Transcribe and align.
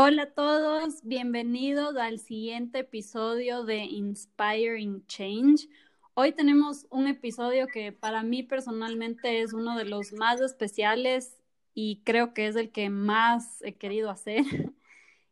Hola 0.00 0.22
a 0.22 0.30
todos, 0.30 1.02
bienvenidos 1.02 1.96
al 1.96 2.20
siguiente 2.20 2.78
episodio 2.78 3.64
de 3.64 3.78
Inspiring 3.78 5.04
Change. 5.08 5.68
Hoy 6.14 6.30
tenemos 6.30 6.86
un 6.90 7.08
episodio 7.08 7.66
que 7.66 7.90
para 7.90 8.22
mí 8.22 8.44
personalmente 8.44 9.40
es 9.40 9.52
uno 9.52 9.76
de 9.76 9.86
los 9.86 10.12
más 10.12 10.40
especiales 10.40 11.42
y 11.74 12.04
creo 12.04 12.32
que 12.32 12.46
es 12.46 12.54
el 12.54 12.70
que 12.70 12.90
más 12.90 13.60
he 13.62 13.74
querido 13.74 14.08
hacer. 14.08 14.44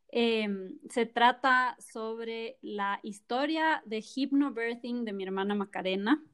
Em, 0.09 0.81
se 0.91 1.07
trata 1.07 1.77
sobre 1.79 2.59
la 2.61 2.99
historia 3.05 3.85
de 3.87 4.01
hypnobirthing 4.01 5.05
de 5.05 5.13
mi 5.13 5.23
hermana 5.23 5.55
Macarena. 5.55 6.25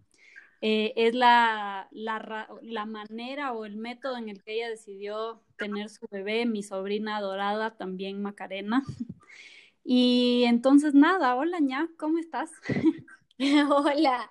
Eh, 0.65 0.93
es 0.95 1.13
la, 1.17 1.89
la, 1.91 2.49
la, 2.63 2.87
manera 2.87 3.53
o 3.53 3.65
el 3.65 3.77
método 3.77 4.17
en 4.17 4.29
el 4.29 4.45
que 4.45 4.55
ella 4.55 4.71
decidió 4.71 5.43
tener 5.57 5.89
su 5.89 6.07
bebé, 6.09 6.47
mi 6.47 6.63
sobrina 6.63 7.17
adorada, 7.17 7.77
también 7.77 8.23
Macarena. 8.23 8.83
Y 9.85 10.45
entonces 10.45 10.95
nada, 10.95 11.35
hola 11.35 11.59
ña, 11.59 11.89
¿cómo 11.99 12.19
estás? 12.19 12.53
hola, 13.69 14.31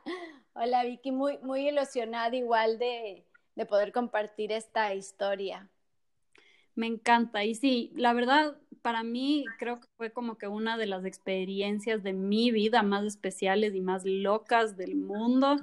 hola 0.54 0.86
Vicky, 0.86 1.12
muy, 1.12 1.38
muy 1.40 1.68
ilusionada 1.68 2.34
igual 2.34 2.80
de, 2.80 3.26
de 3.56 3.66
poder 3.66 3.92
compartir 3.92 4.54
esta 4.54 4.96
historia. 4.96 5.70
Me 6.76 6.88
encanta. 6.88 7.44
Y 7.44 7.56
sí, 7.56 7.92
la 7.96 8.14
verdad, 8.14 8.58
para 8.82 9.04
mí 9.04 9.46
creo 9.60 9.80
que 9.80 9.88
fue 9.98 10.12
como 10.12 10.38
que 10.38 10.48
una 10.48 10.78
de 10.78 10.88
las 10.88 11.06
experiencias 11.06 12.04
de 12.04 12.14
mi 12.14 12.52
vida 12.52 12.84
más 12.84 13.06
especiales 13.06 13.76
y 13.76 13.82
más 13.82 14.04
locas 14.06 14.78
del 14.78 14.96
mundo. 14.96 15.58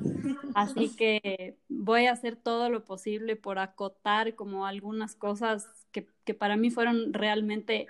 Así 0.55 0.95
que 0.97 1.57
voy 1.69 2.07
a 2.07 2.13
hacer 2.13 2.37
todo 2.37 2.71
lo 2.71 2.85
posible 2.85 3.37
por 3.37 3.59
acotar 3.59 4.35
como 4.35 4.67
algunas 4.67 5.15
cosas 5.15 5.69
que, 5.93 6.09
que 6.25 6.35
para 6.35 6.57
mí 6.57 6.71
fueron 6.71 7.13
realmente 7.13 7.89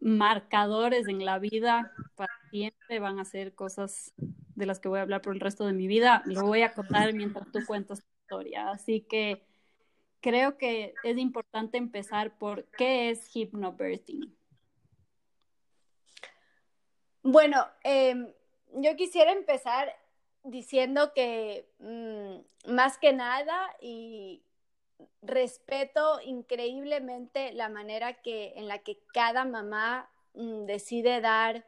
marcadores 0.00 1.08
en 1.08 1.24
la 1.24 1.38
vida. 1.38 1.92
Para 2.14 2.32
siempre 2.50 2.98
van 3.00 3.18
a 3.18 3.24
ser 3.24 3.54
cosas 3.54 4.12
de 4.54 4.66
las 4.66 4.80
que 4.80 4.88
voy 4.88 4.98
a 4.98 5.02
hablar 5.02 5.22
por 5.22 5.34
el 5.34 5.40
resto 5.40 5.66
de 5.66 5.72
mi 5.72 5.86
vida. 5.86 6.22
Lo 6.26 6.44
voy 6.46 6.62
a 6.62 6.66
acotar 6.66 7.12
mientras 7.14 7.50
tú 7.50 7.64
cuentas 7.66 8.00
tu 8.00 8.06
historia. 8.22 8.70
Así 8.70 9.02
que 9.02 9.47
creo 10.20 10.58
que 10.58 10.94
es 11.04 11.18
importante 11.18 11.78
empezar 11.78 12.36
por 12.38 12.64
qué 12.70 13.10
es 13.10 13.34
hypnobirthing. 13.34 14.36
Bueno, 17.22 17.66
em, 17.82 18.32
yo 18.74 18.96
quisiera 18.96 19.32
empezar 19.32 19.94
diciendo 20.44 21.12
que 21.14 21.68
mm, 21.78 22.72
más 22.72 22.98
que 22.98 23.12
nada 23.12 23.76
y 23.80 24.42
respeto 25.22 26.20
increíblemente 26.24 27.52
la 27.52 27.68
manera 27.68 28.14
que 28.14 28.54
en 28.56 28.68
la 28.68 28.78
que 28.78 28.98
cada 29.12 29.44
mamá 29.44 30.10
mm, 30.34 30.64
decide 30.64 31.20
dar 31.20 31.66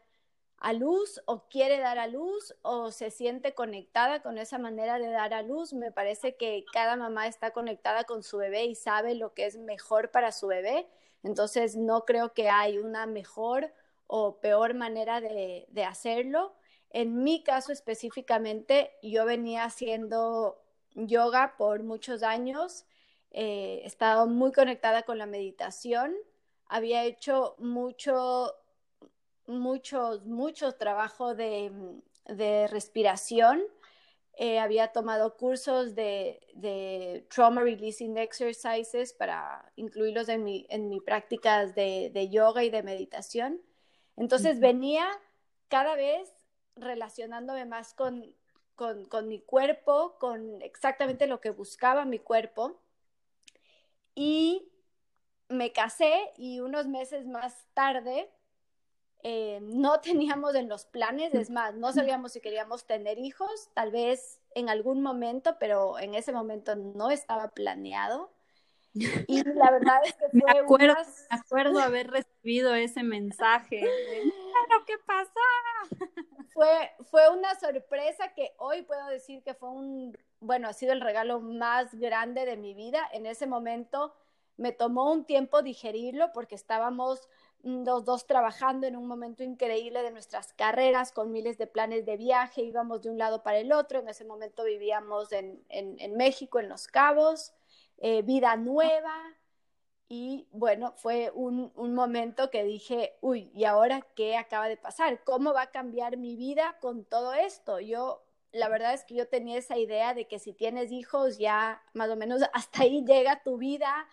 a 0.61 0.75
luz 0.75 1.23
o 1.25 1.49
quiere 1.49 1.79
dar 1.79 1.99
a 1.99 2.07
luz 2.07 2.55
o 2.61 2.93
se 2.93 3.11
siente 3.11 3.55
conectada 3.55 4.23
con 4.23 4.37
esa 4.37 4.59
manera 4.59 4.99
de 4.99 5.09
dar 5.09 5.33
a 5.33 5.43
luz. 5.43 5.73
Me 5.73 5.91
parece 5.91 6.37
que 6.37 6.65
cada 6.73 6.97
mamá 6.97 7.27
está 7.27 7.51
conectada 7.53 8.05
con 8.05 8.23
su 8.23 8.37
bebé 8.37 8.67
y 8.67 8.75
sabe 8.75 9.15
lo 9.15 9.33
que 9.33 9.47
es 9.47 9.57
mejor 9.57 10.11
para 10.11 10.33
su 10.33 10.49
bebé. 10.49 10.87
Entonces 11.23 11.77
no 11.77 12.05
creo 12.05 12.35
que 12.35 12.51
hay 12.51 12.79
una 12.79 13.07
mejor 13.07 13.73
o 14.07 14.39
peor 14.41 14.75
manera 14.75 15.21
de, 15.23 15.67
hacerlo. 15.89 16.55
En 16.91 17.23
mi 17.23 17.43
caso 17.43 17.73
específicamente, 17.73 18.91
yo 19.03 19.25
venía 19.25 19.65
haciendo 19.65 20.63
yoga 20.95 21.55
por 21.57 21.85
muchos 21.85 22.23
años, 22.23 22.85
eh, 23.31 23.81
estado 23.85 24.27
muy 24.27 24.53
conectada 24.53 25.05
con 25.05 25.17
la 25.17 25.27
meditación, 25.27 26.15
había 26.67 27.05
hecho 27.05 27.55
mucho 27.59 28.55
muchos, 29.51 30.25
mucho 30.25 30.73
trabajo 30.73 31.35
de, 31.35 31.93
respiración. 32.71 33.63
Eh, 34.35 34.59
había 34.59 34.89
tomado 34.93 35.37
cursos 35.37 35.95
de, 35.95 37.27
trauma 37.29 37.63
releasing 37.63 38.17
exercises 38.17 39.13
para 39.13 39.71
incluirlos 39.77 40.29
en, 40.29 40.45
mi, 40.45 40.67
en 40.71 40.89
mis 40.89 41.03
prácticas 41.03 41.75
de, 41.75 42.29
yoga 42.31 42.65
y 42.65 42.71
de 42.71 42.83
meditación. 42.83 43.61
Entonces 44.17 44.61
venía 44.61 45.07
cada 45.69 45.95
vez 45.95 46.33
relacionándome 46.77 47.67
más 47.67 47.95
con, 47.95 48.35
con, 48.75 49.05
con, 49.07 49.29
mi 49.29 49.41
cuerpo, 49.41 50.17
con 50.19 50.63
exactamente 50.63 51.27
lo 51.27 51.41
que 51.41 51.51
buscaba 51.51 52.05
mi 52.05 52.19
cuerpo. 52.19 52.81
Y 54.15 54.71
me 55.49 55.73
casé 55.73 56.33
y 56.37 56.61
unos 56.61 56.87
meses 56.87 57.27
más 57.27 57.67
tarde 57.75 58.31
eh, 59.23 59.61
no 59.63 60.01
teníamos 60.01 60.55
en 60.55 60.69
los 60.69 60.85
planes, 60.85 61.35
es 61.35 61.51
más, 61.51 61.75
no 61.75 61.93
sabíamos 61.93 62.33
si 62.33 62.41
queríamos 62.41 62.85
tener 62.85 63.19
hijos, 63.19 63.71
tal 63.75 63.91
vez 63.91 64.41
en 64.55 64.69
algún 64.69 65.03
momento, 65.03 65.57
pero 65.59 65.99
en 65.99 66.15
ese 66.15 66.33
momento 66.33 66.77
no 66.77 67.11
estaba 67.11 67.49
planeado. 67.49 68.31
Y 68.93 69.45
la 69.45 69.71
verdad 69.71 70.01
es 70.05 70.15
que 70.15 70.29
fue 70.31 70.53
me 70.53 70.59
acuerdo, 70.59 70.95
me 71.31 71.37
acuerdo 71.39 71.81
haber 71.81 72.11
recibido 72.11 72.75
ese 72.75 73.03
mensaje. 73.03 73.81
¿Pero 73.81 74.85
qué 74.87 74.95
pasa? 75.07 75.31
Fue, 76.53 76.91
fue 77.11 77.31
una 77.31 77.55
sorpresa 77.61 78.35
que 78.35 78.53
hoy 78.59 78.83
puedo 78.83 79.07
decir 79.07 79.41
que 79.45 79.55
fue 79.55 79.71
un, 79.71 80.19
bueno, 80.41 80.69
ha 80.69 80.73
sido 80.73 80.93
el 80.93 81.01
regalo 81.01 81.41
más 81.41 81.95
grande 81.95 82.45
de 82.45 82.57
mi 82.57 82.75
vida. 82.75 83.09
En 83.13 83.25
ese 83.25 83.47
momento 83.47 84.13
me 84.57 84.73
tomó 84.73 85.13
un 85.13 85.25
tiempo 85.25 85.63
digerirlo 85.63 86.33
porque 86.33 86.57
estábamos 86.57 87.29
los 87.63 88.05
dos 88.05 88.27
trabajando 88.27 88.87
en 88.87 88.97
un 88.97 89.07
momento 89.07 89.43
increíble 89.43 90.03
de 90.03 90.11
nuestras 90.11 90.53
carreras, 90.53 91.13
con 91.13 91.33
miles 91.33 91.59
de 91.59 91.67
planes 91.67 92.07
de 92.07 92.17
viaje, 92.17 92.63
íbamos 92.63 93.03
de 93.03 93.11
un 93.11 93.19
lado 93.19 93.43
para 93.43 93.59
el 93.59 93.73
otro, 93.73 94.01
en 94.01 94.09
ese 94.09 94.25
momento 94.25 94.65
vivíamos 94.65 95.33
en, 95.33 95.65
en, 95.69 96.17
México, 96.17 96.59
en 96.59 96.69
Los 96.69 96.87
Cabos, 96.87 97.53
eh, 97.99 98.23
vida 98.23 98.57
nueva, 98.57 99.15
y 100.09 100.49
bueno, 100.51 100.93
fue 100.97 101.31
un, 101.35 101.71
un, 101.77 101.95
momento 101.95 102.51
que 102.51 102.65
dije, 102.65 103.17
uy, 103.21 103.53
¿y 103.55 103.65
ahora 103.65 104.05
qué 104.17 104.37
acaba 104.37 104.67
de 104.67 104.77
pasar? 104.77 105.23
¿Cómo 105.23 105.53
va 105.53 105.63
a 105.63 105.71
cambiar 105.71 106.17
mi 106.17 106.35
vida 106.35 106.79
con 106.81 107.05
todo 107.05 107.33
esto? 107.33 107.79
Yo, 107.79 108.25
la 108.51 108.69
verdad 108.69 108.93
es 108.93 109.05
que 109.05 109.15
yo 109.15 109.29
tenía 109.29 109.57
esa 109.59 109.79
idea 109.79 110.13
de 110.13 110.27
que 110.27 110.41
si 110.41 110.53
tienes 110.53 110.91
hijos, 110.91 111.39
ya 111.39 111.81
más 111.95 112.11
o 112.11 112.17
menos 112.17 112.43
hasta 112.53 112.83
ahí 112.83 113.05
llega 113.05 113.45
tu 113.45 113.57
vida 113.59 114.09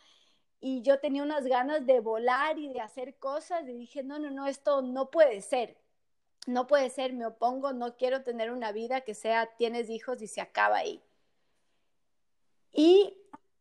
y 0.60 0.82
yo 0.82 1.00
tenía 1.00 1.24
unas 1.24 1.46
ganas 1.46 1.86
de 1.86 2.00
volar 2.00 2.58
y 2.58 2.70
de 2.70 2.82
hacer 2.82 3.16
cosas 3.16 3.68
y 3.68 3.74
dije, 3.74 4.04
no, 4.04 4.20
no, 4.20 4.32
no, 4.32 4.48
esto 4.48 4.82
no 4.82 5.12
puede 5.12 5.42
ser, 5.42 5.78
no 6.48 6.66
puede 6.68 6.90
ser, 6.90 7.14
me 7.14 7.26
opongo, 7.26 7.74
no 7.74 7.96
quiero 7.96 8.24
tener 8.24 8.52
una 8.52 8.72
vida 8.72 9.02
que 9.02 9.14
sea, 9.14 9.56
tienes 9.58 9.90
hijos 9.90 10.22
y 10.22 10.28
se 10.28 10.42
acaba 10.42 10.78
ahí. 10.78 11.02
Y 12.72 13.18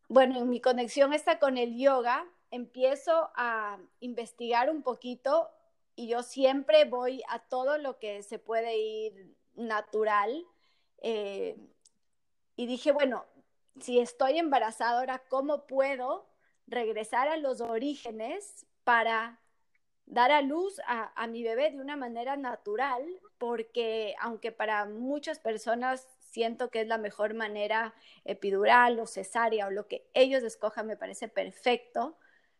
bueno, 0.09 0.39
en 0.39 0.49
mi 0.49 0.61
conexión 0.61 1.13
está 1.13 1.39
con 1.39 1.59
el 1.59 1.77
yoga, 1.77 2.27
empiezo 2.51 3.31
a 3.35 3.79
investigar 4.01 4.71
un 4.71 4.83
poquito 4.83 5.51
y 5.97 6.09
yo 6.09 6.23
siempre 6.23 6.85
voy 6.85 7.23
a 7.29 7.41
todo 7.41 7.79
lo 7.79 7.99
que 7.99 8.23
se 8.23 8.39
puede 8.39 8.79
ir 8.79 9.35
natural. 9.55 10.47
Eh, 10.99 11.57
y 12.57 12.67
dije, 12.67 12.93
bueno, 12.93 13.25
si 13.81 13.99
estoy 13.99 14.39
embarazada 14.39 14.99
ahora, 14.99 15.23
¿cómo 15.29 15.67
puedo 15.67 16.27
regresar 16.67 17.29
a 17.29 17.37
los 17.37 17.61
orígenes 17.61 18.67
para 18.85 19.41
dar 20.07 20.31
a 20.31 20.43
luz 20.43 20.81
a, 20.87 21.27
mi 21.27 21.43
bebé 21.43 21.71
de 21.71 21.81
una 21.81 21.97
manera 21.97 22.37
natural, 22.37 23.05
porque 23.39 24.15
aunque 24.21 24.53
para 24.53 24.85
muchas 24.87 25.39
personas 25.39 26.07
siento 26.21 26.71
que 26.71 26.83
es 26.83 26.87
la 26.87 26.99
mejor 26.99 27.35
manera 27.35 27.95
epidural 28.25 29.01
o 29.01 29.07
cesárea 29.07 29.67
o 29.67 29.71
lo 29.71 29.89
que 29.89 30.07
ellos 30.15 30.43
escojan 30.43 30.87
me 30.87 30.97
parece 30.97 31.29
perfecto, 31.29 32.17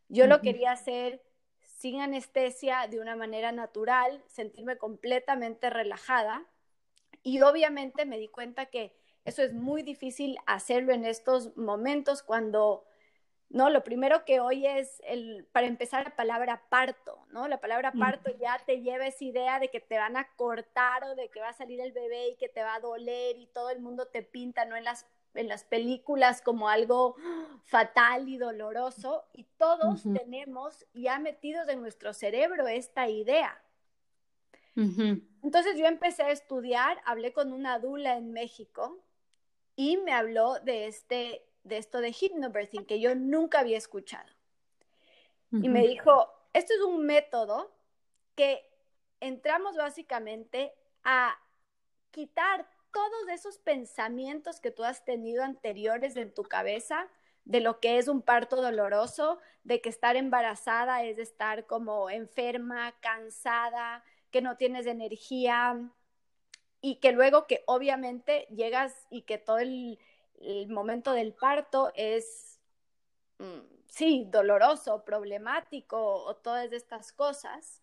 yo 0.09 0.27
lo 0.27 0.41
quería 0.41 0.73
hacer 0.73 1.23
sin 1.61 2.01
anestesia, 2.01 2.87
de 2.89 3.01
una 3.01 3.17
manera 3.17 3.53
natural, 3.53 4.23
sentirme 4.29 4.79
completamente 4.79 5.69
relajada. 5.69 6.47
Y 7.23 7.43
obviamente 7.43 8.07
me 8.07 8.19
di 8.19 8.29
cuenta 8.29 8.67
que 8.67 8.97
eso 9.25 9.43
es 9.43 9.53
muy 9.53 9.83
difícil 9.83 10.39
hacerlo 10.47 10.93
en 10.93 11.05
estos 11.05 11.57
momentos 11.57 12.23
cuando 12.23 12.85
¿no? 13.49 13.71
Lo 13.71 13.85
primero 13.85 14.25
que 14.25 14.41
hoy 14.41 14.67
es, 14.67 15.01
el, 15.05 15.47
para 15.53 15.67
empezar, 15.67 16.05
la 16.05 16.17
palabra 16.17 16.63
parto, 16.69 17.27
¿no? 17.31 17.49
La 17.49 17.61
palabra 17.61 17.93
parto 17.93 18.31
ya 18.39 18.59
te 18.67 18.83
lleva 18.83 19.07
esa 19.07 19.25
idea 19.25 19.61
de 19.61 19.69
que 19.69 19.81
te 19.81 19.99
van 19.99 20.17
a 20.17 20.29
cortar 20.37 21.05
o 21.05 21.15
de 21.15 21.29
que 21.29 21.41
va 21.41 21.51
a 21.51 21.53
salir 21.53 21.81
el 21.81 21.93
bebé 21.93 22.31
y 22.31 22.37
que 22.37 22.49
te 22.49 22.63
va 22.63 22.75
a 22.75 22.81
doler 22.81 23.37
y 23.37 23.47
todo 23.47 23.71
el 23.71 23.81
mundo 23.81 24.07
te 24.09 24.23
pinta, 24.23 24.65
¿no? 24.65 24.77
En 24.77 24.85
las, 24.85 25.07
en 25.35 25.49
las 25.49 25.65
películas 25.65 26.43
como 26.43 26.69
algo 26.69 27.17
fatal 27.65 28.29
y 28.29 28.37
doloroso 28.37 29.25
y 29.33 29.45
todos 29.57 30.03
tenemos 30.03 30.85
ya 30.93 31.19
metidos 31.19 31.69
en 31.69 31.81
nuestro 31.81 32.13
cerebro 32.13 32.67
esta 32.67 33.09
idea. 33.09 33.63
Entonces 35.43 35.79
yo 35.79 35.87
empecé 35.87 36.25
a 36.25 36.31
estudiar, 36.31 37.01
hablé 37.07 37.33
con 37.33 37.53
una 37.53 37.79
dula 37.79 38.19
en 38.19 38.33
México 38.33 38.99
y 39.75 39.97
me 39.99 40.13
habló 40.13 40.59
de 40.61 40.87
este 40.87 41.46
de 41.67 41.79
esto 41.79 42.01
de 42.01 42.13
hypnobirthing 42.13 42.87
que 42.87 43.01
yo 43.01 43.15
nunca 43.15 43.61
había 43.61 43.79
escuchado. 43.79 44.29
Y 45.53 45.69
me 45.69 45.87
dijo, 45.87 46.29
esto 46.53 46.75
es 46.75 46.81
un 46.81 47.07
método 47.07 47.73
que 48.35 48.69
entramos 49.21 49.77
básicamente 49.77 50.75
a 51.03 51.39
quitar 52.11 52.69
todos 52.93 53.29
esos 53.33 53.59
pensamientos 53.59 54.61
que 54.61 54.71
tú 54.71 54.85
has 54.85 55.05
tenido 55.05 55.45
anteriores 55.45 56.17
en 56.17 56.35
tu 56.35 56.43
cabeza 56.43 57.09
de 57.45 57.61
lo 57.61 57.79
que 57.79 57.99
es 57.99 58.09
un 58.09 58.23
parto 58.23 58.57
doloroso, 58.57 59.39
de 59.63 59.81
que 59.81 59.89
estar 59.89 60.17
embarazada 60.17 61.05
es 61.05 61.19
estar 61.19 61.67
como 61.67 62.11
enferma, 62.11 62.93
cansada, 63.01 64.03
que 64.31 64.43
no 64.43 64.57
tienes 64.57 64.87
energía 64.87 65.91
y 66.81 66.97
que 66.97 67.13
luego 67.13 67.47
que 67.47 67.63
obviamente 67.67 68.47
llegas 68.51 69.07
y 69.11 69.23
que 69.23 69.39
todo 69.39 69.59
el, 69.59 69.99
momento 70.69 71.13
del 71.13 71.33
parto 71.33 71.93
es, 71.95 72.61
mm, 73.39 73.61
sí, 73.87 74.27
doloroso, 74.31 75.05
problemático 75.05 75.99
o 75.99 76.37
todas 76.37 76.73
estas 76.73 77.13
cosas. 77.13 77.83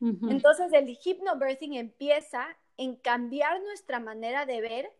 Entonces 0.00 0.70
el 0.74 0.98
hypnobirthing 1.02 1.74
empieza 1.74 2.46
en 2.76 2.96
cambiar 2.96 3.62
nuestra 3.62 4.00
manera 4.00 4.44
de 4.44 4.60
ver 4.60 4.92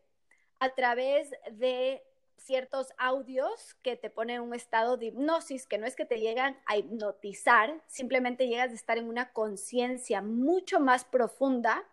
a 0.61 0.71
través 0.71 1.31
de 1.53 2.03
ciertos 2.39 2.93
audios 2.97 3.75
que 3.83 3.97
te 3.97 4.09
ponen 4.11 4.37
en 4.37 4.43
un 4.43 4.55
estado 4.55 4.97
de 4.97 5.06
hipnosis, 5.06 5.67
que 5.67 5.79
no 5.79 5.87
es 5.87 5.97
que 5.97 6.05
te 6.05 6.21
llegan 6.21 6.59
a 6.67 6.77
hipnotizar, 6.77 7.83
simplemente 7.87 8.49
llegas 8.49 8.71
a 8.71 8.75
estar 8.75 8.99
en 8.99 9.09
una 9.09 9.33
conciencia 9.33 10.23
mucho 10.23 10.81
más 10.81 11.05
profunda 11.05 11.85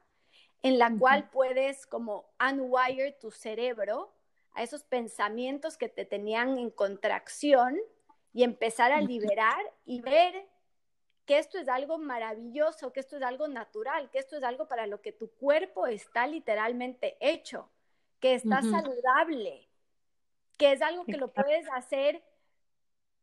en 0.64 0.78
la 0.78 0.96
cual 0.98 1.30
puedes 1.30 1.86
como 1.88 2.26
unwire 2.40 3.14
tu 3.14 3.32
cerebro 3.32 4.14
a 4.54 4.64
esos 4.64 4.84
pensamientos 4.84 5.78
que 5.78 5.90
te 5.90 6.06
tenían 6.06 6.58
en 6.58 6.70
contracción 6.70 7.78
y 8.34 8.44
empezar 8.44 8.92
a 8.92 9.02
liberar 9.02 9.62
y 9.86 10.02
ver 10.02 10.48
que 11.26 11.38
esto 11.38 11.58
es 11.58 11.68
algo 11.68 11.98
maravilloso, 11.98 12.92
que 12.92 13.00
esto 13.00 13.18
es 13.18 13.24
algo 13.24 13.48
natural, 13.48 14.10
que 14.10 14.20
esto 14.20 14.38
es 14.38 14.44
algo 14.44 14.68
para 14.68 14.88
lo 14.88 15.02
que 15.02 15.12
tu 15.12 15.30
cuerpo 15.32 15.88
está 15.88 16.28
literalmente 16.28 17.18
hecho, 17.20 17.70
que 18.20 18.34
está 18.36 18.62
saludable, 18.62 19.70
que 20.58 20.74
es 20.74 20.82
algo 20.82 21.06
que 21.06 21.18
lo 21.18 21.32
puedes 21.32 21.68
hacer, 21.72 22.24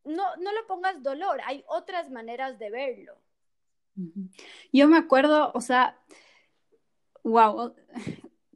no, 0.05 0.37
no 0.37 0.53
lo 0.53 0.67
pongas 0.67 1.03
dolor, 1.03 1.41
hay 1.45 1.65
otras 1.67 2.11
maneras 2.11 2.59
de 2.59 2.71
verlo. 2.71 3.19
Yo 4.73 4.89
me 4.89 4.97
acuerdo, 4.97 5.51
o 5.55 5.61
sea, 5.61 5.99
wow, 7.25 7.75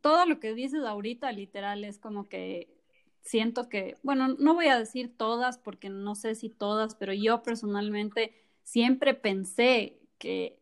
todo 0.02 0.26
lo 0.26 0.38
que 0.38 0.52
dices 0.52 0.84
ahorita 0.84 1.32
literal 1.32 1.84
es 1.84 1.98
como 1.98 2.28
que 2.28 2.68
siento 3.22 3.68
que, 3.68 3.96
bueno, 4.02 4.28
no 4.28 4.54
voy 4.54 4.66
a 4.66 4.78
decir 4.78 5.16
todas 5.16 5.56
porque 5.58 5.88
no 5.88 6.14
sé 6.14 6.34
si 6.34 6.50
todas, 6.50 6.94
pero 6.94 7.14
yo 7.14 7.42
personalmente 7.42 8.34
siempre 8.64 9.14
pensé 9.14 10.00
que 10.18 10.58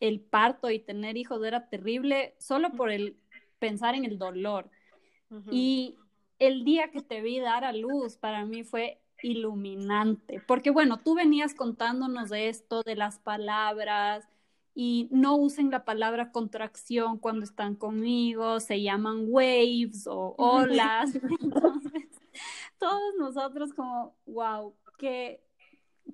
el 0.00 0.20
parto 0.20 0.70
y 0.70 0.78
tener 0.78 1.16
hijos 1.16 1.44
era 1.44 1.68
terrible 1.68 2.34
solo 2.38 2.70
por 2.72 2.90
el 2.90 3.16
pensar 3.58 3.94
en 3.94 4.04
el 4.04 4.18
dolor. 4.18 4.70
Y 5.50 5.98
el 6.38 6.64
día 6.64 6.90
que 6.90 7.02
te 7.02 7.20
vi 7.20 7.40
dar 7.40 7.64
a 7.64 7.72
luz 7.72 8.16
para 8.16 8.44
mí 8.44 8.62
fue 8.62 9.00
iluminante, 9.22 10.40
porque 10.46 10.70
bueno, 10.70 10.98
tú 10.98 11.14
venías 11.14 11.54
contándonos 11.54 12.30
de 12.30 12.48
esto, 12.48 12.82
de 12.82 12.94
las 12.94 13.18
palabras, 13.18 14.28
y 14.78 15.08
no 15.10 15.36
usen 15.36 15.70
la 15.70 15.86
palabra 15.86 16.30
contracción 16.30 17.18
cuando 17.18 17.44
están 17.44 17.76
conmigo, 17.76 18.60
se 18.60 18.82
llaman 18.82 19.24
waves 19.26 20.06
o 20.06 20.34
olas. 20.36 21.14
Entonces, 21.40 22.04
todos 22.78 23.14
nosotros 23.18 23.72
como, 23.72 24.14
wow, 24.26 24.76
que 24.98 25.42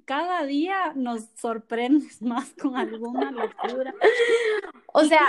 cada 0.04 0.44
día 0.44 0.92
nos 0.94 1.24
sorprendes 1.34 2.22
más 2.22 2.54
con 2.54 2.76
alguna 2.76 3.32
locura. 3.32 3.92
O 4.92 5.04
sea, 5.04 5.26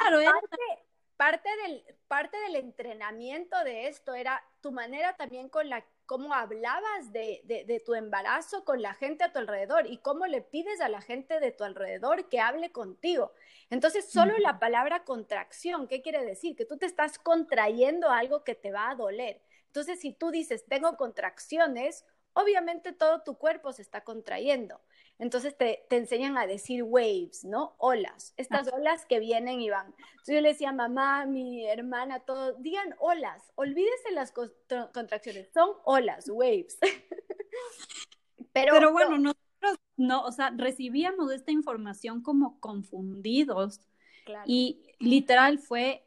parte, 1.18 1.50
del, 1.63 1.83
parte 2.07 2.38
del 2.41 2.57
entrenamiento 2.57 3.57
de 3.63 3.88
esto 3.88 4.13
era 4.13 4.44
tu 4.62 4.71
manera 4.71 5.15
también 5.15 5.50
con 5.50 5.69
la 5.69 5.83
cómo 6.13 6.36
hablabas 6.36 7.12
de, 7.12 7.42
de, 7.44 7.80
tu 7.80 7.95
embarazo 7.95 8.63
con 8.65 8.83
la 8.83 8.94
gente 8.94 9.24
a 9.24 9.33
tu 9.33 9.39
alrededor 9.39 9.88
y 9.88 9.98
cómo 9.98 10.27
le 10.27 10.44
pides 10.44 10.80
a 10.80 10.88
la 10.88 11.01
gente 11.01 11.39
de 11.39 11.50
tu 11.50 11.63
alrededor 11.63 12.30
que 12.30 12.39
hable 12.39 12.71
contigo. 12.71 13.33
Entonces, 13.71 14.12
solo 14.12 14.38
la 14.38 14.60
palabra 14.60 15.06
contracción, 15.06 15.88
¿qué 15.88 16.04
quiere 16.04 16.24
decir? 16.24 16.56
Que 16.56 16.65
tú 16.65 16.77
te 16.77 16.86
estás 16.86 17.18
contrayendo 17.18 18.12
algo 18.12 18.44
que 18.44 18.54
te 18.54 18.71
va 18.71 18.92
a 18.92 18.95
doler. 18.95 19.42
Entonces, 19.65 20.01
si 20.01 20.13
tú 20.13 20.30
dices, 20.30 20.68
tengo 20.68 20.98
contracciones, 20.98 22.06
obviamente 22.33 22.92
todo 22.92 23.24
tu 23.24 23.39
cuerpo 23.39 23.74
se 23.74 23.81
está 23.81 24.04
contrayendo. 24.04 24.81
Entonces 25.24 25.56
te, 25.58 25.86
enseñan 25.90 26.38
a 26.38 26.46
decir 26.46 26.84
waves, 26.84 27.46
¿no? 27.46 27.75
Olas, 27.78 28.34
estas 28.36 28.68
olas 28.74 29.06
que 29.06 29.22
vienen 29.22 29.62
y 29.62 29.70
van. 29.70 29.96
Entonces 30.12 30.36
yo 30.36 30.42
le 30.42 30.50
decía 30.50 30.70
a 30.70 30.74
mamá, 30.74 31.25
mi 31.25 31.66
hermana, 31.66 32.20
todo, 32.20 32.56
digan 32.60 32.94
olas, 33.00 33.42
olvídese 33.56 34.12
las 34.12 34.34
contracciones, 34.34 35.50
son 35.54 35.70
olas, 35.86 36.30
waves. 36.30 36.78
Pero, 38.52 38.74
Pero 38.74 38.92
bueno, 38.92 39.18
nosotros 39.18 39.80
no, 39.96 40.25
o 40.25 40.31
sea, 40.34 40.50
recibíamos 40.50 41.31
esta 41.31 41.54
información 41.54 42.22
como 42.22 42.60
confundidos. 42.60 43.80
Y 44.46 44.92
literal 45.00 45.58
fue 45.58 46.04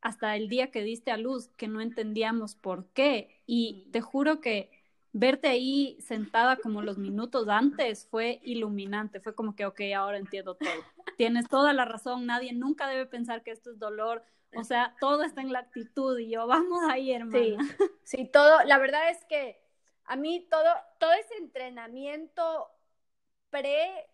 hasta 0.00 0.34
el 0.34 0.48
día 0.48 0.70
que 0.70 0.82
diste 0.82 1.10
a 1.10 1.18
luz 1.18 1.48
que 1.58 1.68
no 1.68 1.82
entendíamos 1.82 2.54
por 2.54 2.88
qué. 2.94 3.42
Y 3.44 3.88
te 3.92 4.00
juro 4.00 4.40
que 4.40 4.75
verte 5.18 5.48
ahí 5.48 5.96
sentada 6.00 6.56
como 6.56 6.82
los 6.82 6.98
minutos 6.98 7.48
antes 7.48 8.06
fue 8.06 8.38
iluminante, 8.42 9.18
fue 9.18 9.34
como 9.34 9.56
que, 9.56 9.64
ok, 9.64 9.80
ahora 9.96 10.18
entiendo 10.18 10.56
todo. 10.56 10.68
Tienes 11.16 11.48
toda 11.48 11.72
la 11.72 11.86
razón, 11.86 12.26
nadie 12.26 12.52
nunca 12.52 12.86
debe 12.86 13.06
pensar 13.06 13.42
que 13.42 13.50
esto 13.50 13.70
es 13.70 13.78
dolor, 13.78 14.22
o 14.54 14.62
sea, 14.62 14.94
todo 15.00 15.22
está 15.22 15.40
en 15.40 15.52
la 15.52 15.60
actitud 15.60 16.18
y 16.18 16.28
yo, 16.30 16.46
vamos 16.46 16.80
ahí, 16.90 17.12
hermana. 17.12 17.38
Sí, 17.38 17.56
sí, 18.04 18.30
todo, 18.30 18.62
la 18.64 18.78
verdad 18.78 19.08
es 19.08 19.24
que 19.24 19.58
a 20.04 20.16
mí 20.16 20.46
todo, 20.50 20.68
todo 20.98 21.12
ese 21.14 21.36
entrenamiento 21.38 22.68
pre, 23.48 24.06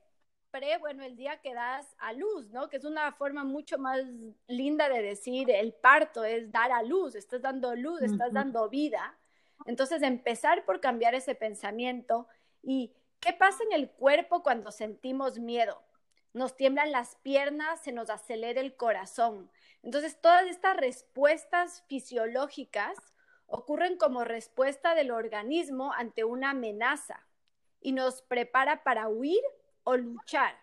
pre, 0.53 0.79
bueno, 0.79 1.03
el 1.03 1.17
día 1.17 1.41
que 1.41 1.53
das 1.53 1.97
a 1.99 2.13
luz, 2.13 2.49
¿no? 2.51 2.69
Que 2.69 2.77
es 2.77 2.85
una 2.85 3.11
forma 3.11 3.43
mucho 3.43 3.77
más 3.77 4.03
linda 4.47 4.89
de 4.89 5.03
decir 5.03 5.51
el 5.51 5.75
parto, 5.75 6.23
es 6.23 6.53
dar 6.53 6.71
a 6.71 6.85
luz, 6.85 7.17
estás 7.17 7.43
dando 7.43 7.75
luz, 7.75 8.03
estás 8.03 8.33
dando 8.33 8.69
vida 8.69 9.19
entonces, 9.67 10.03
empezar 10.03 10.65
por 10.65 10.81
cambiar 10.81 11.15
ese 11.15 11.35
pensamiento 11.35 12.27
y 12.63 12.93
qué 13.21 13.33
pasa 13.33 13.63
en 13.65 13.73
el 13.73 13.91
cuerpo 13.91 14.43
cuando 14.43 14.71
sentimos 14.71 15.39
miedo. 15.39 15.83
Nos 16.33 16.57
tiemblan 16.57 16.93
las 16.93 17.17
piernas, 17.17 17.83
se 17.83 17.93
nos 17.93 18.11
acelera 18.11 18.61
el 18.61 18.75
corazón. 18.77 19.51
Entonces, 19.83 20.21
todas 20.21 20.47
estas 20.47 20.77
respuestas 20.77 21.85
fisiológicas 21.89 22.97
ocurren 23.47 23.99
como 23.99 24.25
respuesta 24.25 24.95
del 24.95 25.11
organismo 25.11 25.93
ante 25.93 26.25
una 26.25 26.51
amenaza 26.51 27.27
y 27.81 27.93
nos 27.93 28.23
prepara 28.23 28.83
para 28.83 29.09
huir 29.09 29.43
o 29.85 29.97
luchar. 29.97 30.57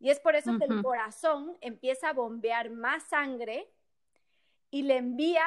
Y 0.00 0.10
es 0.10 0.20
por 0.20 0.34
eso 0.34 0.58
que 0.58 0.64
el 0.64 0.82
corazón 0.82 1.56
empieza 1.60 2.10
a 2.10 2.12
bombear 2.12 2.70
más 2.70 3.04
sangre 3.04 3.70
y 4.70 4.82
le 4.82 4.96
envía 4.96 5.44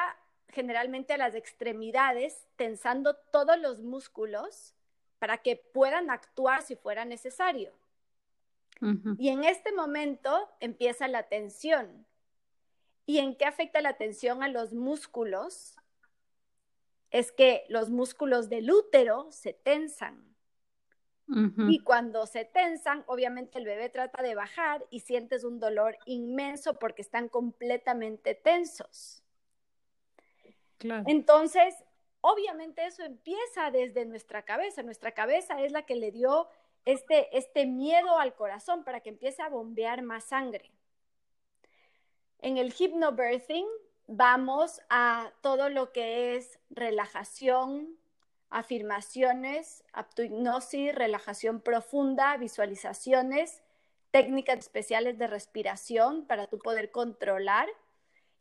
generalmente 0.48 1.12
a 1.12 1.18
las 1.18 1.34
extremidades, 1.34 2.46
tensando 2.56 3.14
todos 3.16 3.58
los 3.58 3.80
músculos 3.80 4.74
para 5.18 5.38
que 5.38 5.56
puedan 5.56 6.10
actuar 6.10 6.62
si 6.62 6.76
fuera 6.76 7.04
necesario. 7.04 7.72
Y 9.18 9.28
en 9.30 9.42
este 9.42 9.72
momento 9.72 10.48
empieza 10.60 11.08
la 11.08 11.24
tensión. 11.24 12.06
¿Y 13.06 13.18
en 13.18 13.34
qué 13.36 13.44
afecta 13.44 13.80
la 13.80 13.96
tensión 13.96 14.42
a 14.42 14.48
los 14.48 14.72
músculos? 14.72 15.76
Es 17.10 17.32
que 17.32 17.64
los 17.68 17.90
músculos 17.90 18.48
del 18.48 18.70
útero 18.70 19.32
se 19.32 19.52
tensan. 19.52 20.24
Y 21.26 21.80
cuando 21.80 22.26
se 22.26 22.46
tensan, 22.46 23.04
obviamente 23.06 23.58
el 23.58 23.66
bebé 23.66 23.90
trata 23.90 24.22
de 24.22 24.34
bajar 24.34 24.86
y 24.90 25.00
sientes 25.00 25.44
un 25.44 25.60
dolor 25.60 25.98
inmenso 26.06 26.78
porque 26.78 27.02
están 27.02 27.28
completamente 27.28 28.34
tensos. 28.34 29.22
Entonces, 31.06 31.74
obviamente 32.20 32.86
eso 32.86 33.02
empieza 33.02 33.70
desde 33.70 34.04
nuestra 34.04 34.42
cabeza. 34.42 34.82
Nuestra 34.82 35.12
cabeza 35.12 35.62
es 35.62 35.72
la 35.72 35.82
que 35.82 35.96
le 35.96 36.12
dio 36.12 36.48
este, 36.84 37.36
este 37.36 37.66
miedo 37.66 38.18
al 38.18 38.34
corazón 38.34 38.84
para 38.84 39.00
que 39.00 39.10
empiece 39.10 39.42
a 39.42 39.48
bombear 39.48 40.02
más 40.02 40.24
sangre. 40.24 40.70
En 42.40 42.56
el 42.56 42.72
hypnobirthing 42.72 43.66
vamos 44.06 44.80
a 44.88 45.32
todo 45.42 45.68
lo 45.68 45.92
que 45.92 46.36
es 46.36 46.58
relajación, 46.70 47.98
afirmaciones, 48.48 49.84
autohipnosis, 49.92 50.94
relajación 50.94 51.60
profunda, 51.60 52.36
visualizaciones, 52.36 53.62
técnicas 54.10 54.58
especiales 54.58 55.18
de 55.18 55.26
respiración 55.26 56.26
para 56.26 56.46
tu 56.46 56.58
poder 56.58 56.90
controlar. 56.90 57.68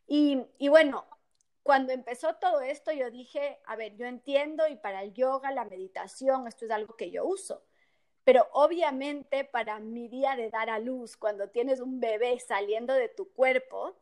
Y, 0.07 0.45
y 0.57 0.69
bueno, 0.69 1.05
cuando 1.67 1.91
empezó 1.91 2.35
todo 2.35 2.61
esto, 2.61 2.93
yo 2.93 3.11
dije, 3.11 3.59
a 3.65 3.75
ver, 3.75 3.93
yo 3.97 4.05
entiendo 4.05 4.65
y 4.69 4.77
para 4.77 5.03
el 5.03 5.13
yoga, 5.13 5.51
la 5.51 5.65
meditación, 5.65 6.47
esto 6.47 6.63
es 6.63 6.71
algo 6.71 6.95
que 6.95 7.11
yo 7.11 7.25
uso. 7.25 7.61
Pero 8.23 8.47
obviamente 8.53 9.43
para 9.43 9.77
mi 9.79 10.07
día 10.07 10.37
de 10.37 10.49
dar 10.49 10.69
a 10.69 10.79
luz, 10.79 11.17
cuando 11.17 11.49
tienes 11.49 11.81
un 11.81 11.99
bebé 11.99 12.39
saliendo 12.39 12.93
de 12.93 13.09
tu 13.09 13.33
cuerpo, 13.33 13.99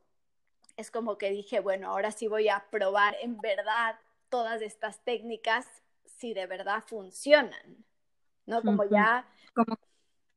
es 0.77 0.91
como 0.91 1.17
que 1.17 1.31
dije, 1.31 1.59
bueno, 1.59 1.89
ahora 1.89 2.11
sí 2.11 2.27
voy 2.27 2.49
a 2.49 2.67
probar 2.69 3.17
en 3.19 3.41
verdad 3.41 3.99
todas 4.29 4.61
estas 4.61 5.03
técnicas 5.03 5.65
si 6.05 6.35
de 6.35 6.45
verdad 6.45 6.83
funcionan, 6.85 7.83
¿no? 8.45 8.61
Como 8.61 8.83
ya... 8.83 9.27
Como 9.55 9.75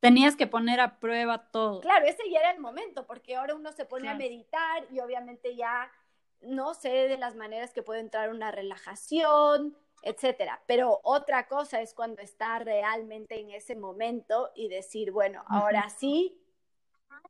tenías 0.01 0.35
que 0.35 0.47
poner 0.47 0.81
a 0.81 0.99
prueba 0.99 1.51
todo. 1.51 1.83
Claro, 1.83 2.07
ese 2.07 2.23
ya 2.31 2.41
era 2.41 2.53
el 2.53 2.61
momento, 2.61 3.07
porque 3.07 3.37
ahora 3.37 3.55
uno 3.55 3.71
se 3.73 3.85
pone 3.85 4.09
a 4.09 4.15
meditar 4.15 4.87
y 4.91 5.01
obviamente 5.01 5.57
ya 5.57 5.93
no 6.41 6.75
sé 6.75 6.89
de 7.09 7.19
las 7.19 7.35
maneras 7.35 7.73
que 7.73 7.83
puede 7.83 8.01
entrar 8.01 8.31
una 8.31 8.51
relajación, 8.51 9.77
etcétera. 10.03 10.63
Pero 10.67 11.01
otra 11.03 11.49
cosa 11.49 11.81
es 11.81 11.95
cuando 11.95 12.23
está 12.23 12.59
realmente 12.59 13.41
en 13.41 13.51
ese 13.51 13.77
momento 13.77 14.51
y 14.55 14.69
decir, 14.69 15.11
bueno, 15.11 15.45
ahora 15.49 15.89
sí, 15.91 16.41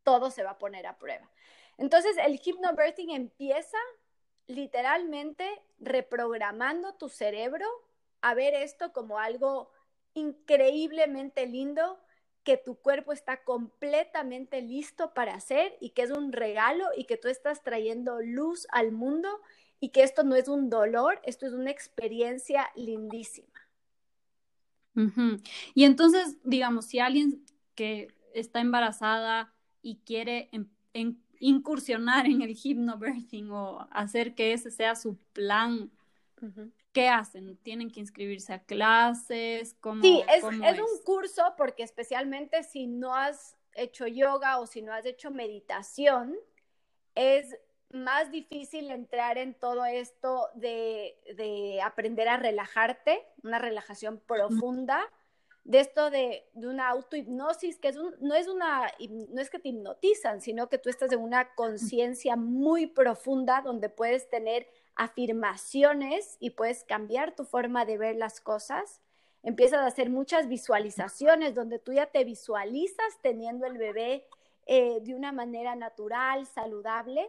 todo 0.03 0.31
se 0.31 0.43
va 0.43 0.50
a 0.53 0.59
poner 0.59 0.87
a 0.87 0.99
prueba. 0.99 1.31
Entonces, 1.77 2.17
el 2.19 2.41
hypnobirthing 2.43 3.11
empieza 3.11 3.79
literalmente 4.47 5.62
reprogramando 5.79 6.95
tu 6.95 7.09
cerebro 7.09 7.67
a 8.21 8.35
ver 8.35 8.55
esto 8.55 8.93
como 8.93 9.19
algo 9.19 9.71
increíblemente 10.15 11.47
lindo 11.47 12.00
que 12.49 12.57
tu 12.57 12.76
cuerpo 12.76 13.12
está 13.12 13.45
completamente 13.45 14.62
listo 14.62 15.12
para 15.12 15.35
hacer 15.35 15.76
y 15.83 15.90
que 15.90 16.00
es 16.00 16.11
un 16.11 16.33
regalo 16.33 16.87
y 16.97 17.05
que 17.05 17.19
tú 17.19 17.28
estás 17.28 17.62
trayendo 17.62 18.23
luz 18.23 18.67
al 18.71 18.90
mundo 18.90 19.28
y 19.81 19.90
que 19.90 20.02
esto 20.02 20.25
no 20.25 20.35
es 20.35 20.49
un 20.49 20.71
dolor, 20.71 21.21
esto 21.25 21.47
es 21.47 21.52
una 21.52 21.71
experiencia 21.71 22.71
lindísima. 22.75 23.52
Y 25.75 25.85
entonces, 25.85 26.38
digamos, 26.43 26.87
si 26.87 27.00
alguien 27.00 27.45
que 27.75 28.09
está 28.33 28.61
embarazada 28.61 29.52
y 29.83 29.97
quiere 30.07 30.49
incursionar 31.40 32.25
en 32.25 32.40
el 32.40 32.57
hypnobirthing 32.57 33.50
o 33.50 33.87
hacer 33.90 34.35
que 34.35 34.55
ese 34.55 34.71
sea 34.71 34.97
su 34.97 35.19
plan, 35.35 35.90
¿qué 36.99 37.09
hacen? 37.09 37.57
¿Tienen 37.59 37.93
que 37.93 38.00
inscribirse 38.00 38.52
a 38.52 38.59
clases? 38.59 39.76
¿Cómo, 39.81 40.02
sí, 40.02 40.21
es, 40.28 40.43
es, 40.43 40.81
un 40.81 41.02
curso 41.05 41.55
porque 41.57 41.85
especialmente 41.85 42.64
si 42.64 42.88
no 42.88 43.14
has 43.14 43.57
hecho 43.75 44.09
yoga 44.09 44.59
o 44.59 44.67
si 44.67 44.83
no 44.83 44.93
has 44.93 45.07
hecho 45.07 45.31
meditación, 45.31 46.37
es 47.14 47.57
más 47.90 48.33
difícil 48.33 48.90
entrar 48.90 49.38
en 49.38 49.55
todo 49.55 49.85
esto 49.85 50.49
de, 50.57 51.17
de 51.37 51.81
aprender 51.83 52.28
a 52.28 52.37
relajarte, 52.37 53.25
una 53.45 53.61
relajación 53.61 54.19
profunda 54.19 55.09
de 55.69 55.81
esto 55.81 56.09
de, 56.09 56.49
de 56.55 56.67
una 56.67 56.89
autohipnosis, 56.89 57.79
que 57.79 57.89
es 57.89 57.97
no, 58.21 58.35
es 58.35 58.49
una, 58.49 58.91
no 59.29 59.39
es 59.39 59.51
que 59.51 59.59
te 59.59 59.69
hipnotizan, 59.69 60.41
sino 60.41 60.71
que 60.71 60.79
tú 60.79 60.89
estás 60.89 61.13
en 61.13 61.21
una 61.21 61.55
conciencia 61.55 62.37
muy 62.37 62.87
profunda 62.87 63.61
donde 63.61 63.91
puedes 63.91 64.31
tener 64.31 64.67
afirmaciones 64.95 66.39
y 66.41 66.51
puedes 66.51 66.85
cambiar 66.85 67.37
tu 67.37 67.45
forma 67.45 67.85
de 67.85 67.99
ver 67.99 68.17
las 68.17 68.41
cosas. 68.41 69.03
Empiezas 69.43 69.81
a 69.81 69.87
hacer 69.87 70.09
muchas 70.09 70.49
visualizaciones 70.49 71.55
donde 71.55 71.79
tú 71.79 71.93
ya 71.93 72.07
te 72.07 72.25
visualizas 72.25 73.21
teniendo 73.21 73.67
el 73.67 73.77
bebé 73.77 74.27
eh, 74.65 75.01
de 75.03 75.15
una 75.15 75.33
manera 75.33 75.77
natural, 75.77 76.47
saludable 76.47 77.29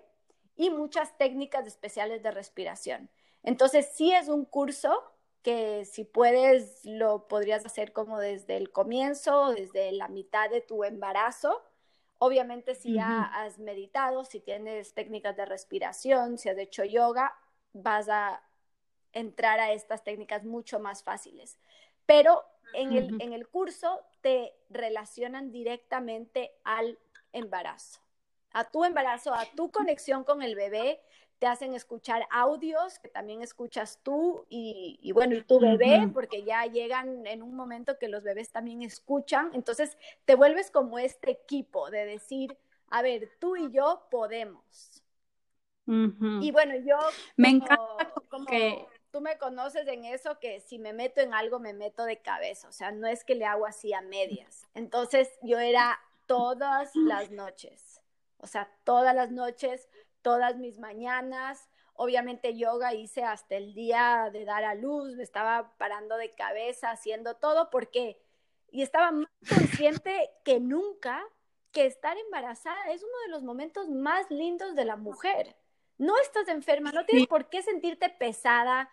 y 0.56 0.70
muchas 0.70 1.18
técnicas 1.18 1.68
especiales 1.68 2.24
de 2.24 2.32
respiración. 2.32 3.10
Entonces, 3.44 3.90
sí 3.94 4.14
es 4.14 4.30
un 4.30 4.46
curso 4.46 5.04
que 5.42 5.86
si 5.86 6.04
puedes 6.04 6.84
lo 6.84 7.28
podrías 7.28 7.66
hacer 7.66 7.94
como 7.94 8.20
desde 8.20 8.58
el 8.58 8.72
comienzo, 8.72 9.52
desde 9.54 9.92
la 9.92 10.08
mitad 10.08 10.50
de 10.50 10.62
tu 10.62 10.84
embarazo. 10.84 11.64
Obviamente 12.18 12.76
si 12.76 12.96
ya 12.96 13.24
has 13.24 13.60
meditado, 13.60 14.26
si 14.26 14.42
tienes 14.42 14.94
técnicas 14.94 15.38
de 15.38 15.46
respiración, 15.46 16.38
si 16.38 16.50
has 16.50 16.58
hecho 16.58 16.84
yoga, 16.84 17.34
vas 17.72 18.10
a 18.10 18.42
entrar 19.14 19.60
a 19.60 19.72
estas 19.72 20.04
técnicas 20.04 20.44
mucho 20.44 20.80
más 20.80 21.04
fáciles. 21.04 21.58
Pero 22.06 22.44
en, 22.74 22.94
el, 22.94 23.22
en 23.22 23.34
el 23.34 23.48
curso 23.48 24.02
te 24.22 24.54
relacionan 24.70 25.52
directamente 25.52 26.52
al 26.64 27.00
embarazo, 27.32 28.02
a 28.52 28.66
tu 28.66 28.84
embarazo, 28.84 29.34
a 29.34 29.46
tu 29.56 29.72
conexión 29.72 30.24
con 30.24 30.42
el 30.42 30.56
bebé, 30.56 31.02
te 31.40 31.48
hacen 31.48 31.74
escuchar 31.74 32.28
audios 32.30 33.00
que 33.00 33.08
también 33.08 33.42
escuchas 33.42 34.00
tú 34.04 34.46
y, 34.50 35.12
bueno, 35.14 35.36
y 35.36 35.42
tu 35.42 35.60
bebé, 35.60 36.10
porque 36.14 36.44
ya 36.44 36.66
llegan 36.66 37.26
en 37.26 37.42
un 37.42 37.56
momento 37.56 37.98
que 37.98 38.10
los 38.10 38.24
bebés 38.24 38.52
también 38.52 38.82
escuchan, 38.82 39.50
entonces 39.54 39.98
te 40.26 40.36
vuelves 40.36 40.70
como 40.70 41.00
este 41.00 41.32
equipo 41.32 41.90
de 41.90 42.06
decir, 42.06 42.58
a 42.90 43.02
ver, 43.02 43.32
tú 43.40 43.56
y 43.56 43.72
yo 43.72 44.08
podemos. 44.12 45.02
Y 45.88 46.52
bueno, 46.52 46.76
yo... 46.76 46.98
Me 47.38 47.50
encanta 47.50 48.14
como 48.30 48.46
que... 48.46 48.86
Tú 49.12 49.22
me 49.22 49.40
conoces 49.40 49.88
en 49.88 50.06
eso, 50.06 50.38
que 50.40 50.60
si 50.60 50.78
me 50.78 50.94
meto 50.94 51.20
en 51.20 51.34
algo, 51.34 51.60
me 51.60 51.74
meto 51.74 52.06
de 52.06 52.22
cabeza, 52.22 52.68
o 52.68 52.72
sea, 52.72 52.92
no 52.92 53.08
es 53.08 53.24
que 53.24 53.34
le 53.34 53.46
hago 53.46 53.66
así 53.66 53.92
a 53.92 54.02
medias. 54.02 54.68
Entonces 54.76 55.32
yo 55.42 55.58
era 55.58 56.00
todas 56.28 56.96
las 56.96 57.32
noches, 57.32 58.02
o 58.38 58.46
sea, 58.46 58.72
todas 58.84 59.16
las 59.16 59.32
noches 59.32 59.90
todas 60.22 60.58
mis 60.58 60.80
mañanas. 60.80 61.70
Obviamente 61.94 62.56
yoga 62.56 62.94
hice 62.94 63.24
hasta 63.24 63.56
el 63.56 63.74
día 63.74 64.30
de 64.32 64.46
dar 64.46 64.64
a 64.64 64.76
luz, 64.76 65.16
me 65.16 65.24
estaba 65.24 65.76
parando 65.78 66.18
de 66.18 66.34
cabeza, 66.34 66.92
haciendo 66.92 67.36
todo, 67.36 67.70
porque 67.70 68.22
y 68.72 68.82
estaba 68.82 69.12
más 69.12 69.28
consciente 69.50 70.32
que 70.44 70.60
nunca 70.60 71.22
que 71.72 71.86
estar 71.86 72.18
embarazada 72.18 72.92
es 72.92 73.04
uno 73.04 73.14
de 73.26 73.32
los 73.32 73.44
momentos 73.44 73.90
más 73.90 74.30
lindos 74.32 74.76
de 74.76 74.86
la 74.86 74.96
mujer. 74.96 75.56
No 75.98 76.18
estás 76.20 76.48
enferma, 76.48 76.92
no 76.92 77.06
tienes 77.06 77.28
por 77.28 77.50
qué 77.50 77.62
sentirte 77.62 78.10
pesada. 78.10 78.90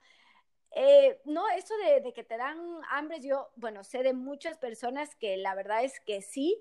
Eh, 0.73 1.21
no, 1.25 1.49
eso 1.51 1.75
de, 1.79 2.01
de, 2.01 2.13
que 2.13 2.25
te 2.25 2.37
dan 2.37 2.59
hambre, 2.91 3.21
yo, 3.21 3.49
bueno, 3.57 3.83
sé 3.83 4.03
de 4.03 4.13
muchas 4.13 4.59
personas 4.59 5.15
que 5.15 5.37
la 5.39 5.55
verdad 5.55 5.85
es 5.85 6.01
que 6.01 6.21
sí, 6.21 6.61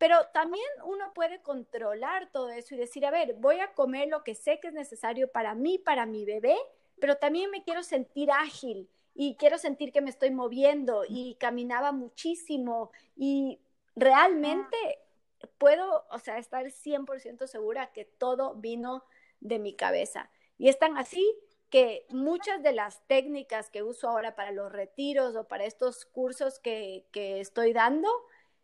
pero 0.00 0.16
también 0.32 0.64
uno 0.86 1.12
puede 1.12 1.42
controlar 1.42 2.32
todo 2.32 2.48
eso 2.48 2.74
y 2.74 2.78
decir, 2.78 3.04
a 3.04 3.10
ver, 3.10 3.34
voy 3.34 3.60
a 3.60 3.74
comer 3.74 4.08
lo 4.08 4.24
que 4.24 4.34
sé 4.34 4.58
que 4.58 4.68
es 4.68 4.72
necesario 4.72 5.30
para 5.30 5.54
mí, 5.54 5.76
para 5.76 6.06
mi 6.06 6.24
bebé, 6.24 6.56
pero 6.98 7.18
también 7.18 7.50
me 7.50 7.62
quiero 7.64 7.82
sentir 7.82 8.30
ágil 8.30 8.88
y 9.14 9.36
quiero 9.36 9.58
sentir 9.58 9.92
que 9.92 10.00
me 10.00 10.08
estoy 10.08 10.30
moviendo 10.30 11.02
y 11.06 11.34
caminaba 11.34 11.92
muchísimo 11.92 12.90
y 13.14 13.60
realmente 13.94 14.78
puedo, 15.58 16.06
o 16.10 16.18
sea, 16.18 16.38
estar 16.38 16.64
100% 16.64 17.46
segura 17.46 17.92
que 17.92 18.06
todo 18.06 18.54
vino 18.54 19.04
de 19.40 19.58
mi 19.58 19.74
cabeza. 19.74 20.30
Y 20.56 20.70
es 20.70 20.78
tan 20.78 20.96
así 20.96 21.30
que 21.68 22.06
muchas 22.08 22.62
de 22.62 22.72
las 22.72 23.06
técnicas 23.06 23.68
que 23.68 23.82
uso 23.82 24.08
ahora 24.08 24.34
para 24.34 24.50
los 24.50 24.72
retiros 24.72 25.36
o 25.36 25.46
para 25.46 25.66
estos 25.66 26.06
cursos 26.06 26.58
que, 26.58 27.04
que 27.12 27.40
estoy 27.40 27.74
dando, 27.74 28.08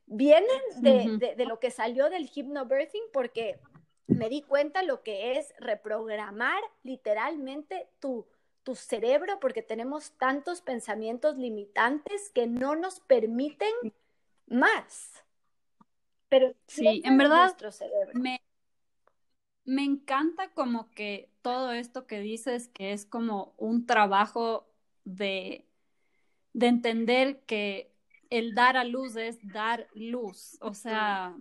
vienen 0.06 0.60
de, 0.76 1.34
de, 1.36 1.44
lo 1.46 1.58
que 1.58 1.70
salió 1.70 2.08
del 2.08 2.30
hypnobirthing 2.32 3.02
porque 3.12 3.58
me 4.06 4.28
di 4.28 4.42
cuenta 4.42 4.82
lo 4.82 5.02
que 5.02 5.38
es 5.38 5.52
reprogramar 5.58 6.62
literalmente 6.84 7.88
tu, 8.00 8.26
tu 8.62 8.74
cerebro 8.74 9.40
porque 9.40 9.62
tenemos 9.62 10.12
tantos 10.12 10.60
pensamientos 10.60 11.36
limitantes 11.36 12.30
que 12.30 12.46
no 12.46 12.76
nos 12.76 13.00
permiten 13.00 13.72
más. 14.46 15.24
Pero 16.28 16.54
sí, 16.66 17.02
en 17.04 17.18
verdad 17.18 17.56
me, 18.14 18.40
me 19.64 19.84
encanta 19.84 20.50
como 20.52 20.90
que 20.90 21.28
todo 21.42 21.72
esto 21.72 22.06
que 22.06 22.20
dices 22.20 22.68
que 22.68 22.92
es 22.92 23.06
como 23.06 23.54
un 23.56 23.86
trabajo 23.86 24.68
de, 25.04 25.66
de 26.52 26.66
entender 26.68 27.40
que 27.42 27.95
el 28.30 28.54
dar 28.54 28.76
a 28.76 28.84
luz 28.84 29.16
es 29.16 29.38
dar 29.52 29.88
luz, 29.94 30.58
o 30.60 30.74
sea, 30.74 31.36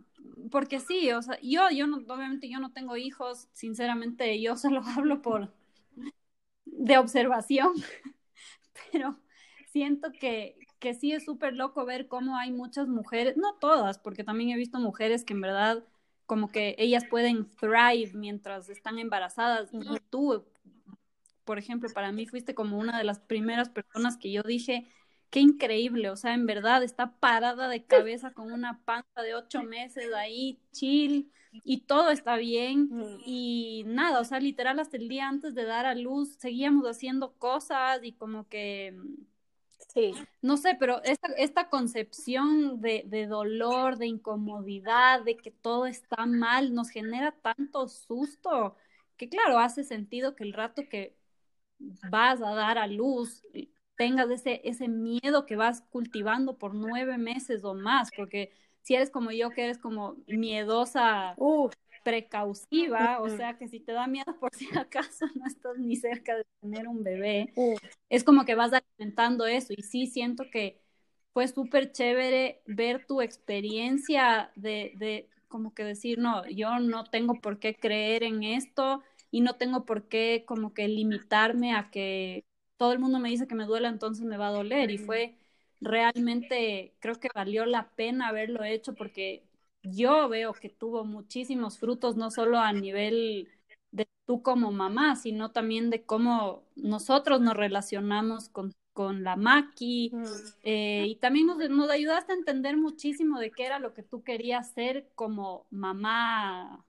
porque 0.51 0.79
sí, 0.79 1.11
o 1.11 1.21
sea, 1.21 1.39
yo, 1.41 1.69
yo 1.71 1.87
no, 1.87 1.97
obviamente 1.97 2.49
yo 2.49 2.59
no 2.59 2.71
tengo 2.71 2.97
hijos, 2.97 3.47
sinceramente 3.53 4.41
yo 4.41 4.57
solo 4.57 4.81
hablo 4.83 5.21
por 5.21 5.51
de 6.65 6.97
observación, 6.97 7.73
pero 8.91 9.19
siento 9.71 10.11
que, 10.19 10.57
que 10.79 10.93
sí 10.93 11.11
es 11.11 11.25
súper 11.25 11.53
loco 11.53 11.85
ver 11.85 12.07
cómo 12.07 12.37
hay 12.37 12.51
muchas 12.51 12.87
mujeres, 12.87 13.37
no 13.37 13.55
todas, 13.55 13.99
porque 13.99 14.23
también 14.23 14.49
he 14.51 14.57
visto 14.57 14.79
mujeres 14.79 15.23
que 15.23 15.33
en 15.33 15.41
verdad 15.41 15.83
como 16.25 16.47
que 16.49 16.75
ellas 16.79 17.05
pueden 17.09 17.49
thrive 17.55 18.11
mientras 18.13 18.69
están 18.69 18.97
embarazadas 18.97 19.69
y 19.73 19.99
tú, 20.09 20.43
por 21.43 21.59
ejemplo, 21.59 21.89
para 21.93 22.11
mí 22.11 22.25
fuiste 22.25 22.55
como 22.55 22.79
una 22.79 22.97
de 22.97 23.03
las 23.03 23.19
primeras 23.19 23.69
personas 23.69 24.17
que 24.17 24.31
yo 24.31 24.41
dije, 24.41 24.87
qué 25.35 25.41
increíble, 25.41 26.09
o 26.09 26.15
sea, 26.15 26.33
en 26.33 26.45
verdad 26.45 26.81
está 26.81 27.11
parada 27.19 27.67
de 27.67 27.83
cabeza 27.83 28.31
con 28.31 28.53
una 28.53 28.79
panza 28.85 29.21
de 29.21 29.35
ocho 29.35 29.63
meses 29.63 30.13
ahí, 30.13 30.61
chill, 30.71 31.29
y 31.51 31.81
todo 31.81 32.09
está 32.09 32.37
bien, 32.37 32.87
mm. 32.89 33.17
y 33.25 33.83
nada, 33.85 34.21
o 34.21 34.23
sea, 34.23 34.39
literal 34.39 34.79
hasta 34.79 34.95
el 34.95 35.09
día 35.09 35.27
antes 35.27 35.53
de 35.53 35.65
dar 35.65 35.85
a 35.85 35.93
luz 35.93 36.37
seguíamos 36.39 36.85
haciendo 36.85 37.33
cosas 37.33 37.99
y 38.03 38.13
como 38.13 38.47
que 38.47 38.97
Sí. 39.93 40.13
No 40.41 40.55
sé, 40.55 40.77
pero 40.79 41.01
esta, 41.03 41.27
esta 41.37 41.69
concepción 41.69 42.79
de, 42.81 43.03
de, 43.05 43.27
dolor, 43.27 43.97
de 43.97 44.07
incomodidad, 44.07 45.23
de 45.23 45.35
que 45.37 45.51
todo 45.51 45.85
está 45.85 46.25
mal, 46.25 46.73
nos 46.73 46.89
genera 46.89 47.33
tanto 47.33 47.87
susto 47.89 48.75
que 49.17 49.29
claro, 49.29 49.59
hace 49.59 49.83
sentido 49.83 50.35
que 50.35 50.43
el 50.45 50.53
rato 50.53 50.83
que 50.89 51.15
vas 52.09 52.41
a 52.41 52.53
dar 52.55 52.77
a 52.77 52.87
luz 52.87 53.43
tengas 53.97 54.29
ese, 54.29 54.61
ese 54.63 54.87
miedo 54.87 55.45
que 55.45 55.55
vas 55.55 55.81
cultivando 55.89 56.57
por 56.57 56.73
nueve 56.75 57.17
meses 57.17 57.63
o 57.63 57.73
más, 57.75 58.11
porque 58.11 58.51
si 58.81 58.95
eres 58.95 59.09
como 59.09 59.31
yo, 59.31 59.51
que 59.53 59.63
eres 59.65 59.77
como 59.79 60.17
miedosa, 60.27 61.39
precautiva, 62.03 63.19
o 63.21 63.29
sea 63.29 63.57
que 63.57 63.67
si 63.67 63.79
te 63.79 63.91
da 63.93 64.07
miedo 64.07 64.37
por 64.39 64.51
si 64.55 64.67
acaso 64.79 65.25
no 65.35 65.45
estás 65.47 65.77
ni 65.77 65.95
cerca 65.95 66.35
de 66.35 66.45
tener 66.61 66.87
un 66.87 67.03
bebé, 67.03 67.53
es 68.09 68.23
como 68.23 68.45
que 68.45 68.55
vas 68.55 68.73
alimentando 68.73 69.45
eso 69.47 69.73
y 69.77 69.83
sí 69.83 70.07
siento 70.07 70.49
que 70.51 70.81
fue 71.33 71.47
súper 71.47 71.91
chévere 71.91 72.61
ver 72.65 73.05
tu 73.07 73.21
experiencia 73.21 74.51
de, 74.55 74.93
de 74.97 75.29
como 75.47 75.73
que 75.73 75.83
decir, 75.83 76.19
no, 76.19 76.47
yo 76.49 76.79
no 76.79 77.05
tengo 77.05 77.41
por 77.41 77.59
qué 77.59 77.75
creer 77.75 78.23
en 78.23 78.43
esto 78.43 79.03
y 79.31 79.41
no 79.41 79.55
tengo 79.55 79.85
por 79.85 80.07
qué 80.07 80.43
como 80.47 80.73
que 80.73 80.87
limitarme 80.87 81.73
a 81.75 81.89
que 81.91 82.45
todo 82.77 82.93
el 82.93 82.99
mundo 82.99 83.19
me 83.19 83.29
dice 83.29 83.47
que 83.47 83.55
me 83.55 83.65
duele, 83.65 83.87
entonces 83.87 84.25
me 84.25 84.37
va 84.37 84.47
a 84.47 84.51
doler. 84.51 84.91
Y 84.91 84.97
fue 84.97 85.35
realmente, 85.81 86.95
creo 86.99 87.19
que 87.19 87.29
valió 87.33 87.65
la 87.65 87.89
pena 87.95 88.27
haberlo 88.29 88.63
hecho 88.63 88.95
porque 88.95 89.43
yo 89.83 90.29
veo 90.29 90.53
que 90.53 90.69
tuvo 90.69 91.05
muchísimos 91.05 91.79
frutos, 91.79 92.15
no 92.15 92.31
solo 92.31 92.59
a 92.59 92.73
nivel 92.73 93.49
de 93.91 94.07
tú 94.25 94.41
como 94.41 94.71
mamá, 94.71 95.15
sino 95.15 95.51
también 95.51 95.89
de 95.89 96.05
cómo 96.05 96.63
nosotros 96.75 97.41
nos 97.41 97.55
relacionamos 97.55 98.49
con, 98.49 98.73
con 98.93 99.23
la 99.23 99.35
Maki. 99.35 100.11
Eh, 100.63 101.05
y 101.07 101.15
también 101.17 101.47
nos, 101.47 101.57
nos 101.69 101.89
ayudaste 101.89 102.33
a 102.33 102.35
entender 102.35 102.77
muchísimo 102.77 103.39
de 103.39 103.51
qué 103.51 103.65
era 103.65 103.79
lo 103.79 103.93
que 103.93 104.03
tú 104.03 104.23
querías 104.23 104.71
ser 104.73 105.11
como 105.15 105.67
mamá, 105.69 106.83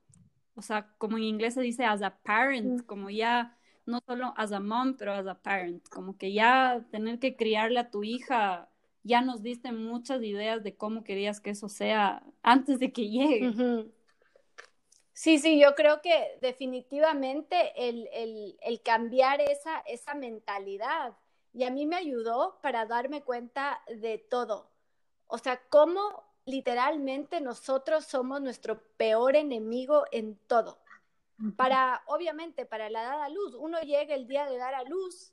o 0.55 0.63
sea, 0.63 0.89
como 0.99 1.19
en 1.19 1.25
inglés 1.25 1.55
se 1.55 1.61
dice 1.61 1.85
as 1.85 2.03
a 2.03 2.17
parent, 2.23 2.85
como 2.87 3.11
ya 3.11 3.56
no 3.87 4.01
solo 4.07 4.35
as 4.37 4.53
a 4.53 4.61
mom, 4.61 4.97
pero 4.97 5.13
as 5.13 5.27
a 5.27 5.35
parent, 5.35 5.89
como 5.89 6.17
que 6.19 6.33
ya 6.33 6.85
tener 6.91 7.19
que 7.19 7.37
criarle 7.37 7.79
a 7.79 7.91
tu 7.91 8.05
hija, 8.05 8.69
ya 9.03 9.21
nos 9.21 9.43
diste 9.43 9.73
muchas 9.73 10.23
ideas 10.23 10.63
de 10.63 10.77
cómo 10.77 11.05
querías 11.05 11.41
que 11.41 11.51
eso 11.51 11.69
sea 11.69 12.23
antes 12.43 12.79
de 12.81 12.93
que 12.93 13.09
llegue. 13.09 13.89
Sí, 15.13 15.39
sí, 15.39 15.59
yo 15.59 15.75
creo 15.75 16.03
que 16.03 16.39
definitivamente 16.43 17.73
el, 17.89 18.09
el, 18.13 18.59
el, 18.61 18.83
cambiar 18.83 19.41
esa, 19.41 19.79
esa 19.87 20.15
mentalidad 20.15 21.17
y 21.55 21.65
a 21.65 21.71
mí 21.71 21.87
me 21.87 21.97
ayudó 21.97 22.59
para 22.61 22.85
darme 22.85 23.23
cuenta 23.23 23.81
de 23.89 24.19
todo. 24.19 24.71
O 25.27 25.39
sea, 25.39 25.63
cómo 25.71 26.25
literalmente 26.45 27.41
nosotros 27.41 28.05
somos 28.05 28.43
nuestro 28.43 28.83
peor 28.99 29.37
enemigo 29.37 30.05
en 30.13 30.37
todo 30.47 30.79
para, 31.57 32.03
obviamente, 32.07 32.67
para 32.67 32.89
la 32.91 33.03
dada 33.03 33.29
luz, 33.29 33.55
uno 33.55 33.81
llega 33.81 34.15
el 34.15 34.27
día 34.27 34.47
de 34.47 34.57
dar 34.57 34.75
a 34.75 34.85
luz 34.85 35.33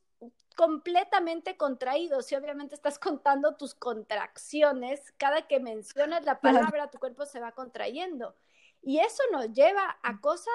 completamente 0.56 1.58
contraído, 1.58 2.22
si 2.22 2.36
obviamente 2.36 2.76
estás 2.76 3.00
contando 3.00 3.56
tus 3.56 3.74
contracciones, 3.74 5.14
cada 5.18 5.48
que 5.48 5.60
mencionas 5.60 6.26
la 6.26 6.40
palabra, 6.40 6.92
tu 6.92 7.00
cuerpo 7.00 7.26
se 7.26 7.40
va 7.40 7.54
contrayendo. 7.54 8.36
Y 8.82 9.00
eso 9.00 9.24
nos 9.32 9.52
lleva 9.52 9.98
a 10.04 10.20
cosas 10.20 10.54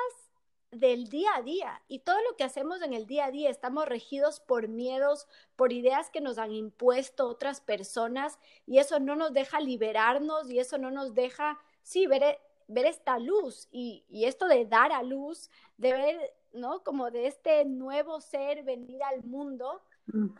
del 0.70 1.08
día 1.08 1.30
a 1.34 1.42
día. 1.42 1.82
Y 1.88 2.00
todo 2.00 2.16
lo 2.28 2.36
que 2.36 2.44
hacemos 2.44 2.82
en 2.82 2.92
el 2.92 3.06
día 3.06 3.26
a 3.26 3.30
día 3.30 3.50
estamos 3.50 3.86
regidos 3.86 4.40
por 4.40 4.68
miedos, 4.68 5.26
por 5.56 5.72
ideas 5.72 6.10
que 6.10 6.20
nos 6.20 6.38
han 6.38 6.52
impuesto 6.52 7.26
otras 7.26 7.60
personas, 7.60 8.38
y 8.66 8.78
eso 8.78 9.00
no 9.00 9.16
nos 9.16 9.32
deja 9.32 9.60
liberarnos 9.60 10.50
y 10.50 10.58
eso 10.58 10.78
no 10.78 10.90
nos 10.90 11.14
deja, 11.14 11.58
sí, 11.82 12.06
ver, 12.06 12.38
ver 12.68 12.86
esta 12.86 13.18
luz 13.18 13.66
y, 13.72 14.04
esto 14.10 14.46
de 14.46 14.66
dar 14.66 14.92
a 14.92 15.02
luz, 15.02 15.50
de 15.76 15.92
ver, 15.92 16.34
¿no? 16.52 16.84
Como 16.84 17.10
de 17.10 17.26
este 17.26 17.64
nuevo 17.64 18.20
ser 18.20 18.62
venir 18.62 19.02
al 19.02 19.24
mundo. 19.24 19.82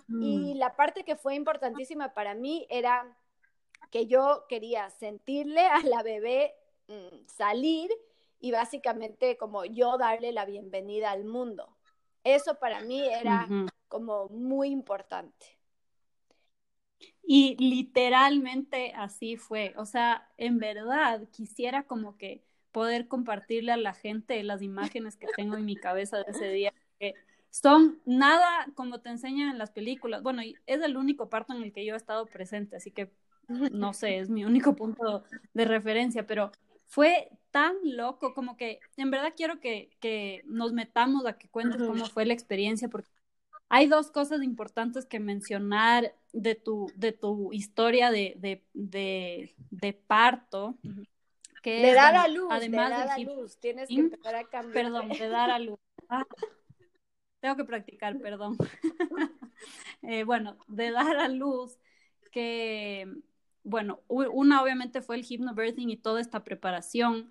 Y 0.08 0.54
la 0.54 0.76
parte 0.76 1.04
que 1.04 1.14
fue 1.14 1.34
importantísima 1.34 2.14
para 2.14 2.34
mí 2.34 2.66
era 2.70 3.14
que 3.90 4.06
yo 4.06 4.46
quería 4.48 4.88
sentirle 4.88 5.66
a 5.66 5.80
la 5.82 6.02
bebé 6.02 6.54
mm, 6.88 7.26
salir 7.26 7.90
y 8.40 8.50
básicamente 8.50 9.36
como 9.36 9.66
yo 9.66 9.98
darle 9.98 10.32
la 10.32 10.46
bienvenida 10.46 11.10
al 11.10 11.24
mundo. 11.24 11.76
Eso 12.24 12.54
para 12.54 12.80
mí 12.80 13.06
era 13.06 13.46
como 13.88 14.28
muy 14.28 14.68
importante. 14.68 15.57
Y 17.30 17.56
literalmente 17.58 18.94
así 18.96 19.36
fue. 19.36 19.74
O 19.76 19.84
sea, 19.84 20.26
en 20.38 20.58
verdad 20.58 21.28
quisiera 21.30 21.82
como 21.82 22.16
que 22.16 22.42
poder 22.72 23.06
compartirle 23.06 23.70
a 23.70 23.76
la 23.76 23.92
gente 23.92 24.42
las 24.42 24.62
imágenes 24.62 25.18
que 25.18 25.26
tengo 25.36 25.58
en 25.58 25.66
mi 25.66 25.76
cabeza 25.76 26.16
de 26.16 26.24
ese 26.28 26.48
día. 26.48 26.72
Que 26.98 27.12
son 27.50 28.00
nada 28.06 28.66
como 28.74 29.02
te 29.02 29.10
enseñan 29.10 29.50
en 29.50 29.58
las 29.58 29.70
películas. 29.70 30.22
Bueno, 30.22 30.40
es 30.40 30.80
el 30.80 30.96
único 30.96 31.28
parto 31.28 31.52
en 31.52 31.62
el 31.62 31.70
que 31.74 31.84
yo 31.84 31.92
he 31.92 31.98
estado 31.98 32.24
presente, 32.24 32.76
así 32.76 32.92
que 32.92 33.12
no 33.46 33.92
sé, 33.92 34.20
es 34.20 34.30
mi 34.30 34.46
único 34.46 34.74
punto 34.74 35.22
de 35.52 35.64
referencia, 35.66 36.26
pero 36.26 36.50
fue 36.86 37.28
tan 37.50 37.74
loco 37.84 38.32
como 38.32 38.56
que 38.56 38.80
en 38.96 39.10
verdad 39.10 39.34
quiero 39.36 39.60
que, 39.60 39.90
que 40.00 40.42
nos 40.46 40.72
metamos 40.72 41.26
a 41.26 41.34
que 41.34 41.50
cuentes 41.50 41.82
cómo 41.82 42.06
fue 42.06 42.24
la 42.24 42.32
experiencia, 42.32 42.88
porque 42.88 43.10
hay 43.68 43.86
dos 43.86 44.10
cosas 44.10 44.42
importantes 44.42 45.06
que 45.06 45.20
mencionar 45.20 46.14
de 46.32 46.54
tu, 46.54 46.90
de 46.96 47.12
tu 47.12 47.52
historia 47.52 48.10
de, 48.10 48.34
de, 48.38 48.64
de, 48.72 49.54
de 49.70 49.92
parto. 49.92 50.78
Que 51.62 51.82
de 51.82 51.94
dar 51.94 52.16
a 52.16 52.28
luz, 52.28 52.48
además 52.50 52.90
de 52.90 52.96
dar 52.96 53.08
a 53.10 53.18
luz, 53.18 53.58
tienes 53.58 53.88
que 53.88 53.96
empezar 53.96 54.34
a 54.34 54.44
cambiar. 54.44 54.72
Perdón, 54.72 55.08
de 55.10 55.28
dar 55.28 55.50
a 55.50 55.58
luz. 55.58 55.78
Ah, 56.10 56.24
tengo 57.40 57.56
que 57.56 57.64
practicar, 57.64 58.18
perdón. 58.18 58.56
eh, 60.02 60.24
bueno, 60.24 60.56
de 60.68 60.90
dar 60.90 61.18
a 61.18 61.28
luz, 61.28 61.78
que, 62.32 63.06
bueno, 63.62 64.00
una 64.08 64.62
obviamente 64.62 65.02
fue 65.02 65.16
el 65.16 65.24
hypnobirthing 65.28 65.90
y 65.90 65.98
toda 65.98 66.22
esta 66.22 66.44
preparación, 66.44 67.30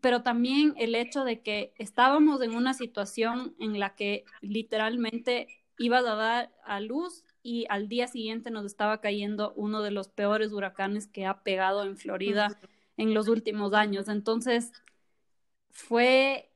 pero 0.00 0.22
también 0.22 0.74
el 0.76 0.94
hecho 0.94 1.24
de 1.24 1.40
que 1.40 1.72
estábamos 1.76 2.42
en 2.42 2.54
una 2.54 2.74
situación 2.74 3.54
en 3.58 3.78
la 3.78 3.94
que 3.94 4.24
literalmente 4.40 5.48
ibas 5.78 6.04
a 6.04 6.14
dar 6.14 6.52
a 6.64 6.80
luz 6.80 7.24
y 7.42 7.66
al 7.68 7.88
día 7.88 8.08
siguiente 8.08 8.50
nos 8.50 8.64
estaba 8.64 9.00
cayendo 9.00 9.52
uno 9.56 9.82
de 9.82 9.90
los 9.90 10.08
peores 10.08 10.52
huracanes 10.52 11.06
que 11.06 11.26
ha 11.26 11.42
pegado 11.42 11.84
en 11.84 11.96
Florida 11.96 12.58
en 12.96 13.14
los 13.14 13.28
últimos 13.28 13.72
años. 13.74 14.08
Entonces, 14.08 14.72
fue 15.70 16.50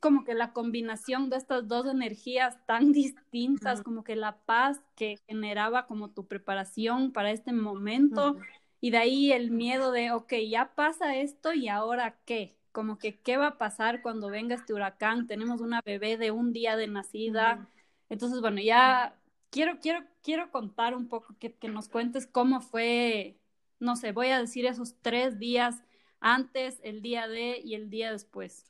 como 0.00 0.24
que 0.24 0.34
la 0.34 0.52
combinación 0.52 1.30
de 1.30 1.36
estas 1.36 1.68
dos 1.68 1.86
energías 1.86 2.58
tan 2.66 2.92
distintas, 2.92 3.82
como 3.82 4.04
que 4.04 4.16
la 4.16 4.36
paz 4.38 4.80
que 4.94 5.18
generaba 5.26 5.86
como 5.86 6.10
tu 6.10 6.26
preparación 6.26 7.12
para 7.12 7.30
este 7.30 7.52
momento 7.52 8.36
y 8.80 8.90
de 8.90 8.98
ahí 8.98 9.32
el 9.32 9.50
miedo 9.50 9.90
de, 9.92 10.10
ok, 10.10 10.34
ya 10.48 10.74
pasa 10.74 11.16
esto 11.16 11.54
y 11.54 11.68
ahora 11.68 12.18
qué, 12.24 12.56
como 12.76 12.98
que 12.98 13.18
qué 13.18 13.38
va 13.38 13.46
a 13.46 13.56
pasar 13.58 14.02
cuando 14.02 14.28
venga 14.28 14.54
este 14.54 14.74
huracán, 14.74 15.26
tenemos 15.26 15.62
una 15.62 15.80
bebé 15.82 16.18
de 16.18 16.30
un 16.30 16.52
día 16.52 16.76
de 16.76 16.86
nacida, 16.86 17.66
entonces 18.10 18.42
bueno, 18.42 18.60
ya 18.60 19.18
quiero, 19.48 19.80
quiero, 19.80 20.04
quiero 20.22 20.50
contar 20.50 20.94
un 20.94 21.08
poco, 21.08 21.34
que, 21.40 21.54
que 21.54 21.68
nos 21.68 21.88
cuentes 21.88 22.26
cómo 22.26 22.60
fue, 22.60 23.38
no 23.80 23.96
sé, 23.96 24.12
voy 24.12 24.28
a 24.28 24.38
decir 24.38 24.66
esos 24.66 24.94
tres 25.00 25.38
días 25.38 25.84
antes, 26.20 26.78
el 26.82 27.00
día 27.00 27.28
de 27.28 27.62
y 27.64 27.76
el 27.76 27.88
día 27.88 28.12
después. 28.12 28.66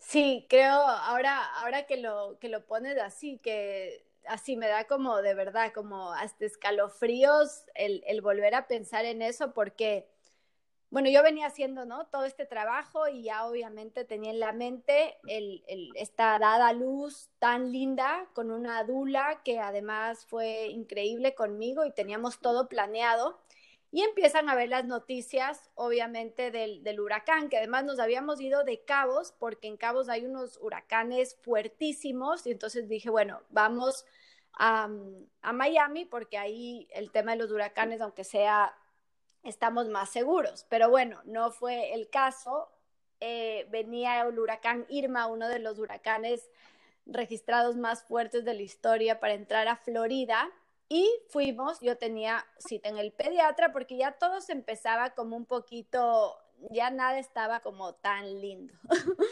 Sí, 0.00 0.46
creo, 0.48 0.72
ahora, 0.72 1.44
ahora 1.56 1.84
que 1.84 1.98
lo, 1.98 2.38
que 2.40 2.48
lo 2.48 2.64
pones 2.64 2.96
así, 2.98 3.36
que 3.36 4.06
así 4.26 4.56
me 4.56 4.66
da 4.66 4.84
como 4.84 5.20
de 5.20 5.34
verdad, 5.34 5.74
como 5.74 6.10
hasta 6.14 6.46
escalofríos 6.46 7.64
el, 7.74 8.02
el 8.06 8.22
volver 8.22 8.54
a 8.54 8.66
pensar 8.66 9.04
en 9.04 9.20
eso, 9.20 9.52
porque 9.52 10.08
bueno, 10.90 11.10
yo 11.10 11.22
venía 11.22 11.46
haciendo, 11.46 11.84
¿no? 11.84 12.06
Todo 12.06 12.24
este 12.24 12.46
trabajo 12.46 13.08
y 13.08 13.24
ya 13.24 13.46
obviamente 13.46 14.04
tenía 14.04 14.30
en 14.30 14.38
la 14.38 14.52
mente 14.52 15.18
el, 15.26 15.62
esta 15.96 16.38
dada 16.38 16.72
luz 16.72 17.28
tan 17.40 17.72
linda 17.72 18.28
con 18.34 18.52
una 18.52 18.84
dula 18.84 19.42
que 19.44 19.58
además 19.58 20.26
fue 20.26 20.68
increíble 20.68 21.34
conmigo 21.34 21.84
y 21.84 21.92
teníamos 21.92 22.38
todo 22.38 22.68
planeado. 22.68 23.40
Y 23.90 24.02
empiezan 24.02 24.48
a 24.48 24.54
ver 24.54 24.68
las 24.68 24.84
noticias, 24.84 25.70
obviamente, 25.74 26.50
del, 26.50 26.82
del 26.82 27.00
huracán, 27.00 27.48
que 27.48 27.56
además 27.56 27.84
nos 27.84 27.98
habíamos 27.98 28.40
ido 28.40 28.62
de 28.62 28.84
Cabos, 28.84 29.32
porque 29.38 29.68
en 29.68 29.76
Cabos 29.76 30.08
hay 30.08 30.24
unos 30.24 30.58
huracanes 30.60 31.36
fuertísimos. 31.42 32.46
Y 32.46 32.50
entonces 32.50 32.88
dije, 32.88 33.10
bueno, 33.10 33.40
vamos 33.48 34.04
a, 34.52 34.88
a 35.40 35.52
Miami, 35.52 36.04
porque 36.04 36.36
ahí 36.36 36.88
el 36.92 37.10
tema 37.10 37.32
de 37.32 37.38
los 37.38 37.50
huracanes, 37.50 38.00
aunque 38.00 38.24
sea 38.24 38.74
estamos 39.46 39.88
más 39.88 40.10
seguros. 40.10 40.66
Pero 40.68 40.90
bueno, 40.90 41.20
no 41.24 41.50
fue 41.50 41.94
el 41.94 42.10
caso. 42.10 42.68
Eh, 43.20 43.66
venía 43.70 44.20
el 44.20 44.38
huracán 44.38 44.86
Irma, 44.88 45.26
uno 45.26 45.48
de 45.48 45.58
los 45.58 45.78
huracanes 45.78 46.50
registrados 47.06 47.76
más 47.76 48.02
fuertes 48.02 48.44
de 48.44 48.54
la 48.54 48.62
historia 48.62 49.20
para 49.20 49.34
entrar 49.34 49.68
a 49.68 49.76
Florida. 49.76 50.50
y 50.88 51.08
fuimos, 51.30 51.80
yo 51.80 51.98
tenía 51.98 52.46
cita 52.58 52.88
en 52.88 52.96
el 52.96 53.10
pediatra 53.12 53.72
porque 53.72 53.96
ya 53.96 54.12
todo 54.12 54.40
se 54.40 54.52
empezaba 54.52 55.10
como 55.14 55.36
un 55.36 55.44
poquito, 55.44 56.38
ya 56.70 56.90
nada 56.90 57.18
estaba 57.18 57.58
como 57.58 57.94
tan 57.94 58.40
lindo. 58.40 58.72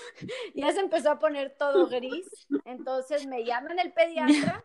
ya 0.55 0.73
se 0.73 0.81
empezó 0.81 1.13
a 1.13 1.19
poner 1.21 1.57
todo 1.57 1.87
gris. 1.87 2.27
Entonces 2.65 3.27
me 3.27 3.45
llaman 3.45 3.79
el 3.79 3.93
pediatra, 3.93 4.65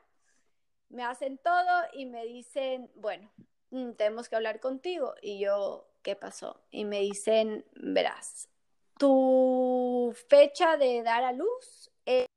me 0.90 1.04
hacen 1.04 1.38
todo 1.38 1.84
y 1.94 2.08
me 2.08 2.26
dicen, 2.26 2.90
bueno, 2.96 3.30
tenemos 3.70 4.30
que 4.30 4.36
hablar 4.36 4.60
contigo. 4.60 5.16
Y 5.22 5.40
yo, 5.40 5.88
¿qué 6.02 6.16
pasó? 6.16 6.62
Y 6.72 6.86
me 6.86 7.00
dicen, 7.02 7.66
verás, 7.74 8.50
tu 8.98 10.16
fecha 10.28 10.78
de 10.78 11.04
dar 11.04 11.24
a 11.24 11.32
luz 11.32 11.92
es 12.06 12.28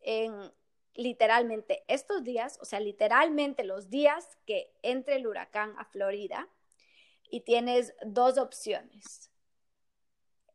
en 0.00 0.52
literalmente 0.94 1.84
estos 1.88 2.24
días, 2.24 2.58
o 2.60 2.64
sea, 2.64 2.80
literalmente 2.80 3.64
los 3.64 3.90
días 3.90 4.38
que 4.46 4.72
entre 4.82 5.16
el 5.16 5.26
huracán 5.26 5.74
a 5.78 5.84
Florida 5.84 6.48
y 7.30 7.40
tienes 7.40 7.94
dos 8.04 8.38
opciones. 8.38 9.30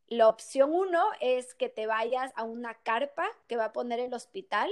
La 0.07 0.27
opción 0.27 0.73
uno 0.73 1.03
es 1.21 1.53
que 1.53 1.69
te 1.69 1.85
vayas 1.85 2.31
a 2.35 2.43
una 2.43 2.73
carpa 2.73 3.27
que 3.47 3.57
va 3.57 3.65
a 3.65 3.73
poner 3.73 3.99
el 3.99 4.13
hospital 4.13 4.69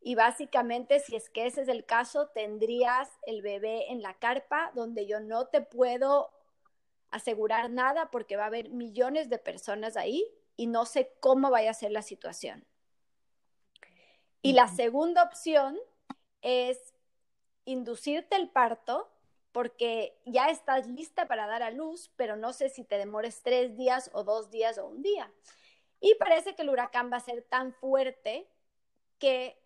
y 0.00 0.14
básicamente 0.14 1.00
si 1.00 1.16
es 1.16 1.28
que 1.28 1.46
ese 1.46 1.62
es 1.62 1.68
el 1.68 1.84
caso, 1.84 2.28
tendrías 2.28 3.08
el 3.26 3.42
bebé 3.42 3.90
en 3.90 4.02
la 4.02 4.14
carpa 4.14 4.70
donde 4.74 5.06
yo 5.06 5.20
no 5.20 5.46
te 5.46 5.60
puedo 5.60 6.30
asegurar 7.10 7.70
nada 7.70 8.10
porque 8.10 8.36
va 8.36 8.44
a 8.44 8.48
haber 8.48 8.70
millones 8.70 9.28
de 9.28 9.38
personas 9.38 9.96
ahí 9.96 10.24
y 10.56 10.66
no 10.66 10.84
sé 10.84 11.12
cómo 11.20 11.50
vaya 11.50 11.70
a 11.70 11.74
ser 11.74 11.90
la 11.90 12.02
situación. 12.02 12.64
Y 14.42 14.52
la 14.52 14.68
segunda 14.68 15.24
opción 15.24 15.78
es 16.42 16.94
inducirte 17.64 18.36
el 18.36 18.48
parto 18.48 19.10
porque 19.52 20.16
ya 20.24 20.48
estás 20.50 20.86
lista 20.86 21.26
para 21.26 21.46
dar 21.46 21.62
a 21.62 21.70
luz, 21.70 22.12
pero 22.16 22.36
no 22.36 22.52
sé 22.52 22.68
si 22.68 22.84
te 22.84 22.98
demores 22.98 23.42
tres 23.42 23.76
días 23.76 24.10
o 24.12 24.22
dos 24.22 24.50
días 24.50 24.78
o 24.78 24.86
un 24.86 25.02
día. 25.02 25.32
Y 26.00 26.14
parece 26.14 26.54
que 26.54 26.62
el 26.62 26.70
huracán 26.70 27.10
va 27.12 27.16
a 27.16 27.20
ser 27.20 27.42
tan 27.42 27.72
fuerte 27.72 28.48
que 29.18 29.60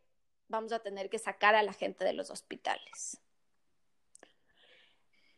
vamos 0.52 0.72
a 0.72 0.78
tener 0.78 1.10
que 1.10 1.18
sacar 1.18 1.56
a 1.56 1.62
la 1.64 1.72
gente 1.72 2.04
de 2.04 2.12
los 2.12 2.30
hospitales. 2.30 3.20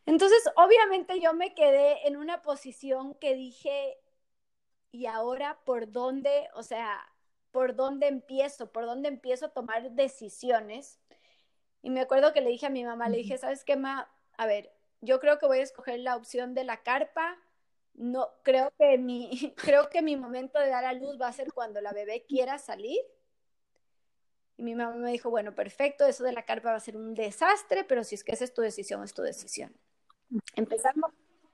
Entonces, 0.05 0.43
obviamente 0.55 1.19
yo 1.19 1.33
me 1.33 1.55
quedé 1.55 2.07
en 2.07 2.17
una 2.17 2.43
posición 2.43 3.15
que 3.15 3.33
dije, 3.33 3.97
¿y 4.91 5.07
ahora 5.07 5.59
por 5.65 5.91
dónde? 5.91 6.47
O 6.53 6.61
sea, 6.61 7.03
por 7.51 7.75
dónde 7.75 8.07
empiezo, 8.07 8.71
por 8.71 8.85
dónde 8.85 9.09
empiezo 9.09 9.47
a 9.47 9.53
tomar 9.53 9.91
decisiones. 9.91 10.99
Y 11.81 11.89
me 11.89 12.01
acuerdo 12.01 12.33
que 12.33 12.41
le 12.41 12.51
dije 12.51 12.67
a 12.67 12.69
mi 12.69 12.83
mamá, 12.83 13.09
le 13.09 13.17
dije, 13.17 13.37
¿sabes 13.37 13.63
qué, 13.63 13.77
ma? 13.77 14.11
A 14.37 14.45
ver, 14.45 14.71
yo 15.01 15.19
creo 15.19 15.39
que 15.39 15.47
voy 15.47 15.59
a 15.59 15.63
escoger 15.63 15.99
la 15.99 16.15
opción 16.15 16.53
de 16.53 16.65
la 16.65 16.83
carpa. 16.83 17.37
No, 17.93 18.29
creo 18.43 18.71
que 18.77 18.97
mi, 18.97 19.53
creo 19.55 19.89
que 19.89 20.01
mi 20.01 20.17
momento 20.17 20.59
de 20.59 20.69
dar 20.69 20.85
a 20.85 20.93
luz 20.93 21.19
va 21.19 21.29
a 21.29 21.33
ser 21.33 21.51
cuando 21.53 21.81
la 21.81 21.93
bebé 21.93 22.25
quiera 22.27 22.59
salir. 22.59 22.99
Y 24.57 24.63
mi 24.63 24.75
mamá 24.75 24.95
me 24.95 25.11
dijo, 25.11 25.29
bueno, 25.29 25.53
perfecto, 25.53 26.05
eso 26.05 26.23
de 26.23 26.31
la 26.31 26.43
carpa 26.43 26.71
va 26.71 26.77
a 26.77 26.79
ser 26.79 26.95
un 26.95 27.13
desastre, 27.13 27.83
pero 27.83 28.03
si 28.03 28.15
es 28.15 28.23
que 28.23 28.31
esa 28.31 28.43
es 28.43 28.53
tu 28.53 28.61
decisión, 28.61 29.03
es 29.03 29.13
tu 29.13 29.21
decisión. 29.21 29.75
Empezamos. 30.55 31.11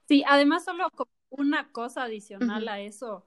Sí, 0.07 0.23
además 0.27 0.63
solo 0.63 0.87
una 1.29 1.71
cosa 1.71 2.03
adicional 2.03 2.67
a 2.67 2.79
eso. 2.79 3.25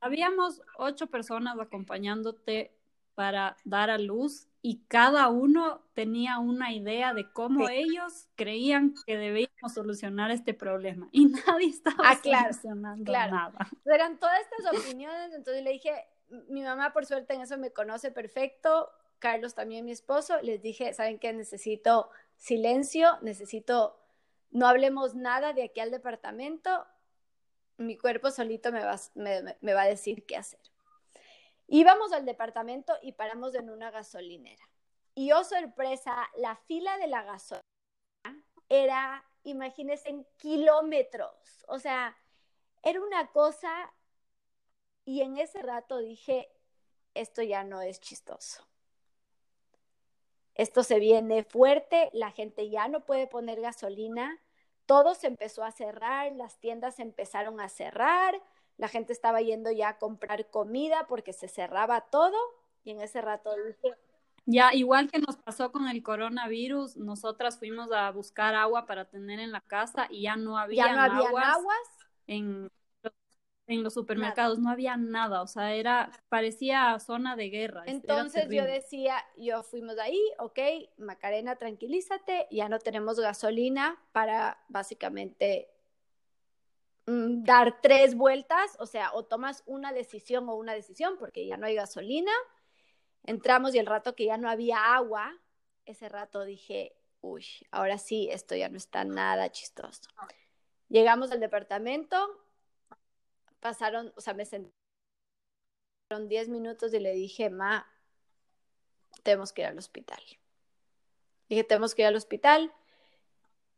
Habíamos 0.00 0.60
ocho 0.76 1.06
personas 1.06 1.58
acompañándote 1.58 2.76
para 3.14 3.56
dar 3.64 3.90
a 3.90 3.98
luz 3.98 4.48
y 4.60 4.84
cada 4.88 5.28
uno 5.28 5.82
tenía 5.94 6.38
una 6.38 6.72
idea 6.72 7.14
de 7.14 7.30
cómo 7.30 7.68
ellos 7.68 8.28
creían 8.34 8.94
que 9.06 9.16
debíamos 9.16 9.74
solucionar 9.74 10.30
este 10.30 10.54
problema 10.54 11.08
y 11.12 11.26
nadie 11.46 11.68
estaba 11.68 12.10
ah, 12.10 12.20
solucionando 12.22 13.12
nada. 13.12 13.68
Eran 13.84 14.18
todas 14.18 14.40
estas 14.40 14.74
opiniones, 14.74 15.32
entonces 15.34 15.62
le 15.62 15.72
dije, 15.72 15.92
mi 16.48 16.62
mamá 16.62 16.92
por 16.92 17.06
suerte 17.06 17.34
en 17.34 17.42
eso 17.42 17.58
me 17.58 17.72
conoce 17.72 18.10
perfecto, 18.10 18.90
Carlos 19.18 19.54
también 19.54 19.84
mi 19.84 19.92
esposo, 19.92 20.40
les 20.42 20.60
dije, 20.60 20.92
¿saben 20.92 21.18
qué? 21.18 21.32
Necesito 21.32 22.10
silencio, 22.36 23.18
necesito, 23.22 23.98
no 24.50 24.66
hablemos 24.66 25.14
nada 25.14 25.52
de 25.52 25.64
aquí 25.64 25.80
al 25.80 25.90
departamento, 25.90 26.86
mi 27.76 27.96
cuerpo 27.96 28.30
solito 28.30 28.70
me 28.70 28.84
va, 28.84 28.96
me, 29.14 29.74
va 29.74 29.82
a 29.82 29.86
decir 29.86 30.26
qué 30.26 30.36
hacer. 30.36 30.60
Íbamos 31.66 32.12
al 32.12 32.26
departamento 32.26 32.94
y 33.02 33.12
paramos 33.12 33.54
en 33.54 33.70
una 33.70 33.90
gasolinera. 33.90 34.62
Y 35.14 35.32
oh 35.32 35.44
sorpresa, 35.44 36.14
la 36.36 36.56
fila 36.56 36.98
de 36.98 37.06
la 37.06 37.22
gasolina 37.22 37.64
era, 38.68 39.24
imagínense, 39.44 40.08
en 40.08 40.26
kilómetros. 40.36 41.64
O 41.68 41.78
sea, 41.78 42.16
era 42.82 43.00
una 43.00 43.28
cosa 43.28 43.92
y 45.04 45.20
en 45.22 45.38
ese 45.38 45.62
rato 45.62 45.98
dije, 45.98 46.48
esto 47.14 47.42
ya 47.42 47.64
no 47.64 47.80
es 47.80 48.00
chistoso. 48.00 48.66
Esto 50.54 50.82
se 50.82 50.98
viene 50.98 51.42
fuerte, 51.42 52.10
la 52.12 52.30
gente 52.30 52.70
ya 52.70 52.88
no 52.88 53.04
puede 53.04 53.26
poner 53.26 53.60
gasolina, 53.60 54.40
todo 54.86 55.14
se 55.14 55.26
empezó 55.26 55.64
a 55.64 55.72
cerrar, 55.72 56.32
las 56.32 56.58
tiendas 56.58 57.00
empezaron 57.00 57.60
a 57.60 57.68
cerrar, 57.68 58.40
la 58.76 58.88
gente 58.88 59.12
estaba 59.12 59.40
yendo 59.40 59.70
ya 59.70 59.90
a 59.90 59.98
comprar 59.98 60.48
comida 60.50 61.06
porque 61.08 61.32
se 61.32 61.48
cerraba 61.48 62.02
todo 62.02 62.36
y 62.84 62.90
en 62.90 63.00
ese 63.00 63.20
rato 63.20 63.54
dije... 63.56 63.96
Ya, 64.46 64.74
igual 64.74 65.10
que 65.10 65.18
nos 65.18 65.36
pasó 65.36 65.72
con 65.72 65.88
el 65.88 66.02
coronavirus, 66.02 66.98
nosotras 66.98 67.58
fuimos 67.58 67.90
a 67.92 68.10
buscar 68.10 68.54
agua 68.54 68.84
para 68.84 69.06
tener 69.06 69.40
en 69.40 69.52
la 69.52 69.62
casa 69.62 70.06
y 70.10 70.22
ya 70.22 70.36
no 70.36 70.58
había 70.58 70.84
aguas, 70.84 71.58
en 72.26 72.70
en 73.66 73.82
los 73.82 73.94
supermercados, 73.94 74.58
no 74.58 74.70
había 74.70 74.96
nada, 74.96 75.42
o 75.42 75.46
sea, 75.46 75.74
era, 75.74 76.10
parecía 76.28 76.98
zona 76.98 77.34
de 77.34 77.48
guerra. 77.48 77.84
Entonces 77.86 78.46
yo 78.50 78.64
decía, 78.64 79.24
yo 79.38 79.62
fuimos 79.62 79.98
ahí, 79.98 80.20
ok, 80.38 80.58
Macarena, 80.98 81.56
tranquilízate, 81.56 82.46
ya 82.50 82.68
no 82.68 82.78
tenemos 82.78 83.18
gasolina 83.18 83.98
para 84.12 84.58
básicamente 84.68 85.70
mm, 87.06 87.44
dar 87.44 87.80
tres 87.80 88.14
vueltas, 88.14 88.76
o 88.78 88.86
sea, 88.86 89.12
o 89.14 89.24
tomas 89.24 89.62
una 89.66 89.92
decisión 89.92 90.48
o 90.48 90.56
una 90.56 90.74
decisión, 90.74 91.16
porque 91.18 91.46
ya 91.46 91.56
no 91.56 91.66
hay 91.66 91.74
gasolina. 91.74 92.32
Entramos 93.22 93.74
y 93.74 93.78
el 93.78 93.86
rato 93.86 94.14
que 94.14 94.26
ya 94.26 94.36
no 94.36 94.50
había 94.50 94.94
agua, 94.94 95.32
ese 95.86 96.10
rato 96.10 96.44
dije, 96.44 96.94
uy, 97.22 97.46
ahora 97.70 97.96
sí, 97.96 98.28
esto 98.30 98.54
ya 98.54 98.68
no 98.68 98.76
está 98.76 99.04
nada 99.04 99.50
chistoso. 99.50 100.02
Llegamos 100.90 101.32
al 101.32 101.40
departamento, 101.40 102.43
pasaron, 103.64 104.12
o 104.14 104.20
sea, 104.20 104.34
me 104.34 104.44
sentaron 104.44 104.74
10 106.28 106.50
minutos 106.50 106.92
y 106.92 107.00
le 107.00 107.14
dije, 107.14 107.48
ma, 107.48 107.90
tenemos 109.22 109.54
que 109.54 109.62
ir 109.62 109.68
al 109.68 109.78
hospital. 109.78 110.20
Dije, 111.48 111.64
tenemos 111.64 111.94
que 111.94 112.02
ir 112.02 112.08
al 112.08 112.16
hospital, 112.16 112.74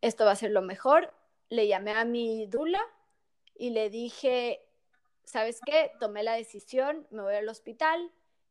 esto 0.00 0.24
va 0.24 0.32
a 0.32 0.36
ser 0.36 0.50
lo 0.50 0.60
mejor. 0.60 1.14
Le 1.50 1.68
llamé 1.68 1.92
a 1.92 2.04
mi 2.04 2.46
dula 2.48 2.82
y 3.54 3.70
le 3.70 3.88
dije, 3.88 4.60
¿sabes 5.22 5.60
qué? 5.64 5.92
Tomé 6.00 6.24
la 6.24 6.34
decisión, 6.34 7.06
me 7.12 7.22
voy 7.22 7.36
al 7.36 7.48
hospital 7.48 8.10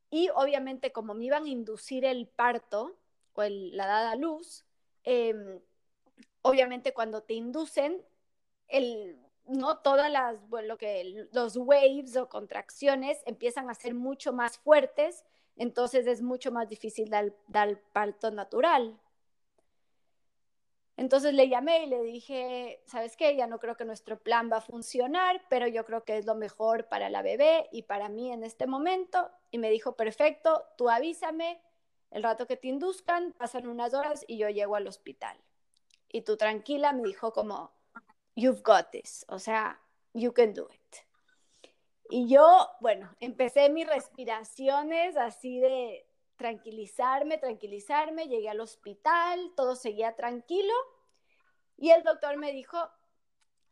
y 0.10 0.30
obviamente 0.30 0.94
como 0.94 1.16
me 1.16 1.26
iban 1.26 1.44
a 1.44 1.50
inducir 1.50 2.06
el 2.06 2.30
parto 2.30 2.98
o 3.34 3.44
la 3.44 3.88
dada 3.88 4.16
luz, 4.16 4.64
em, 5.04 5.60
obviamente 6.44 6.94
cuando 6.94 7.24
te 7.24 7.34
inducen, 7.34 8.06
el, 8.70 9.25
no 9.48 9.78
todas 9.78 10.12
las, 10.12 10.48
bueno, 10.50 10.70
lo 10.70 10.78
que 10.78 11.28
los 11.32 11.58
waves 11.58 12.16
o 12.18 12.30
contracciones 12.30 13.22
empiezan 13.26 13.70
a 13.70 13.76
ser 13.76 13.94
mucho 13.94 14.34
más 14.34 14.58
fuertes, 14.58 15.24
entonces 15.56 16.08
es 16.08 16.22
mucho 16.22 16.52
más 16.52 16.68
difícil 16.68 17.10
dar, 17.10 17.34
dar 17.48 17.80
parto 17.94 18.32
natural. 18.32 19.00
Entonces 20.98 21.34
le 21.34 21.50
llamé 21.50 21.84
y 21.84 21.88
le 21.88 22.02
dije, 22.04 22.82
¿sabes 22.86 23.18
qué? 23.18 23.36
Ya 23.36 23.48
no 23.48 23.60
creo 23.60 23.76
que 23.76 23.84
nuestro 23.84 24.18
plan 24.18 24.50
va 24.52 24.58
a 24.58 24.62
funcionar, 24.62 25.42
pero 25.50 25.68
yo 25.68 25.84
creo 25.84 26.06
que 26.06 26.18
es 26.18 26.26
lo 26.26 26.36
mejor 26.36 26.88
para 26.88 27.10
la 27.10 27.22
bebé 27.22 27.68
y 27.72 27.84
para 27.84 28.08
mí 28.08 28.32
en 28.32 28.44
este 28.44 28.66
momento. 28.66 29.30
Y 29.52 29.58
me 29.58 29.70
dijo, 29.70 29.98
perfecto, 29.98 30.64
tú 30.78 30.90
avísame, 30.90 31.62
el 32.12 32.24
rato 32.24 32.48
que 32.48 32.56
te 32.56 32.70
induzcan, 32.70 33.34
pasan 33.34 33.68
unas 33.68 33.94
horas 33.94 34.24
y 34.26 34.38
yo 34.38 34.50
llego 34.50 34.78
al 34.78 34.88
hospital. 34.88 35.38
Y 36.08 36.22
tú 36.22 36.38
tranquila, 36.38 36.94
me 36.94 37.04
dijo 37.04 37.34
como, 37.34 37.75
you've 38.36 38.62
got 38.64 38.92
this, 38.92 39.26
o 39.30 39.40
sea, 39.40 39.80
you 40.14 40.34
can 40.34 40.54
do 40.54 40.68
it. 40.72 41.06
Y 42.10 42.28
yo, 42.28 42.70
bueno, 42.82 43.16
empecé 43.20 43.70
mis 43.70 43.88
respiraciones 43.88 45.18
así 45.18 45.60
de 45.60 46.06
tranquilizarme, 46.36 47.38
tranquilizarme, 47.38 48.28
llegué 48.28 48.50
al 48.50 48.60
hospital, 48.60 49.54
todo 49.56 49.76
seguía 49.76 50.16
tranquilo 50.16 50.74
y 51.78 51.90
el 51.92 52.04
doctor 52.04 52.38
me 52.38 52.52
dijo, 52.52 52.78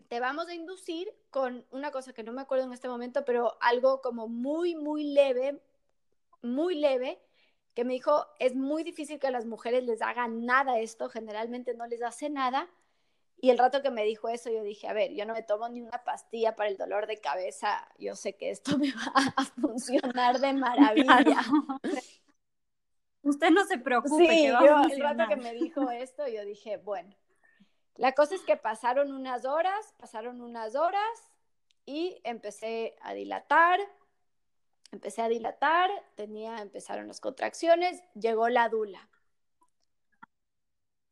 te 0.08 0.20
vamos 0.20 0.48
a 0.48 0.54
inducir 0.54 1.14
con 1.30 1.66
una 1.72 1.92
cosa 1.92 2.14
que 2.14 2.24
no 2.24 2.34
me 2.34 2.42
acuerdo 2.42 2.66
en 2.66 2.74
este 2.74 2.88
momento, 2.88 3.26
pero 3.26 3.58
algo 3.62 4.02
como 4.02 4.28
muy, 4.28 4.76
muy 4.76 5.04
leve, 5.04 5.62
muy 6.42 6.76
leve, 6.76 7.22
que 7.74 7.84
me 7.84 7.94
dijo, 7.94 8.28
es 8.40 8.56
muy 8.56 8.84
difícil 8.84 9.20
que 9.20 9.28
a 9.28 9.32
las 9.32 9.46
mujeres 9.46 9.84
les 9.84 10.02
haga 10.02 10.28
nada 10.28 10.80
esto, 10.80 11.10
generalmente 11.10 11.74
no 11.74 11.88
les 11.88 12.04
hace 12.04 12.30
nada. 12.30 12.70
Y 13.44 13.50
el 13.50 13.58
rato 13.58 13.82
que 13.82 13.92
me 13.92 14.06
dijo 14.06 14.30
eso, 14.30 14.50
yo 14.50 14.64
dije, 14.64 14.88
a 14.88 14.94
ver, 14.94 15.14
yo 15.16 15.26
no 15.26 15.34
me 15.34 15.44
tomo 15.44 15.68
ni 15.68 15.82
una 15.82 16.02
pastilla 16.06 16.56
para 16.56 16.70
el 16.70 16.78
dolor 16.78 17.08
de 17.08 17.20
cabeza, 17.20 17.86
yo 18.00 18.16
sé 18.16 18.38
que 18.38 18.52
esto 18.52 18.78
me 18.78 18.94
va 18.94 19.34
a 19.36 19.44
funcionar 19.44 20.40
de 20.40 20.54
maravilla. 20.54 21.42
Usted 23.22 23.50
no 23.50 23.66
se 23.66 23.80
preocupe. 23.80 24.30
Sí, 24.30 24.48
yo, 24.48 24.84
el 24.84 24.98
rato 25.02 25.28
que 25.28 25.36
me 25.36 25.52
dijo 25.52 25.92
esto, 25.92 26.26
yo 26.26 26.46
dije, 26.46 26.78
bueno, 26.78 27.14
la 27.98 28.14
cosa 28.14 28.34
es 28.34 28.44
que 28.44 28.56
pasaron 28.56 29.12
unas 29.12 29.44
horas, 29.44 29.94
pasaron 29.98 30.40
unas 30.40 30.76
horas 30.76 31.30
y 31.86 32.22
empecé 32.24 32.96
a 33.02 33.14
dilatar, 33.14 33.82
empecé 34.94 35.22
a 35.22 35.28
dilatar, 35.28 35.90
tenía, 36.16 36.60
empezaron 36.60 37.10
las 37.10 37.20
contracciones, 37.20 38.02
llegó 38.14 38.48
la 38.48 38.70
dula. 38.70 39.10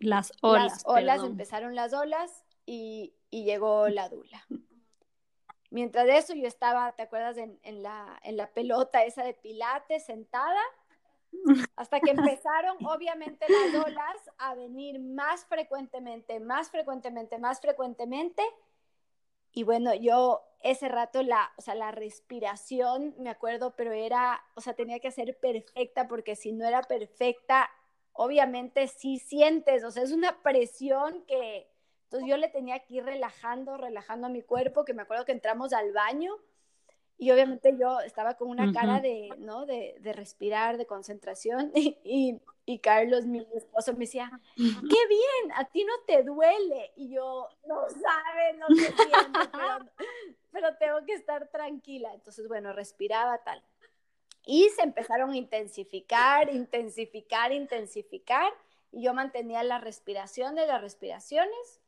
Las 0.02 0.34
olas. 0.42 0.72
Las 0.74 0.86
olas, 0.86 1.24
empezaron 1.24 1.76
las 1.76 1.94
olas 1.94 2.44
y, 2.66 3.14
llegó 3.30 3.88
la 3.88 4.10
dula. 4.10 4.46
Mientras 5.70 6.06
de 6.06 6.18
eso 6.18 6.34
yo 6.34 6.48
estaba, 6.48 6.92
¿te 6.94 7.04
acuerdas? 7.04 7.38
En, 7.38 7.84
la, 7.84 8.20
en 8.24 8.36
la 8.36 8.48
pelota 8.48 9.06
esa 9.06 9.24
de 9.24 9.34
pilates 9.34 10.06
sentada, 10.06 10.62
hasta 11.76 12.00
que 12.02 12.12
empezaron 12.12 12.78
obviamente 12.86 13.46
las 13.48 13.86
olas 13.86 14.18
a 14.38 14.56
venir 14.56 15.00
más 15.00 15.46
frecuentemente, 15.46 16.40
más 16.40 16.70
frecuentemente, 16.70 17.38
más 17.38 17.62
frecuentemente. 17.62 18.44
Y 19.54 19.64
bueno, 19.64 19.94
yo 19.94 20.42
ese 20.62 20.88
rato 20.88 21.24
la, 21.24 21.52
o 21.58 21.62
sea, 21.62 21.76
la 21.76 21.92
respiración, 21.92 23.16
me 23.18 23.30
acuerdo, 23.30 23.76
pero 23.76 23.92
era, 23.92 24.42
o 24.56 24.62
sea, 24.62 24.74
tenía 24.74 25.00
que 25.00 25.12
ser 25.12 25.38
perfecta 25.38 26.08
porque 26.08 26.36
si 26.36 26.52
no 26.52 26.66
era 26.66 26.82
perfecta, 26.84 27.70
obviamente 28.22 28.88
sí 28.88 29.18
sientes, 29.18 29.84
o 29.84 29.90
sea, 29.90 30.04
es 30.04 30.12
una 30.12 30.44
presión 30.44 31.24
que, 31.26 31.68
entonces 32.04 32.30
yo 32.30 32.38
le 32.38 32.50
tenía 32.50 32.78
que 32.80 32.96
ir 32.96 33.04
relajando, 33.04 33.78
relajando 33.78 34.28
a 34.28 34.30
mi 34.30 34.44
cuerpo, 34.44 34.86
que 34.86 34.94
me 34.94 35.02
acuerdo 35.02 35.26
que 35.26 35.32
entramos 35.32 35.74
al 35.74 35.92
baño 35.92 36.36
y 37.18 37.32
obviamente 37.32 37.76
yo 37.80 38.00
estaba 38.00 38.36
con 38.36 38.50
una 38.50 38.72
cara 38.72 39.00
de, 39.00 39.30
¿no? 39.40 39.66
De, 39.66 39.96
de 40.02 40.14
respirar, 40.14 40.78
de 40.78 40.86
concentración 40.86 41.72
y, 41.76 42.40
y, 42.66 42.80
Carlos, 42.80 43.26
mi 43.26 43.46
esposo, 43.56 43.94
me 43.94 44.00
decía, 44.00 44.32
qué 44.56 45.08
bien, 45.08 45.52
a 45.56 45.66
ti 45.66 45.84
no 45.84 45.94
te 46.06 46.24
duele. 46.24 46.92
Y 46.96 47.10
yo, 47.10 47.48
no 47.68 47.82
sabes, 47.90 48.58
no 48.58 48.68
te 48.68 48.88
entiendo, 48.88 49.40
pero, 49.52 49.92
pero 50.52 50.78
tengo 50.78 51.06
que 51.06 51.14
estar 51.14 51.48
tranquila. 51.48 52.14
Entonces, 52.14 52.48
bueno, 52.48 52.72
respiraba 52.72 53.40
tal. 53.40 53.64
Y 54.46 54.70
se 54.70 54.82
empezaron 54.82 55.32
a 55.32 55.38
intensificar, 55.38 56.54
intensificar, 56.54 57.52
intensificar. 57.52 58.52
Y 58.92 59.04
yo 59.04 59.14
mantenía 59.14 59.64
la 59.64 59.80
respiración 59.80 60.56
de 60.56 60.68
las 60.68 60.82
respiraciones 60.82 61.82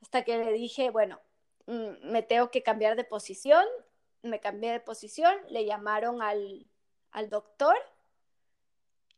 hasta 0.00 0.24
que 0.24 0.38
le 0.38 0.52
dije, 0.52 0.90
bueno, 0.90 1.20
mm, 1.66 2.10
me 2.10 2.22
tengo 2.22 2.50
que 2.50 2.62
cambiar 2.62 2.96
de 2.96 3.04
posición. 3.04 3.64
Me 4.22 4.40
cambié 4.40 4.72
de 4.72 4.80
posición, 4.80 5.34
le 5.48 5.64
llamaron 5.64 6.22
al, 6.22 6.66
al 7.10 7.28
doctor 7.28 7.76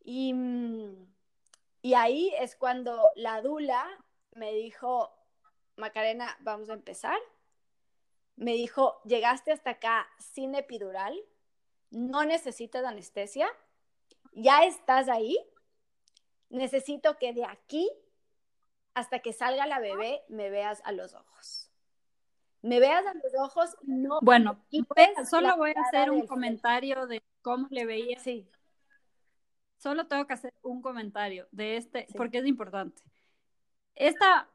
y, 0.04 0.34
y 1.80 1.94
ahí 1.94 2.32
es 2.38 2.54
cuando 2.56 3.10
la 3.16 3.40
dula 3.40 3.86
me 4.32 4.52
dijo, 4.52 5.10
Macarena, 5.76 6.36
vamos 6.40 6.68
a 6.68 6.74
empezar. 6.74 7.18
Me 8.36 8.52
dijo, 8.52 9.00
llegaste 9.04 9.52
hasta 9.52 9.70
acá 9.70 10.08
sin 10.18 10.54
epidural, 10.54 11.18
no 11.94 12.24
necesitas 12.24 12.84
anestesia, 12.84 13.48
ya 14.32 14.64
estás 14.64 15.08
ahí, 15.08 15.38
necesito 16.50 17.16
que 17.18 17.32
de 17.32 17.44
aquí 17.44 17.90
hasta 18.94 19.20
que 19.20 19.32
salga 19.32 19.66
la 19.66 19.80
bebé 19.80 20.22
me 20.28 20.50
veas 20.50 20.82
a 20.84 20.92
los 20.92 21.14
ojos. 21.14 21.70
Me 22.62 22.80
veas 22.80 23.04
a 23.06 23.14
los 23.14 23.34
ojos, 23.38 23.76
no. 23.82 24.18
Bueno, 24.22 24.64
solo 25.28 25.56
voy 25.56 25.72
a 25.76 25.82
hacer 25.82 26.10
un 26.10 26.26
comentario 26.26 27.06
de 27.06 27.22
cómo 27.42 27.68
le 27.70 27.84
veía. 27.84 28.18
Sí. 28.20 28.48
Solo 29.76 30.06
tengo 30.06 30.26
que 30.26 30.32
hacer 30.32 30.54
un 30.62 30.80
comentario 30.80 31.46
de 31.50 31.76
este, 31.76 32.06
porque 32.16 32.38
es 32.38 32.46
importante. 32.46 33.02
Esta, 33.94 34.48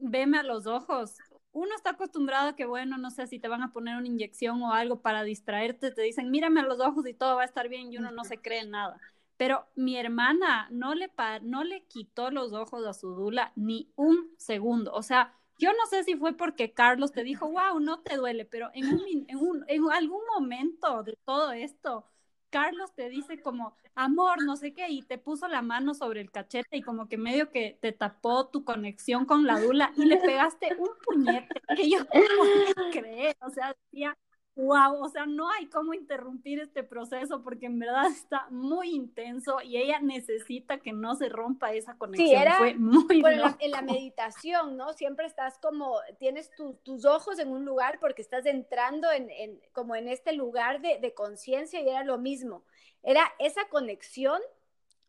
veme 0.00 0.38
a 0.38 0.42
los 0.42 0.66
ojos, 0.66 1.18
uno 1.52 1.74
está 1.76 1.90
acostumbrado 1.90 2.50
a 2.50 2.56
que, 2.56 2.64
bueno, 2.64 2.98
no 2.98 3.10
sé 3.10 3.26
si 3.26 3.38
te 3.38 3.48
van 3.48 3.62
a 3.62 3.72
poner 3.72 3.96
una 3.96 4.06
inyección 4.06 4.62
o 4.62 4.72
algo 4.72 5.00
para 5.00 5.22
distraerte, 5.22 5.90
te 5.90 6.02
dicen, 6.02 6.30
mírame 6.30 6.60
a 6.60 6.64
los 6.64 6.80
ojos 6.80 7.06
y 7.06 7.14
todo 7.14 7.36
va 7.36 7.42
a 7.42 7.46
estar 7.46 7.68
bien 7.68 7.92
y 7.92 7.98
uno 7.98 8.10
no 8.10 8.24
se 8.24 8.38
cree 8.38 8.66
nada. 8.66 8.98
Pero 9.36 9.66
mi 9.74 9.96
hermana 9.96 10.68
no 10.70 10.94
le, 10.94 11.10
no 11.42 11.64
le 11.64 11.84
quitó 11.86 12.30
los 12.30 12.52
ojos 12.52 12.86
a 12.86 12.94
su 12.94 13.10
dula 13.14 13.52
ni 13.56 13.92
un 13.96 14.30
segundo. 14.38 14.92
O 14.94 15.02
sea, 15.02 15.34
yo 15.58 15.70
no 15.72 15.86
sé 15.90 16.04
si 16.04 16.16
fue 16.16 16.36
porque 16.36 16.72
Carlos 16.72 17.12
te 17.12 17.22
dijo, 17.22 17.50
wow, 17.50 17.80
no 17.80 18.00
te 18.00 18.16
duele, 18.16 18.44
pero 18.44 18.70
en, 18.74 18.84
en, 19.28 19.38
un, 19.38 19.64
en 19.68 19.90
algún 19.92 20.22
momento 20.34 21.02
de 21.02 21.16
todo 21.24 21.52
esto, 21.52 22.06
Carlos 22.52 22.92
te 22.94 23.08
dice 23.08 23.40
como, 23.40 23.74
amor, 23.94 24.44
no 24.44 24.56
sé 24.56 24.74
qué, 24.74 24.86
y 24.90 25.00
te 25.00 25.16
puso 25.16 25.48
la 25.48 25.62
mano 25.62 25.94
sobre 25.94 26.20
el 26.20 26.30
cachete 26.30 26.76
y 26.76 26.82
como 26.82 27.08
que 27.08 27.16
medio 27.16 27.50
que 27.50 27.78
te 27.80 27.92
tapó 27.92 28.46
tu 28.48 28.62
conexión 28.62 29.24
con 29.24 29.46
la 29.46 29.58
dula 29.58 29.90
y 29.96 30.04
le 30.04 30.18
pegaste 30.18 30.76
un 30.78 30.90
puñete 31.02 31.62
que 31.74 31.88
yo 31.88 32.00
no 32.00 32.04
podía 32.04 32.90
creer, 32.92 33.36
o 33.40 33.48
sea, 33.48 33.74
decía, 33.90 34.18
wow, 34.54 35.02
o 35.02 35.08
sea, 35.08 35.24
no 35.24 35.50
hay 35.50 35.66
cómo 35.66 35.94
interrumpir 35.94 36.60
este 36.60 36.82
proceso 36.82 37.42
porque 37.42 37.66
en 37.66 37.78
verdad 37.78 38.06
está 38.06 38.46
muy 38.50 38.90
intenso 38.90 39.60
y 39.62 39.78
ella 39.78 40.00
necesita 40.00 40.78
que 40.78 40.92
no 40.92 41.14
se 41.14 41.28
rompa 41.28 41.72
esa 41.72 41.96
conexión. 41.96 42.28
Sí, 42.28 42.34
era 42.34 42.58
Fue 42.58 42.74
muy 42.74 43.20
bueno, 43.20 43.56
en, 43.58 43.70
la, 43.70 43.82
meditación, 43.82 44.76
¿no? 44.76 44.92
Siempre 44.92 45.26
estás 45.26 45.58
como, 45.58 45.96
tienes 46.18 46.50
tus 46.82 47.04
ojos 47.04 47.38
en 47.38 47.48
un 47.48 47.64
lugar 47.64 47.98
porque 48.00 48.22
estás 48.22 48.46
entrando 48.46 49.10
en, 49.10 49.30
en 49.30 49.60
como 49.72 49.96
en 49.96 50.08
este 50.08 50.32
lugar 50.32 50.80
de, 50.80 50.98
de 50.98 51.14
conciencia 51.14 51.80
y 51.80 51.88
era 51.88 52.04
lo 52.04 52.18
mismo. 52.18 52.64
Era 53.02 53.22
esa 53.38 53.68
conexión 53.68 54.40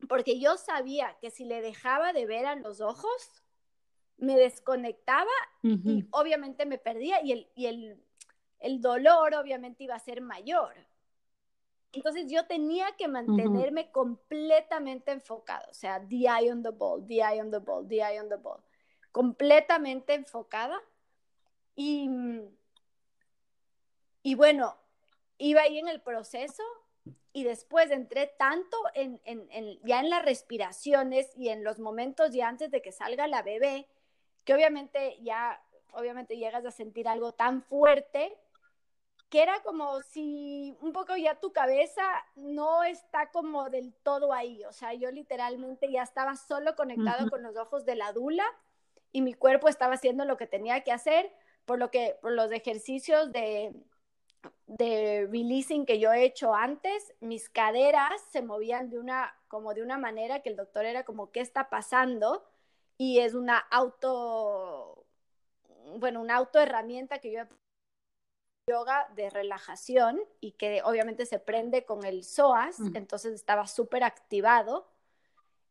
porque 0.07 0.39
yo 0.39 0.57
sabía 0.57 1.17
que 1.21 1.31
si 1.31 1.45
le 1.45 1.61
dejaba 1.61 2.13
de 2.13 2.25
ver 2.25 2.45
a 2.45 2.55
los 2.55 2.81
ojos, 2.81 3.43
me 4.17 4.37
desconectaba 4.37 5.31
y 5.61 6.05
obviamente 6.11 6.65
me 6.65 6.77
perdía 6.77 7.23
y 7.23 7.31
el, 7.31 7.47
y 7.55 7.65
el 7.65 7.97
el 8.63 8.81
dolor 8.81 9.35
obviamente 9.35 9.83
iba 9.83 9.93
a 9.93 9.99
ser 9.99 10.21
mayor. 10.21 10.73
Entonces 11.91 12.25
yo 12.27 12.47
tenía 12.47 12.87
que 12.97 13.07
mantenerme 13.07 13.91
completamente 13.91 15.11
enfocado, 15.11 15.69
o 15.69 15.73
sea, 15.73 15.99
the 16.07 16.25
eye 16.25 16.51
on 16.51 16.63
the 16.63 16.71
ball, 16.71 17.05
the 17.05 17.17
eye 17.17 17.39
on 17.39 17.51
the 17.51 17.59
ball, 17.59 17.87
the 17.87 17.97
eye 17.97 18.19
on 18.19 18.29
the 18.29 18.37
ball, 18.37 18.63
completamente 19.11 20.15
enfocada. 20.15 20.81
Y, 21.75 22.09
y 24.23 24.33
bueno, 24.33 24.75
iba 25.37 25.61
ahí 25.61 25.77
en 25.77 25.87
el 25.87 26.01
proceso 26.01 26.63
y 27.31 27.43
después 27.43 27.91
entré 27.91 28.27
tanto 28.39 28.77
en, 28.95 29.19
ya 29.83 29.99
en 29.99 30.09
las 30.09 30.23
respiraciones 30.23 31.31
y 31.35 31.49
en 31.49 31.63
los 31.63 31.79
momentos 31.79 32.31
ya 32.31 32.47
antes 32.47 32.71
de 32.71 32.81
que 32.81 32.91
salga 32.91 33.27
la 33.27 33.43
bebé, 33.43 33.87
que 34.45 34.53
obviamente 34.53 35.17
ya, 35.21 35.61
obviamente 35.91 36.37
llegas 36.37 36.65
a 36.65 36.71
sentir 36.71 37.07
algo 37.07 37.33
tan 37.33 37.61
fuerte 37.61 38.37
que 39.33 39.41
era 39.41 39.63
como 39.63 39.99
si 40.03 40.77
un 40.79 40.93
poco 40.93 41.17
ya 41.17 41.33
tu 41.39 41.51
cabeza 41.51 42.03
no 42.35 42.83
está 42.83 43.31
como 43.31 43.71
del 43.71 43.91
todo 44.03 44.31
ahí, 44.31 44.63
o 44.65 44.71
sea, 44.71 44.93
yo 44.93 45.09
literalmente 45.09 45.91
ya 45.91 46.03
estaba 46.03 46.35
solo 46.35 46.75
conectado 46.75 47.27
con 47.31 47.41
los 47.41 47.57
ojos 47.57 47.83
de 47.83 47.95
la 47.95 48.13
dula 48.13 48.45
y 49.11 49.23
mi 49.23 49.33
cuerpo 49.33 49.69
estaba 49.69 49.95
haciendo 49.95 50.23
lo 50.25 50.37
que 50.37 50.45
tenía 50.45 50.81
que 50.83 50.91
hacer, 50.91 51.33
por 51.65 51.79
lo 51.79 51.89
que 51.89 52.15
por 52.21 52.33
los 52.33 52.51
ejercicios 52.51 53.31
de 53.31 53.73
de 54.67 55.27
releasing 55.31 55.87
que 55.87 55.97
yo 55.97 56.13
he 56.13 56.25
hecho 56.25 56.53
antes, 56.53 57.15
mis 57.19 57.49
caderas 57.49 58.21
se 58.29 58.43
movían 58.43 58.91
de 58.91 58.99
una 58.99 59.33
como 59.47 59.73
de 59.73 59.81
una 59.81 59.97
manera 59.97 60.43
que 60.43 60.49
el 60.49 60.57
doctor 60.57 60.85
era 60.85 61.05
como 61.05 61.31
qué 61.31 61.39
está 61.39 61.71
pasando 61.71 62.45
y 62.99 63.17
es 63.17 63.33
una 63.33 63.57
auto 63.57 65.07
bueno, 65.97 66.21
una 66.21 66.35
auto 66.35 66.59
herramienta 66.59 67.17
que 67.17 67.31
yo 67.31 67.39
he 67.39 67.62
yoga 68.67 69.07
de 69.15 69.29
relajación 69.29 70.21
y 70.39 70.51
que 70.51 70.81
obviamente 70.83 71.25
se 71.25 71.39
prende 71.39 71.85
con 71.85 72.05
el 72.05 72.23
psoas, 72.23 72.79
entonces 72.93 73.33
estaba 73.33 73.67
súper 73.67 74.03
activado. 74.03 74.87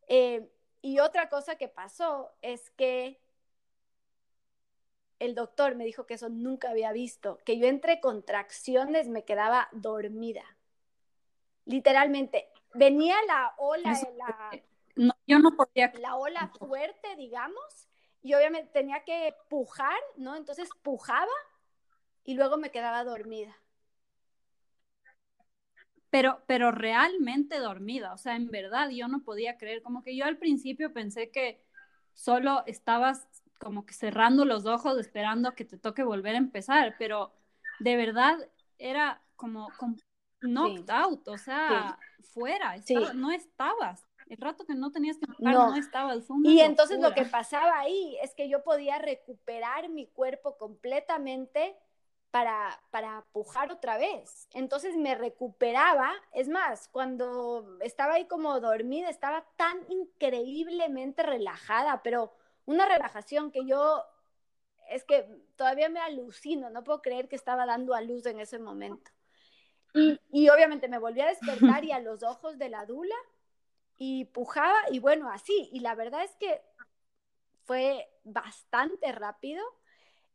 Eh, 0.08 0.50
y 0.82 0.98
otra 0.98 1.28
cosa 1.28 1.56
que 1.56 1.68
pasó 1.68 2.32
es 2.42 2.70
que 2.70 3.18
el 5.20 5.34
doctor 5.34 5.74
me 5.74 5.84
dijo 5.84 6.04
que 6.04 6.14
eso 6.14 6.28
nunca 6.28 6.70
había 6.70 6.92
visto, 6.92 7.38
que 7.44 7.58
yo 7.58 7.66
entre 7.66 8.00
contracciones 8.00 9.08
me 9.08 9.24
quedaba 9.24 9.68
dormida. 9.72 10.44
Literalmente, 11.64 12.50
venía 12.74 13.16
la 13.26 13.54
ola, 13.56 13.98
la, 14.16 15.14
yo 15.26 15.38
no 15.38 15.56
podía. 15.56 15.92
La 16.00 16.16
ola 16.16 16.50
fuerte, 16.58 17.14
digamos, 17.16 17.88
y 18.20 18.34
obviamente 18.34 18.70
tenía 18.72 19.04
que 19.04 19.34
pujar, 19.48 19.98
¿no? 20.16 20.34
Entonces 20.34 20.68
pujaba 20.82 21.30
y 22.24 22.34
luego 22.34 22.56
me 22.56 22.70
quedaba 22.70 23.04
dormida. 23.04 23.56
pero, 26.12 26.42
pero 26.46 26.70
realmente 26.72 27.58
dormida, 27.58 28.12
o 28.12 28.18
sea, 28.18 28.36
en 28.36 28.50
verdad 28.50 28.90
yo 28.90 29.08
no 29.08 29.22
podía 29.22 29.56
creer, 29.56 29.80
como 29.80 30.02
que 30.02 30.14
yo 30.14 30.26
al 30.26 30.36
principio 30.36 30.92
pensé 30.92 31.30
que 31.30 31.64
solo 32.12 32.64
estabas 32.66 33.26
como 33.58 33.86
que 33.86 33.94
cerrando 33.94 34.44
los 34.44 34.66
ojos 34.66 34.98
esperando 34.98 35.54
que 35.54 35.64
te 35.64 35.78
toque 35.78 36.02
volver 36.02 36.34
a 36.34 36.38
empezar, 36.38 36.96
pero 36.98 37.32
de 37.78 37.96
verdad 37.96 38.36
era 38.76 39.22
como, 39.36 39.70
knocked 40.42 40.90
out, 40.90 41.26
o 41.28 41.38
sea, 41.38 41.98
fuera, 42.34 42.74
no 43.14 43.30
estabas. 43.30 44.06
El 44.26 44.36
rato 44.36 44.66
que 44.66 44.74
no 44.74 44.92
tenías 44.92 45.16
que 45.16 45.26
tocar, 45.26 45.54
no, 45.54 45.74
estaba 45.76 46.20
fondo. 46.20 46.50
Y 46.50 46.60
entonces 46.60 47.00
lo 47.00 47.14
que 47.14 47.24
pasaba 47.24 47.78
ahí 47.78 48.18
es 48.22 48.34
que 48.34 48.50
yo 48.50 48.62
podía 48.62 48.98
recuperar 48.98 49.88
mi 49.88 50.06
cuerpo 50.08 50.58
completamente 50.58 51.74
para, 52.32 52.80
para 52.90 53.26
pujar 53.32 53.70
otra 53.70 53.98
vez. 53.98 54.48
Entonces 54.54 54.96
me 54.96 55.14
recuperaba. 55.14 56.10
Es 56.32 56.48
más, 56.48 56.88
cuando 56.88 57.78
estaba 57.80 58.14
ahí 58.14 58.24
como 58.24 58.58
dormida, 58.58 59.10
estaba 59.10 59.44
tan 59.56 59.78
increíblemente 59.90 61.22
relajada, 61.22 62.02
pero 62.02 62.34
una 62.64 62.86
relajación 62.88 63.52
que 63.52 63.66
yo 63.66 64.02
es 64.88 65.04
que 65.04 65.26
todavía 65.56 65.90
me 65.90 66.00
alucino, 66.00 66.70
no 66.70 66.82
puedo 66.82 67.02
creer 67.02 67.28
que 67.28 67.36
estaba 67.36 67.66
dando 67.66 67.94
a 67.94 68.00
luz 68.00 68.24
en 68.24 68.40
ese 68.40 68.58
momento. 68.58 69.10
Y, 69.92 70.18
y 70.30 70.48
obviamente 70.48 70.88
me 70.88 70.98
volví 70.98 71.20
a 71.20 71.28
despertar 71.28 71.84
y 71.84 71.92
a 71.92 72.00
los 72.00 72.22
ojos 72.22 72.58
de 72.58 72.70
la 72.70 72.86
dula 72.86 73.14
y 73.98 74.24
pujaba 74.24 74.78
y 74.90 75.00
bueno, 75.00 75.30
así. 75.30 75.68
Y 75.70 75.80
la 75.80 75.94
verdad 75.94 76.24
es 76.24 76.34
que 76.36 76.62
fue 77.64 78.08
bastante 78.24 79.12
rápido 79.12 79.62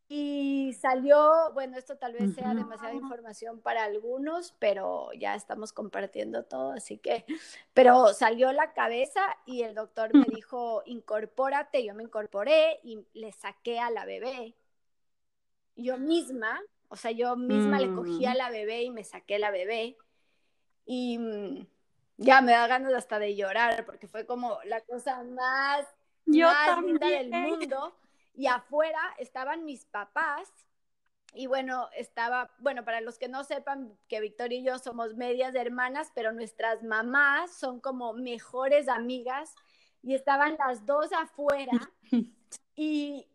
y 0.09 0.73
salió, 0.79 1.51
bueno, 1.53 1.77
esto 1.77 1.97
tal 1.97 2.13
vez 2.13 2.33
sea 2.33 2.53
demasiada 2.53 2.93
información 2.93 3.59
para 3.59 3.83
algunos, 3.83 4.53
pero 4.57 5.11
ya 5.19 5.35
estamos 5.35 5.73
compartiendo 5.73 6.43
todo, 6.43 6.71
así 6.71 6.97
que, 6.97 7.25
pero 7.73 8.13
salió 8.13 8.53
la 8.53 8.71
cabeza 8.71 9.21
y 9.45 9.63
el 9.63 9.75
doctor 9.75 10.13
me 10.13 10.25
dijo, 10.33 10.81
incorpórate, 10.85 11.83
yo 11.83 11.93
me 11.93 12.03
incorporé 12.03 12.79
y 12.83 13.05
le 13.13 13.33
saqué 13.33 13.79
a 13.79 13.91
la 13.91 14.05
bebé. 14.05 14.55
Yo 15.75 15.97
misma, 15.97 16.61
o 16.87 16.95
sea, 16.95 17.11
yo 17.11 17.35
misma 17.35 17.77
le 17.77 17.93
cogí 17.93 18.25
a 18.25 18.33
mm. 18.33 18.37
la 18.37 18.49
bebé 18.49 18.83
y 18.83 18.91
me 18.91 19.03
saqué 19.03 19.35
a 19.35 19.39
la 19.39 19.51
bebé. 19.51 19.97
Y 20.85 21.17
mm, 21.17 21.67
ya 22.15 22.41
me 22.41 22.53
da 22.53 22.65
ganas 22.67 22.93
hasta 22.93 23.19
de 23.19 23.35
llorar, 23.35 23.85
porque 23.85 24.07
fue 24.07 24.25
como 24.25 24.57
la 24.63 24.79
cosa 24.81 25.21
más, 25.23 25.85
más 26.25 26.81
linda 26.81 27.07
del 27.09 27.29
mundo 27.29 27.93
y 28.37 28.45
afuera 28.45 29.01
estaban 29.17 29.65
mis 29.65 29.85
papás. 29.85 30.47
Y 31.33 31.47
bueno, 31.47 31.89
estaba, 31.97 32.51
bueno, 32.59 32.85
para 32.85 33.01
los 33.01 33.17
que 33.17 33.27
no 33.27 33.43
sepan 33.43 33.97
que 34.07 34.21
Victoria 34.21 34.59
y 34.59 34.63
yo 34.63 34.79
somos 34.79 35.15
medias 35.15 35.55
hermanas, 35.55 36.11
pero 36.13 36.31
nuestras 36.31 36.83
mamás 36.83 37.51
son 37.51 37.81
como 37.81 38.13
mejores 38.13 38.87
amigas 38.87 39.53
y 40.03 40.13
estaban 40.13 40.55
las 40.57 40.85
dos 40.85 41.11
afuera. 41.11 41.73
Y, 42.79 43.25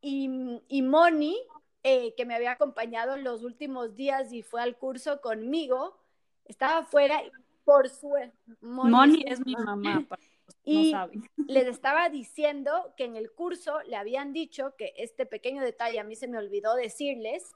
y, 0.00 0.82
Moni, 0.82 1.38
eh, 1.84 2.12
que 2.16 2.26
me 2.26 2.34
había 2.34 2.50
acompañado 2.50 3.14
en 3.14 3.22
los 3.22 3.44
últimos 3.44 3.94
días 3.94 4.32
y 4.32 4.42
fue 4.42 4.60
al 4.60 4.76
curso 4.76 5.20
conmigo, 5.20 5.96
estaba 6.44 6.78
afuera 6.78 7.22
por 7.64 7.88
suerte. 7.88 8.36
Moni, 8.60 9.22
es 9.28 9.46
mi 9.46 9.54
mamá. 9.54 10.04
Y 10.64 10.92
les 11.48 11.66
estaba 11.66 12.08
diciendo 12.08 12.94
que 12.96 13.04
en 13.04 13.16
el 13.16 13.32
curso 13.32 13.80
le 13.82 13.96
habían 13.96 14.32
dicho 14.32 14.74
que 14.76 14.92
este 14.96 15.26
pequeño 15.26 15.62
detalle 15.62 16.00
a 16.00 16.04
mí 16.04 16.16
se 16.16 16.28
me 16.28 16.38
olvidó 16.38 16.74
decirles 16.74 17.52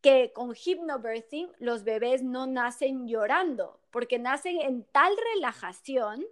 que 0.00 0.32
con 0.32 0.54
hypnobirthing 0.54 1.50
los 1.58 1.84
bebés 1.84 2.22
no 2.22 2.46
nacen 2.46 3.08
llorando, 3.08 3.80
porque 3.90 4.18
nacen 4.18 4.60
en 4.60 4.84
tal 4.84 5.12
relajación 5.34 6.24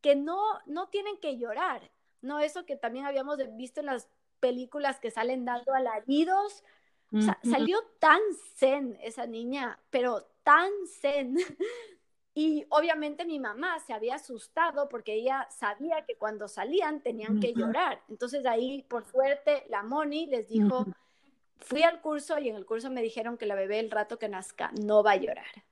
que 0.00 0.16
no, 0.16 0.40
no 0.66 0.88
tienen 0.88 1.18
que 1.18 1.36
llorar. 1.36 1.90
No 2.22 2.40
eso 2.40 2.64
que 2.66 2.76
también 2.76 3.06
habíamos 3.06 3.38
visto 3.56 3.80
en 3.80 3.86
las 3.86 4.08
películas 4.40 5.00
que 5.00 5.10
salen 5.10 5.44
dando 5.44 5.74
alaridos. 5.74 6.64
O 7.12 7.20
sea, 7.20 7.40
salió 7.42 7.82
tan 7.98 8.20
zen 8.54 8.96
esa 9.02 9.26
niña, 9.26 9.80
pero 9.90 10.28
tan 10.44 10.70
zen 11.00 11.36
Y 12.34 12.64
obviamente 12.68 13.24
mi 13.24 13.40
mamá 13.40 13.80
se 13.80 13.92
había 13.92 14.14
asustado 14.14 14.88
porque 14.88 15.14
ella 15.14 15.48
sabía 15.50 16.04
que 16.04 16.16
cuando 16.16 16.46
salían 16.46 17.02
tenían 17.02 17.40
que 17.40 17.52
llorar. 17.52 18.02
Entonces 18.08 18.46
ahí, 18.46 18.82
por 18.84 19.04
suerte, 19.04 19.64
la 19.68 19.82
Moni 19.82 20.26
les 20.26 20.48
dijo, 20.48 20.86
fui 21.58 21.82
al 21.82 22.00
curso 22.00 22.38
y 22.38 22.48
en 22.48 22.56
el 22.56 22.66
curso 22.66 22.90
me 22.90 23.02
dijeron 23.02 23.36
que 23.36 23.46
la 23.46 23.56
bebé 23.56 23.80
el 23.80 23.90
rato 23.90 24.18
que 24.18 24.28
nazca 24.28 24.70
no 24.80 25.02
va 25.02 25.12
a 25.12 25.16
llorar. 25.16 25.64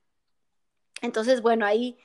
Entonces, 1.00 1.42
bueno, 1.42 1.64
ahí 1.64 1.96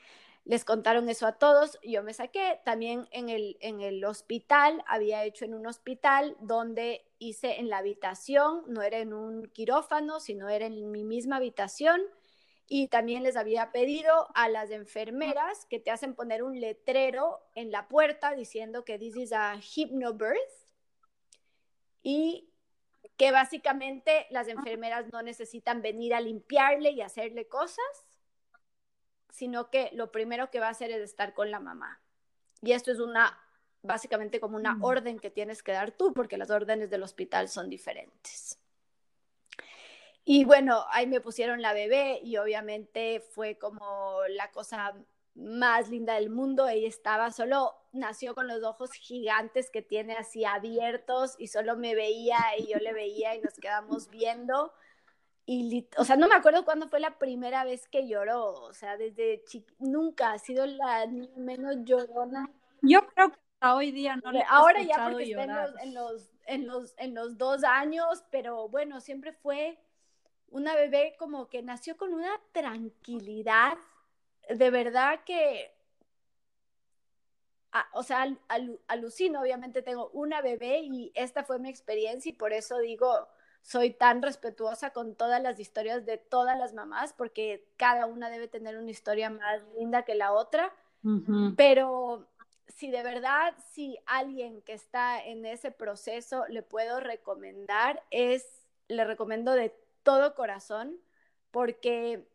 les 0.45 0.65
contaron 0.65 1.09
eso 1.09 1.25
a 1.25 1.33
todos, 1.33 1.79
yo 1.83 2.03
me 2.03 2.13
saqué, 2.13 2.59
también 2.65 3.07
en 3.11 3.29
el, 3.29 3.57
en 3.61 3.79
el 3.79 4.03
hospital, 4.03 4.83
había 4.87 5.23
hecho 5.23 5.45
en 5.45 5.53
un 5.53 5.65
hospital 5.65 6.35
donde 6.41 7.05
hice 7.17 7.59
en 7.59 7.69
la 7.69 7.77
habitación, 7.77 8.63
no 8.67 8.81
era 8.81 8.97
en 8.99 9.13
un 9.13 9.47
quirófano, 9.47 10.19
sino 10.19 10.49
era 10.49 10.65
en 10.65 10.91
mi 10.91 11.05
misma 11.05 11.37
habitación 11.37 12.01
y 12.75 12.87
también 12.87 13.21
les 13.21 13.35
había 13.35 13.71
pedido 13.71 14.29
a 14.33 14.49
las 14.49 14.71
enfermeras 14.71 15.67
que 15.69 15.79
te 15.79 15.91
hacen 15.91 16.15
poner 16.15 16.41
un 16.41 16.59
letrero 16.59 17.39
en 17.53 17.71
la 17.71 17.87
puerta 17.87 18.33
diciendo 18.33 18.83
que 18.83 18.97
this 18.97 19.15
is 19.15 19.31
a 19.31 19.57
hypnobirth 19.57 20.67
y 22.01 22.49
que 23.15 23.29
básicamente 23.31 24.25
las 24.31 24.47
enfermeras 24.47 25.05
no 25.13 25.21
necesitan 25.21 25.83
venir 25.83 26.15
a 26.15 26.19
limpiarle 26.19 26.89
y 26.89 27.01
hacerle 27.01 27.47
cosas, 27.47 27.85
sino 29.29 29.69
que 29.69 29.91
lo 29.93 30.11
primero 30.11 30.49
que 30.49 30.59
va 30.59 30.65
a 30.69 30.71
hacer 30.71 30.89
es 30.89 31.01
estar 31.03 31.35
con 31.35 31.51
la 31.51 31.59
mamá. 31.59 32.01
Y 32.63 32.71
esto 32.71 32.91
es 32.91 32.99
una, 32.99 33.39
básicamente 33.83 34.39
como 34.39 34.55
una 34.55 34.73
mm. 34.73 34.83
orden 34.83 35.19
que 35.19 35.29
tienes 35.29 35.61
que 35.61 35.73
dar 35.73 35.91
tú, 35.91 36.11
porque 36.11 36.39
las 36.39 36.49
órdenes 36.49 36.89
del 36.89 37.03
hospital 37.03 37.49
son 37.49 37.69
diferentes. 37.69 38.57
Y 40.25 40.45
bueno, 40.45 40.85
ahí 40.91 41.05
me 41.05 41.19
pusieron 41.19 41.61
la 41.61 41.73
bebé 41.73 42.19
y 42.23 42.37
obviamente 42.37 43.19
fue 43.19 43.57
como 43.57 44.19
la 44.29 44.51
cosa 44.51 44.93
más 45.35 45.89
linda 45.89 46.15
del 46.15 46.29
mundo. 46.29 46.67
Ella 46.67 46.87
estaba 46.87 47.31
solo, 47.31 47.73
nació 47.91 48.33
con 48.33 48.47
los 48.47 48.63
ojos 48.63 48.91
gigantes 48.93 49.69
que 49.69 49.81
tiene 49.81 50.13
así 50.13 50.45
abiertos 50.45 51.35
y 51.37 51.47
solo 51.47 51.75
me 51.75 51.95
veía 51.95 52.37
y 52.57 52.71
yo 52.71 52.79
le 52.79 52.93
veía 52.93 53.35
y 53.35 53.41
nos 53.41 53.55
quedamos 53.55 54.09
viendo. 54.09 54.71
Y, 55.45 55.89
o 55.97 56.05
sea, 56.05 56.15
no 56.15 56.29
me 56.29 56.35
acuerdo 56.35 56.63
cuándo 56.63 56.87
fue 56.87 57.01
la 57.01 57.17
primera 57.17 57.65
vez 57.65 57.89
que 57.89 58.07
lloró, 58.07 58.53
o 58.53 58.71
sea, 58.71 58.95
desde 58.95 59.43
nunca 59.77 60.31
ha 60.31 60.39
sido 60.39 60.65
la 60.65 61.05
menos 61.35 61.75
llorona. 61.83 62.49
Yo 62.81 63.05
creo 63.07 63.29
que 63.29 63.39
hasta 63.59 63.75
hoy 63.75 63.91
día 63.91 64.15
no 64.15 64.31
le 64.31 64.41
Ahora 64.47 64.81
ya 64.83 65.09
porque 65.09 65.31
está 65.31 65.43
en 65.81 65.93
los, 65.93 66.29
en, 66.45 66.67
los, 66.67 66.93
en 66.97 67.13
los 67.13 67.37
dos 67.37 67.65
años, 67.65 68.23
pero 68.31 68.69
bueno, 68.69 69.01
siempre 69.01 69.33
fue 69.33 69.77
una 70.53 70.75
bebé 70.75 71.15
como 71.17 71.49
que 71.49 71.63
nació 71.63 71.97
con 71.97 72.13
una 72.13 72.39
tranquilidad, 72.51 73.77
de 74.47 74.69
verdad 74.69 75.21
que, 75.25 75.71
o 77.91 78.03
sea, 78.03 78.27
alucino, 78.87 79.41
obviamente 79.41 79.81
tengo 79.81 80.09
una 80.11 80.41
bebé 80.41 80.81
y 80.81 81.11
esta 81.15 81.43
fue 81.43 81.57
mi 81.57 81.69
experiencia 81.69 82.29
y 82.29 82.33
por 82.33 82.53
eso 82.53 82.77
digo, 82.77 83.27
soy 83.63 83.91
tan 83.91 84.21
respetuosa 84.21 84.91
con 84.91 85.15
todas 85.15 85.41
las 85.41 85.59
historias 85.59 86.05
de 86.05 86.17
todas 86.19 86.57
las 86.57 86.73
mamás, 86.73 87.13
porque 87.13 87.65
cada 87.75 88.05
una 88.05 88.29
debe 88.29 88.47
tener 88.47 88.77
una 88.77 88.91
historia 88.91 89.31
más 89.31 89.63
linda 89.75 90.05
que 90.05 90.13
la 90.13 90.33
otra, 90.33 90.71
pero 91.57 92.27
si 92.67 92.91
de 92.91 93.01
verdad, 93.01 93.55
si 93.71 93.97
alguien 94.05 94.61
que 94.61 94.73
está 94.73 95.23
en 95.25 95.45
ese 95.45 95.71
proceso 95.71 96.45
le 96.47 96.61
puedo 96.61 96.99
recomendar, 96.99 98.03
es, 98.11 98.45
le 98.87 99.03
recomiendo 99.03 99.53
de 99.53 99.75
todo 100.03 100.35
corazón, 100.35 100.99
porque 101.51 102.27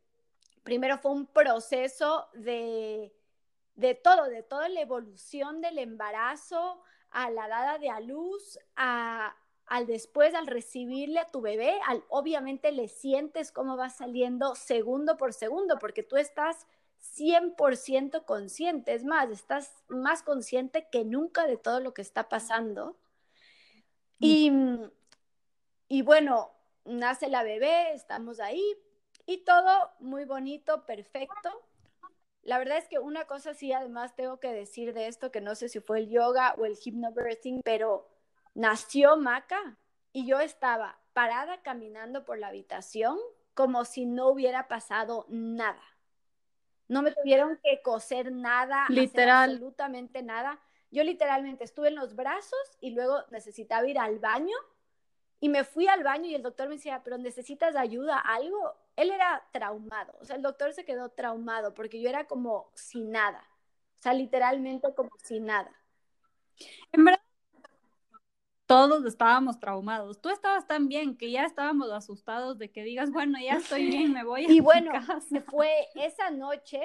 primero 0.63 0.99
fue 0.99 1.13
un 1.13 1.27
proceso 1.27 2.29
de, 2.35 3.15
de 3.75 3.95
todo, 3.95 4.25
de 4.25 4.43
toda 4.43 4.69
la 4.69 4.81
evolución 4.81 5.61
del 5.61 5.79
embarazo, 5.79 6.83
a 7.11 7.31
la 7.31 7.49
dada 7.49 7.79
de 7.79 7.89
a 7.89 8.01
luz, 8.01 8.59
a, 8.77 9.35
al 9.67 9.87
después, 9.87 10.35
al 10.35 10.47
recibirle 10.47 11.21
a 11.21 11.31
tu 11.31 11.41
bebé, 11.41 11.79
al, 11.87 12.05
obviamente 12.09 12.73
le 12.73 12.89
sientes 12.89 13.53
cómo 13.53 13.77
va 13.77 13.91
saliendo 13.91 14.55
segundo 14.55 15.17
por 15.17 15.33
segundo, 15.33 15.79
porque 15.79 16.03
tú 16.03 16.17
estás 16.17 16.67
100% 17.17 18.25
consciente, 18.25 18.95
es 18.95 19.05
más, 19.05 19.31
estás 19.31 19.85
más 19.89 20.23
consciente 20.23 20.89
que 20.91 21.05
nunca 21.05 21.47
de 21.47 21.57
todo 21.57 21.81
lo 21.81 21.95
que 21.95 22.03
está 22.03 22.29
pasando. 22.29 22.97
Mm. 24.19 24.25
Y, 24.25 24.53
y 25.89 26.03
bueno, 26.03 26.51
nace 26.89 27.29
la 27.29 27.43
bebé, 27.43 27.93
estamos 27.93 28.41
ahí 28.41 28.65
y 29.27 29.45
todo 29.45 29.91
muy 30.01 30.25
bonito, 30.25 30.87
perfecto. 30.87 31.51
La 32.43 32.59
verdad 32.59 32.79
es 32.79 32.89
que 32.89 32.99
una 32.99 33.27
cosa 33.27 33.53
sí, 33.53 33.73
además 33.73 34.17
tengo 34.17 34.41
que 34.41 34.53
decir 34.53 34.95
de 34.95 35.07
esto, 35.07 35.31
que 35.31 35.41
no 35.41 35.55
sé 35.55 35.69
si 35.69 35.81
fue 35.81 35.99
el 35.99 36.09
yoga 36.09 36.55
o 36.57 36.65
el 36.65 36.79
hypnobirthing, 36.83 37.61
pero 37.63 38.09
nació 38.55 39.17
Maca 39.17 39.77
y 40.13 40.27
yo 40.27 40.41
estaba 40.41 40.99
parada 41.13 41.63
caminando 41.63 42.25
por 42.25 42.39
la 42.39 42.49
habitación 42.49 43.19
como 43.53 43.85
si 43.85 44.07
no 44.07 44.29
hubiera 44.29 44.67
pasado 44.67 45.27
nada. 45.29 45.83
No 46.87 47.03
me 47.03 47.13
tuvieron 47.13 47.59
que 47.63 47.83
coser 47.83 48.33
nada, 48.33 48.87
literal, 48.89 49.51
absolutamente 49.51 50.23
nada. 50.23 50.59
Yo 50.91 51.05
literalmente 51.05 51.65
estuve 51.65 51.89
en 51.89 51.97
los 51.97 52.17
brazos 52.17 52.59
y 52.81 52.93
luego 52.93 53.25
necesitaba 53.31 53.87
ir 53.87 53.99
al 53.99 54.21
baño 54.21 54.57
y 55.41 55.49
me 55.49 55.65
fui 55.65 55.87
al 55.87 56.03
baño 56.03 56.27
y 56.27 56.35
el 56.35 56.43
doctor 56.43 56.69
me 56.69 56.77
decía, 56.77 57.03
pero 57.05 57.19
necesitas 57.19 57.77
ayuda, 57.77 58.19
algo. 58.19 58.75
Él 58.97 59.11
era 59.11 59.45
traumado, 59.53 60.15
o 60.21 60.25
sea, 60.25 60.37
el 60.37 60.43
doctor 60.43 60.73
se 60.73 60.85
quedó 60.85 61.11
traumado 61.11 61.75
porque 61.75 62.01
yo 62.01 62.09
era 62.09 62.27
como 62.27 62.71
sin 62.75 63.11
nada, 63.13 63.45
o 63.99 64.03
sea, 64.03 64.13
literalmente 64.13 64.93
como 64.95 65.11
sin 65.23 65.47
nada. 65.47 65.71
En 66.93 67.05
verdad, 67.05 67.21
todos 68.67 69.05
estábamos 69.07 69.59
traumados. 69.59 70.21
Tú 70.21 70.29
estabas 70.29 70.67
tan 70.67 70.89
bien 70.89 71.17
que 71.17 71.31
ya 71.31 71.45
estábamos 71.45 71.91
asustados 71.91 72.59
de 72.59 72.71
que 72.71 72.83
digas, 72.83 73.11
bueno, 73.11 73.39
ya 73.41 73.55
estoy 73.55 73.87
bien, 73.91 74.13
me 74.13 74.25
voy 74.25 74.45
a 74.45 74.51
Y 74.53 74.61
bueno, 74.61 74.93
se 75.29 75.41
fue 75.41 75.71
esa 75.95 76.31
noche 76.31 76.81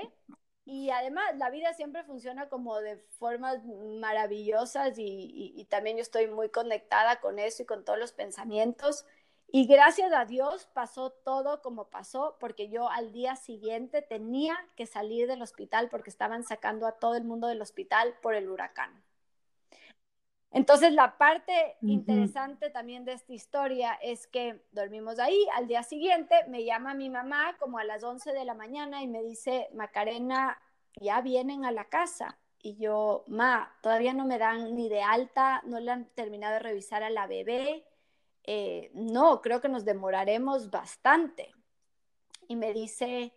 y 0.66 0.89
además 0.91 1.26
la 1.38 1.49
vida 1.49 1.74
siempre 1.74 2.03
funciona 2.03 2.47
como 2.47 2.80
de 2.80 2.97
formas 3.20 3.64
maravillosas 3.66 4.93
y, 4.97 5.68
también 5.70 5.97
yo 5.97 6.01
estoy 6.01 6.28
muy 6.28 6.49
conectada 6.49 7.20
con 7.20 7.39
eso 7.39 7.64
y 7.64 7.66
con 7.66 7.84
todos 7.84 7.99
los 7.99 8.14
pensamientos. 8.14 9.05
Y 9.51 9.68
gracias 9.68 10.11
a 10.14 10.26
Dios 10.26 10.68
pasó 10.74 11.11
todo 11.11 11.61
como 11.61 11.89
pasó, 11.89 12.38
porque 12.39 12.70
yo 12.70 12.89
al 12.89 13.11
día 13.11 13.36
siguiente 13.36 14.01
tenía 14.01 14.57
que 14.76 14.86
salir 14.86 15.28
del 15.28 15.41
hospital 15.41 15.89
porque 15.89 16.09
estaban 16.09 16.43
sacando 16.43 16.88
a 16.88 16.93
todo 16.93 17.16
el 17.16 17.24
mundo 17.24 17.47
del 17.47 17.61
hospital 17.61 18.16
por 18.22 18.34
el 18.34 18.49
huracán. 18.49 19.03
Entonces, 20.53 20.93
la 20.93 21.17
parte 21.17 21.77
interesante 21.81 22.69
también 22.69 23.05
de 23.05 23.13
esta 23.13 23.33
historia 23.33 23.97
es 24.03 24.27
que 24.27 24.63
dormimos 24.71 25.17
ahí, 25.17 25.47
al 25.55 25.67
día 25.67 25.81
siguiente 25.81 26.35
me 26.47 26.63
llama 26.63 26.93
mi 26.93 27.09
mamá 27.09 27.57
como 27.59 27.79
a 27.79 27.83
las 27.83 28.03
11 28.03 28.33
de 28.33 28.45
la 28.45 28.53
mañana 28.53 29.01
y 29.01 29.07
me 29.07 29.23
dice, 29.23 29.67
Macarena, 29.73 30.61
ya 30.95 31.21
vienen 31.21 31.65
a 31.65 31.71
la 31.71 31.85
casa. 31.85 32.37
Y 32.61 32.77
yo, 32.77 33.23
ma, 33.27 33.75
todavía 33.81 34.13
no 34.13 34.25
me 34.25 34.37
dan 34.37 34.75
ni 34.75 34.89
de 34.89 35.01
alta, 35.01 35.63
no 35.65 35.79
le 35.79 35.91
han 35.91 36.05
terminado 36.13 36.53
de 36.53 36.59
revisar 36.59 37.01
a 37.01 37.09
la 37.09 37.25
bebé. 37.25 37.83
Eh, 38.43 38.91
no, 38.93 39.41
creo 39.41 39.59
que 39.59 39.69
nos 39.69 39.85
demoraremos 39.85 40.69
bastante. 40.69 41.51
Y 42.47 42.55
me 42.57 42.73
dice, 42.73 43.33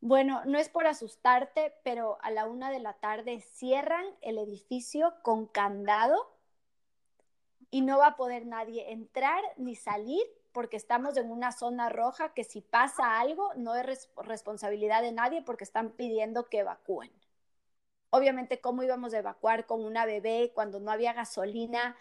bueno, 0.00 0.42
no 0.46 0.58
es 0.58 0.68
por 0.68 0.88
asustarte, 0.88 1.76
pero 1.84 2.18
a 2.22 2.32
la 2.32 2.46
una 2.46 2.72
de 2.72 2.80
la 2.80 2.94
tarde 2.94 3.40
cierran 3.40 4.04
el 4.20 4.36
edificio 4.36 5.14
con 5.22 5.46
candado 5.46 6.39
y 7.70 7.82
no 7.82 7.98
va 7.98 8.08
a 8.08 8.16
poder 8.16 8.46
nadie 8.46 8.92
entrar 8.92 9.42
ni 9.56 9.76
salir 9.76 10.22
porque 10.52 10.76
estamos 10.76 11.16
en 11.16 11.30
una 11.30 11.52
zona 11.52 11.88
roja 11.88 12.34
que 12.34 12.44
si 12.44 12.60
pasa 12.60 13.20
algo 13.20 13.52
no 13.56 13.74
es 13.74 14.10
responsabilidad 14.16 15.02
de 15.02 15.12
nadie 15.12 15.42
porque 15.42 15.64
están 15.64 15.90
pidiendo 15.90 16.48
que 16.48 16.60
evacúen. 16.60 17.10
Obviamente, 18.12 18.60
¿cómo 18.60 18.82
íbamos 18.82 19.14
a 19.14 19.18
evacuar 19.18 19.66
con 19.66 19.84
una 19.84 20.04
bebé 20.04 20.50
cuando 20.52 20.80
no 20.80 20.90
había 20.90 21.12
gasolina? 21.12 21.96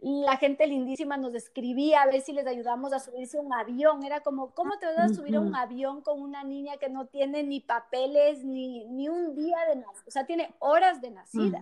La 0.00 0.36
gente 0.36 0.66
lindísima 0.66 1.16
nos 1.16 1.36
escribía 1.36 2.02
a 2.02 2.06
ver 2.06 2.20
si 2.20 2.32
les 2.32 2.48
ayudamos 2.48 2.92
a 2.92 2.98
subirse 2.98 3.38
a 3.38 3.42
un 3.42 3.52
avión. 3.52 4.02
Era 4.02 4.22
como, 4.22 4.50
¿cómo 4.50 4.76
te 4.80 4.86
vas 4.86 4.98
a 4.98 5.14
subir 5.14 5.36
a 5.36 5.40
un 5.40 5.54
avión 5.54 6.00
con 6.00 6.20
una 6.20 6.42
niña 6.42 6.78
que 6.78 6.88
no 6.88 7.06
tiene 7.06 7.44
ni 7.44 7.60
papeles 7.60 8.42
ni, 8.42 8.86
ni 8.86 9.08
un 9.08 9.36
día 9.36 9.58
de 9.68 9.76
nacida? 9.76 10.04
O 10.08 10.10
sea, 10.10 10.26
tiene 10.26 10.52
horas 10.58 11.00
de 11.00 11.12
nacida. 11.12 11.60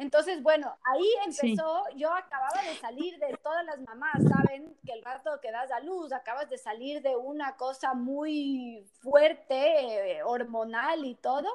Entonces, 0.00 0.42
bueno, 0.42 0.74
ahí 0.82 1.06
empezó, 1.26 1.84
yo 1.94 2.10
acababa 2.10 2.62
de 2.62 2.74
salir 2.76 3.18
de 3.18 3.36
todas 3.36 3.66
las 3.66 3.80
mamás, 3.80 4.16
saben 4.26 4.74
que 4.86 4.94
el 4.94 5.04
rato 5.04 5.38
que 5.42 5.52
das 5.52 5.70
a 5.70 5.80
luz, 5.80 6.10
acabas 6.14 6.48
de 6.48 6.56
salir 6.56 7.02
de 7.02 7.16
una 7.16 7.58
cosa 7.58 7.92
muy 7.92 8.82
fuerte, 9.02 10.16
eh, 10.16 10.22
hormonal 10.22 11.04
y 11.04 11.16
todo, 11.16 11.50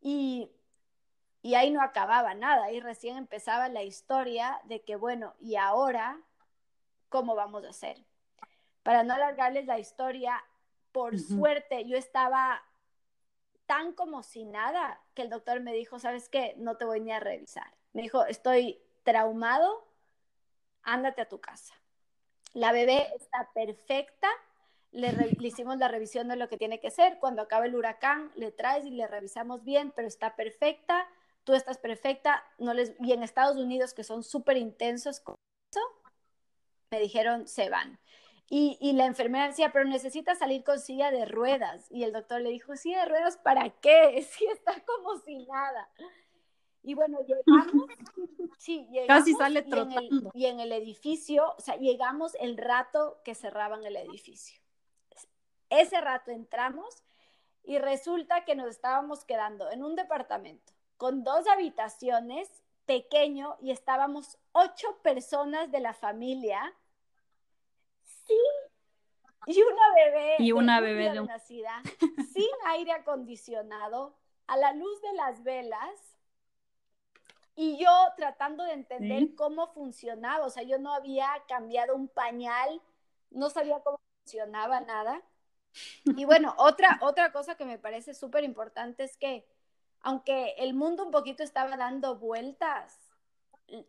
y, 0.00 0.52
y 1.42 1.56
ahí 1.56 1.72
no 1.72 1.82
acababa 1.82 2.32
nada, 2.34 2.66
ahí 2.66 2.78
recién 2.78 3.16
empezaba 3.16 3.68
la 3.68 3.82
historia 3.82 4.60
de 4.66 4.84
que, 4.84 4.94
bueno, 4.94 5.34
¿y 5.40 5.56
ahora 5.56 6.16
cómo 7.08 7.34
vamos 7.34 7.64
a 7.64 7.70
hacer? 7.70 7.98
Para 8.84 9.02
no 9.02 9.14
alargarles 9.14 9.66
la 9.66 9.80
historia, 9.80 10.44
por 10.92 11.18
suerte 11.18 11.84
yo 11.86 11.96
estaba 11.96 12.62
tan 13.66 13.94
como 13.94 14.22
si 14.22 14.44
nada 14.44 15.00
que 15.18 15.22
el 15.22 15.30
doctor 15.30 15.58
me 15.58 15.72
dijo, 15.72 15.98
¿sabes 15.98 16.28
qué? 16.28 16.54
No 16.58 16.76
te 16.76 16.84
voy 16.84 17.00
ni 17.00 17.10
a 17.10 17.18
revisar. 17.18 17.66
Me 17.92 18.02
dijo, 18.02 18.24
estoy 18.26 18.80
traumado, 19.02 19.84
ándate 20.84 21.22
a 21.22 21.28
tu 21.28 21.40
casa. 21.40 21.74
La 22.54 22.70
bebé 22.70 23.08
está 23.16 23.50
perfecta, 23.52 24.28
le, 24.92 25.36
hicimos 25.40 25.76
la 25.78 25.88
revisión 25.88 26.28
de 26.28 26.36
lo 26.36 26.48
que 26.48 26.56
tiene 26.56 26.78
que 26.78 26.92
ser. 26.92 27.18
Cuando 27.18 27.42
acabe 27.42 27.66
el 27.66 27.74
huracán, 27.74 28.30
le 28.36 28.52
traes 28.52 28.86
y 28.86 28.90
le 28.90 29.08
revisamos 29.08 29.64
bien, 29.64 29.90
pero 29.90 30.06
está 30.06 30.36
perfecta, 30.36 31.08
tú 31.42 31.54
estás 31.54 31.78
perfecta. 31.78 32.44
No 32.58 32.72
les... 32.72 32.94
Y 33.00 33.12
en 33.12 33.24
Estados 33.24 33.56
Unidos, 33.56 33.94
que 33.94 34.04
son 34.04 34.22
súper 34.22 34.56
intensos 34.56 35.18
con 35.18 35.34
eso, 35.72 35.80
me 36.92 37.00
dijeron, 37.00 37.48
se 37.48 37.70
van. 37.70 37.98
Y, 38.50 38.92
la 38.94 39.04
enfermera 39.04 39.48
decía, 39.48 39.72
pero 39.72 39.84
necesita 39.84 40.34
salir 40.34 40.64
con 40.64 40.80
silla 40.80 41.10
de 41.10 41.26
ruedas. 41.26 41.86
Y 41.90 42.04
el 42.04 42.12
doctor 42.12 42.40
le 42.40 42.48
dijo, 42.48 42.76
silla 42.76 43.00
de 43.00 43.10
ruedas, 43.10 43.36
¿para 43.36 43.68
qué? 43.68 44.22
Si 44.30 44.46
está 44.46 44.82
como 44.84 45.18
si 45.20 45.46
nada. 45.46 45.90
Y 46.82 46.94
bueno, 46.94 47.18
llegamos, 47.20 47.86
sí, 48.58 48.86
llegamos 48.90 49.24
Casi 49.24 49.34
sale 49.34 49.62
trotando. 49.62 50.30
Y 50.32 50.46
en, 50.46 50.60
el, 50.60 50.72
edificio, 50.72 51.54
o 51.58 51.60
sea, 51.60 51.76
llegamos 51.76 52.34
el 52.40 52.56
rato 52.56 53.20
que 53.22 53.34
cerraban 53.34 53.84
el 53.84 53.96
edificio. 53.96 54.58
Ese 55.68 56.00
rato 56.00 56.30
entramos 56.30 57.04
y 57.64 57.78
resulta 57.78 58.46
que 58.46 58.54
nos 58.54 58.68
estábamos 58.68 59.26
quedando 59.26 59.70
en 59.70 59.84
un 59.84 59.94
departamento 59.94 60.72
con 60.96 61.22
dos 61.22 61.46
habitaciones 61.46 62.48
pequeño 62.86 63.58
y 63.60 63.70
estábamos 63.70 64.38
ocho 64.52 64.98
personas 65.02 65.70
de 65.70 65.80
la 65.80 65.92
familia 65.92 66.74
y 69.48 69.62
una 69.62 69.94
bebé. 69.94 70.36
Y 70.38 70.52
una 70.52 70.80
bebé 70.80 71.10
de 71.10 71.22
nacida, 71.22 71.82
sin 72.32 72.46
aire 72.66 72.92
acondicionado, 72.92 74.14
a 74.46 74.56
la 74.58 74.72
luz 74.72 75.00
de 75.00 75.12
las 75.14 75.42
velas. 75.42 76.16
Y 77.54 77.78
yo 77.78 77.90
tratando 78.16 78.62
de 78.64 78.72
entender 78.72 79.34
cómo 79.34 79.68
funcionaba, 79.68 80.44
o 80.44 80.50
sea, 80.50 80.62
yo 80.62 80.78
no 80.78 80.92
había 80.92 81.28
cambiado 81.48 81.96
un 81.96 82.08
pañal, 82.08 82.80
no 83.30 83.50
sabía 83.50 83.80
cómo 83.80 83.98
funcionaba 84.22 84.80
nada. 84.80 85.22
Y 86.04 86.24
bueno, 86.24 86.54
otra, 86.58 86.98
otra 87.00 87.32
cosa 87.32 87.56
que 87.56 87.64
me 87.64 87.78
parece 87.78 88.14
súper 88.14 88.44
importante 88.44 89.02
es 89.02 89.16
que, 89.16 89.46
aunque 90.00 90.54
el 90.58 90.74
mundo 90.74 91.04
un 91.04 91.10
poquito 91.10 91.42
estaba 91.42 91.76
dando 91.76 92.16
vueltas, 92.16 92.96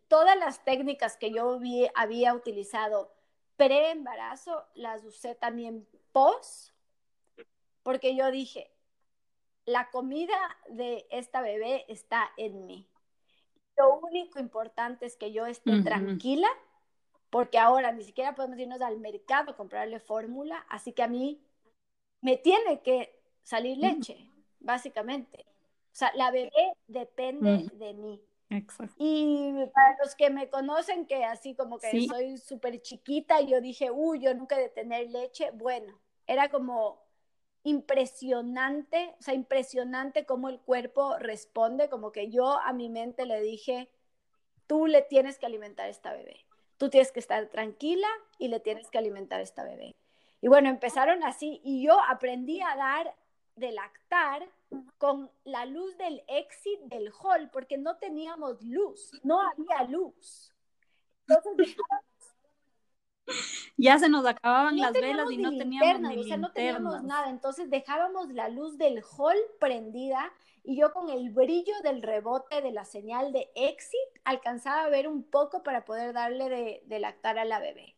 todas 0.08 0.36
las 0.36 0.64
técnicas 0.64 1.16
que 1.16 1.30
yo 1.30 1.60
había 1.94 2.34
utilizado 2.34 3.14
pre-embarazo, 3.60 4.64
las 4.74 5.04
usé 5.04 5.34
también 5.34 5.86
post, 6.12 6.72
porque 7.82 8.16
yo 8.16 8.30
dije, 8.30 8.70
la 9.66 9.90
comida 9.90 10.38
de 10.70 11.06
esta 11.10 11.42
bebé 11.42 11.84
está 11.86 12.30
en 12.38 12.64
mí. 12.66 12.88
Lo 13.76 13.98
único 13.98 14.38
importante 14.38 15.04
es 15.04 15.14
que 15.18 15.32
yo 15.32 15.44
esté 15.44 15.82
tranquila, 15.82 16.48
porque 17.28 17.58
ahora 17.58 17.92
ni 17.92 18.02
siquiera 18.02 18.34
podemos 18.34 18.58
irnos 18.58 18.80
al 18.80 18.98
mercado 18.98 19.50
a 19.50 19.56
comprarle 19.56 20.00
fórmula, 20.00 20.64
así 20.70 20.94
que 20.94 21.02
a 21.02 21.08
mí 21.08 21.38
me 22.22 22.38
tiene 22.38 22.80
que 22.80 23.14
salir 23.42 23.76
leche, 23.76 24.26
básicamente. 24.60 25.44
O 25.92 25.96
sea, 26.00 26.10
la 26.14 26.30
bebé 26.30 26.72
depende 26.86 27.68
de 27.74 27.92
mí. 27.92 28.22
Exacto. 28.50 28.94
Y 28.98 29.52
para 29.72 29.96
los 30.02 30.14
que 30.16 30.28
me 30.28 30.50
conocen, 30.50 31.06
que 31.06 31.24
así 31.24 31.54
como 31.54 31.78
que 31.78 32.06
soy 32.06 32.36
súper 32.36 32.82
chiquita, 32.82 33.40
yo 33.40 33.60
dije, 33.60 33.90
uy, 33.90 34.20
yo 34.20 34.34
nunca 34.34 34.58
de 34.58 34.68
tener 34.68 35.08
leche. 35.08 35.50
Bueno, 35.52 35.98
era 36.26 36.50
como 36.50 37.00
impresionante, 37.62 39.14
o 39.18 39.22
sea, 39.22 39.34
impresionante 39.34 40.24
cómo 40.24 40.48
el 40.48 40.60
cuerpo 40.60 41.16
responde, 41.18 41.88
como 41.88 42.10
que 42.10 42.30
yo 42.30 42.58
a 42.58 42.72
mi 42.72 42.88
mente 42.88 43.26
le 43.26 43.40
dije, 43.40 43.88
tú 44.66 44.86
le 44.86 45.02
tienes 45.02 45.38
que 45.38 45.46
alimentar 45.46 45.86
a 45.86 45.90
esta 45.90 46.12
bebé, 46.12 46.44
tú 46.76 46.88
tienes 46.88 47.12
que 47.12 47.20
estar 47.20 47.46
tranquila 47.48 48.08
y 48.38 48.48
le 48.48 48.60
tienes 48.60 48.90
que 48.90 48.98
alimentar 48.98 49.40
a 49.40 49.42
esta 49.42 49.62
bebé. 49.64 49.94
Y 50.40 50.48
bueno, 50.48 50.70
empezaron 50.70 51.22
así 51.22 51.60
y 51.62 51.84
yo 51.84 52.00
aprendí 52.00 52.62
a 52.62 52.74
dar 52.76 53.14
de 53.56 53.72
lactar 53.72 54.48
con 54.98 55.30
la 55.44 55.66
luz 55.66 55.96
del 55.98 56.22
exit 56.28 56.80
del 56.82 57.10
hall, 57.20 57.50
porque 57.50 57.78
no 57.78 57.96
teníamos 57.96 58.62
luz, 58.62 59.12
no 59.22 59.40
había 59.40 59.84
luz. 59.88 60.52
Entonces 61.26 61.76
ya 63.76 63.98
se 63.98 64.08
nos 64.08 64.26
acababan 64.26 64.78
las 64.78 64.92
velas 64.92 65.30
y 65.30 65.38
no 65.38 65.50
teníamos 65.50 66.00
ni 66.00 66.20
o 66.20 66.24
sea, 66.24 66.36
no 66.36 66.52
teníamos 66.52 67.02
nada. 67.02 67.30
Entonces 67.30 67.70
dejábamos 67.70 68.28
la 68.32 68.48
luz 68.48 68.78
del 68.78 69.02
hall 69.16 69.38
prendida 69.58 70.32
y 70.62 70.76
yo 70.78 70.92
con 70.92 71.08
el 71.10 71.30
brillo 71.30 71.74
del 71.82 72.02
rebote 72.02 72.60
de 72.60 72.72
la 72.72 72.84
señal 72.84 73.32
de 73.32 73.50
exit 73.54 73.98
alcanzaba 74.24 74.84
a 74.84 74.90
ver 74.90 75.08
un 75.08 75.22
poco 75.24 75.62
para 75.62 75.84
poder 75.84 76.12
darle 76.12 76.48
de, 76.48 76.82
de 76.86 77.00
lactar 77.00 77.38
a 77.38 77.44
la 77.44 77.58
bebé. 77.58 77.96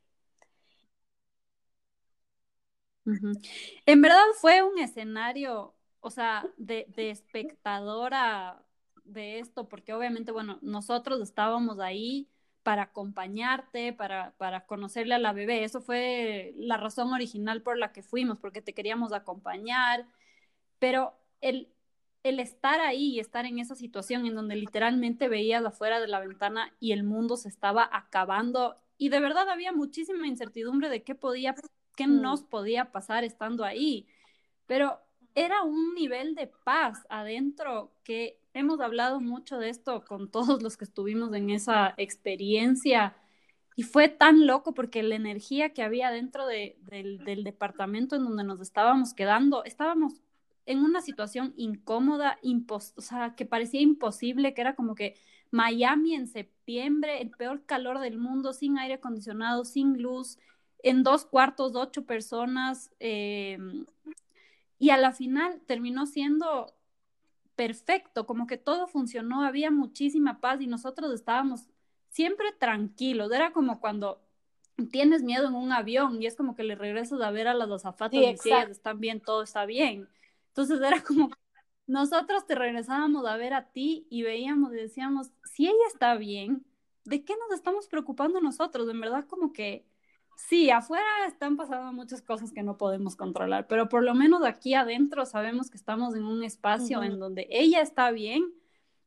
En 3.86 4.00
verdad 4.00 4.22
fue 4.40 4.62
un 4.62 4.78
escenario 4.78 5.74
o 6.02 6.10
sea, 6.10 6.46
de, 6.58 6.86
de 6.94 7.10
espectadora 7.10 8.62
de 9.04 9.38
esto, 9.38 9.68
porque 9.68 9.94
obviamente, 9.94 10.32
bueno, 10.32 10.58
nosotros 10.60 11.20
estábamos 11.22 11.80
ahí 11.80 12.28
para 12.62 12.82
acompañarte, 12.82 13.92
para, 13.94 14.32
para 14.36 14.66
conocerle 14.66 15.14
a 15.14 15.18
la 15.18 15.32
bebé. 15.32 15.64
Eso 15.64 15.80
fue 15.80 16.54
la 16.56 16.76
razón 16.76 17.12
original 17.12 17.62
por 17.62 17.78
la 17.78 17.92
que 17.92 18.02
fuimos, 18.02 18.38
porque 18.38 18.62
te 18.62 18.74
queríamos 18.74 19.12
acompañar. 19.12 20.06
Pero 20.78 21.14
el, 21.40 21.72
el 22.22 22.40
estar 22.40 22.80
ahí 22.80 23.14
y 23.14 23.20
estar 23.20 23.46
en 23.46 23.58
esa 23.58 23.74
situación 23.74 24.26
en 24.26 24.34
donde 24.34 24.56
literalmente 24.56 25.28
veías 25.28 25.64
afuera 25.64 26.00
de 26.00 26.08
la 26.08 26.20
ventana 26.20 26.72
y 26.78 26.92
el 26.92 27.04
mundo 27.04 27.36
se 27.36 27.48
estaba 27.48 27.88
acabando 27.92 28.76
y 29.02 29.08
de 29.08 29.18
verdad 29.18 29.48
había 29.48 29.72
muchísima 29.72 30.28
incertidumbre 30.28 30.88
de 30.88 31.02
qué 31.02 31.16
podía, 31.16 31.56
qué 31.96 32.06
mm. 32.06 32.20
nos 32.20 32.44
podía 32.44 32.92
pasar 32.92 33.24
estando 33.24 33.64
ahí. 33.64 34.06
Pero 34.66 35.00
era 35.34 35.62
un 35.62 35.94
nivel 35.94 36.34
de 36.34 36.46
paz 36.46 37.04
adentro 37.08 37.92
que 38.04 38.38
hemos 38.54 38.80
hablado 38.80 39.20
mucho 39.20 39.58
de 39.58 39.70
esto 39.70 40.04
con 40.04 40.30
todos 40.30 40.62
los 40.62 40.76
que 40.76 40.84
estuvimos 40.84 41.32
en 41.34 41.50
esa 41.50 41.94
experiencia. 41.96 43.16
Y 43.74 43.84
fue 43.84 44.08
tan 44.08 44.46
loco 44.46 44.74
porque 44.74 45.02
la 45.02 45.14
energía 45.14 45.72
que 45.72 45.82
había 45.82 46.10
dentro 46.10 46.46
de, 46.46 46.76
del, 46.82 47.44
departamento 47.44 48.16
en 48.16 48.24
donde 48.24 48.44
nos 48.44 48.60
estábamos 48.60 49.14
quedando, 49.14 49.64
estábamos 49.64 50.20
en 50.66 50.80
una 50.80 51.00
situación 51.00 51.54
incómoda, 51.56 52.38
sea, 52.98 53.34
que 53.34 53.46
parecía 53.46 53.80
imposible, 53.80 54.52
que 54.52 54.60
era 54.60 54.74
como 54.74 54.94
que 54.94 55.16
Miami 55.50 56.14
en 56.14 56.26
septiembre, 56.26 57.22
el 57.22 57.30
peor 57.30 57.64
calor 57.64 57.98
del 57.98 58.18
mundo, 58.18 58.52
sin 58.52 58.78
aire 58.78 58.94
acondicionado, 58.94 59.64
sin 59.64 60.00
luz, 60.02 60.38
en 60.82 61.02
dos 61.02 61.24
cuartos, 61.24 61.74
ocho 61.74 62.04
personas, 62.04 62.90
eh, 63.00 63.58
y 64.82 64.90
a 64.90 64.96
la 64.96 65.12
final 65.12 65.60
terminó 65.64 66.06
siendo 66.06 66.74
perfecto, 67.54 68.26
como 68.26 68.48
que 68.48 68.56
todo 68.56 68.88
funcionó, 68.88 69.44
había 69.44 69.70
muchísima 69.70 70.40
paz 70.40 70.60
y 70.60 70.66
nosotros 70.66 71.12
estábamos 71.12 71.68
siempre 72.08 72.50
tranquilos, 72.58 73.30
era 73.30 73.52
como 73.52 73.78
cuando 73.78 74.20
tienes 74.90 75.22
miedo 75.22 75.46
en 75.46 75.54
un 75.54 75.70
avión 75.70 76.20
y 76.20 76.26
es 76.26 76.34
como 76.34 76.56
que 76.56 76.64
le 76.64 76.74
regresas 76.74 77.20
a 77.20 77.30
ver 77.30 77.46
a 77.46 77.54
las 77.54 77.70
azafatas 77.70 78.20
y 78.20 78.36
si 78.38 78.48
ellas 78.48 78.70
están 78.70 78.98
bien, 78.98 79.20
todo 79.20 79.44
está 79.44 79.66
bien. 79.66 80.08
Entonces 80.48 80.80
era 80.80 81.00
como 81.00 81.30
nosotros 81.86 82.44
te 82.44 82.56
regresábamos 82.56 83.24
a 83.24 83.36
ver 83.36 83.54
a 83.54 83.70
ti 83.70 84.08
y 84.10 84.24
veíamos 84.24 84.72
y 84.72 84.78
decíamos, 84.78 85.30
si 85.44 85.68
ella 85.68 85.86
está 85.92 86.16
bien, 86.16 86.66
¿de 87.04 87.24
qué 87.24 87.34
nos 87.36 87.56
estamos 87.56 87.86
preocupando 87.86 88.40
nosotros? 88.40 88.88
En 88.88 89.00
verdad 89.00 89.26
como 89.28 89.52
que 89.52 89.86
sí, 90.48 90.70
afuera 90.70 91.26
están 91.26 91.56
pasando 91.56 91.92
muchas 91.92 92.22
cosas 92.22 92.52
que 92.52 92.62
no 92.62 92.76
podemos 92.76 93.16
controlar, 93.16 93.66
pero 93.66 93.88
por 93.88 94.02
lo 94.02 94.14
menos 94.14 94.44
aquí 94.44 94.74
adentro 94.74 95.24
sabemos 95.26 95.70
que 95.70 95.76
estamos 95.76 96.14
en 96.14 96.24
un 96.24 96.42
espacio 96.42 97.02
en 97.02 97.18
donde 97.18 97.46
ella 97.50 97.80
está 97.80 98.10
bien 98.10 98.52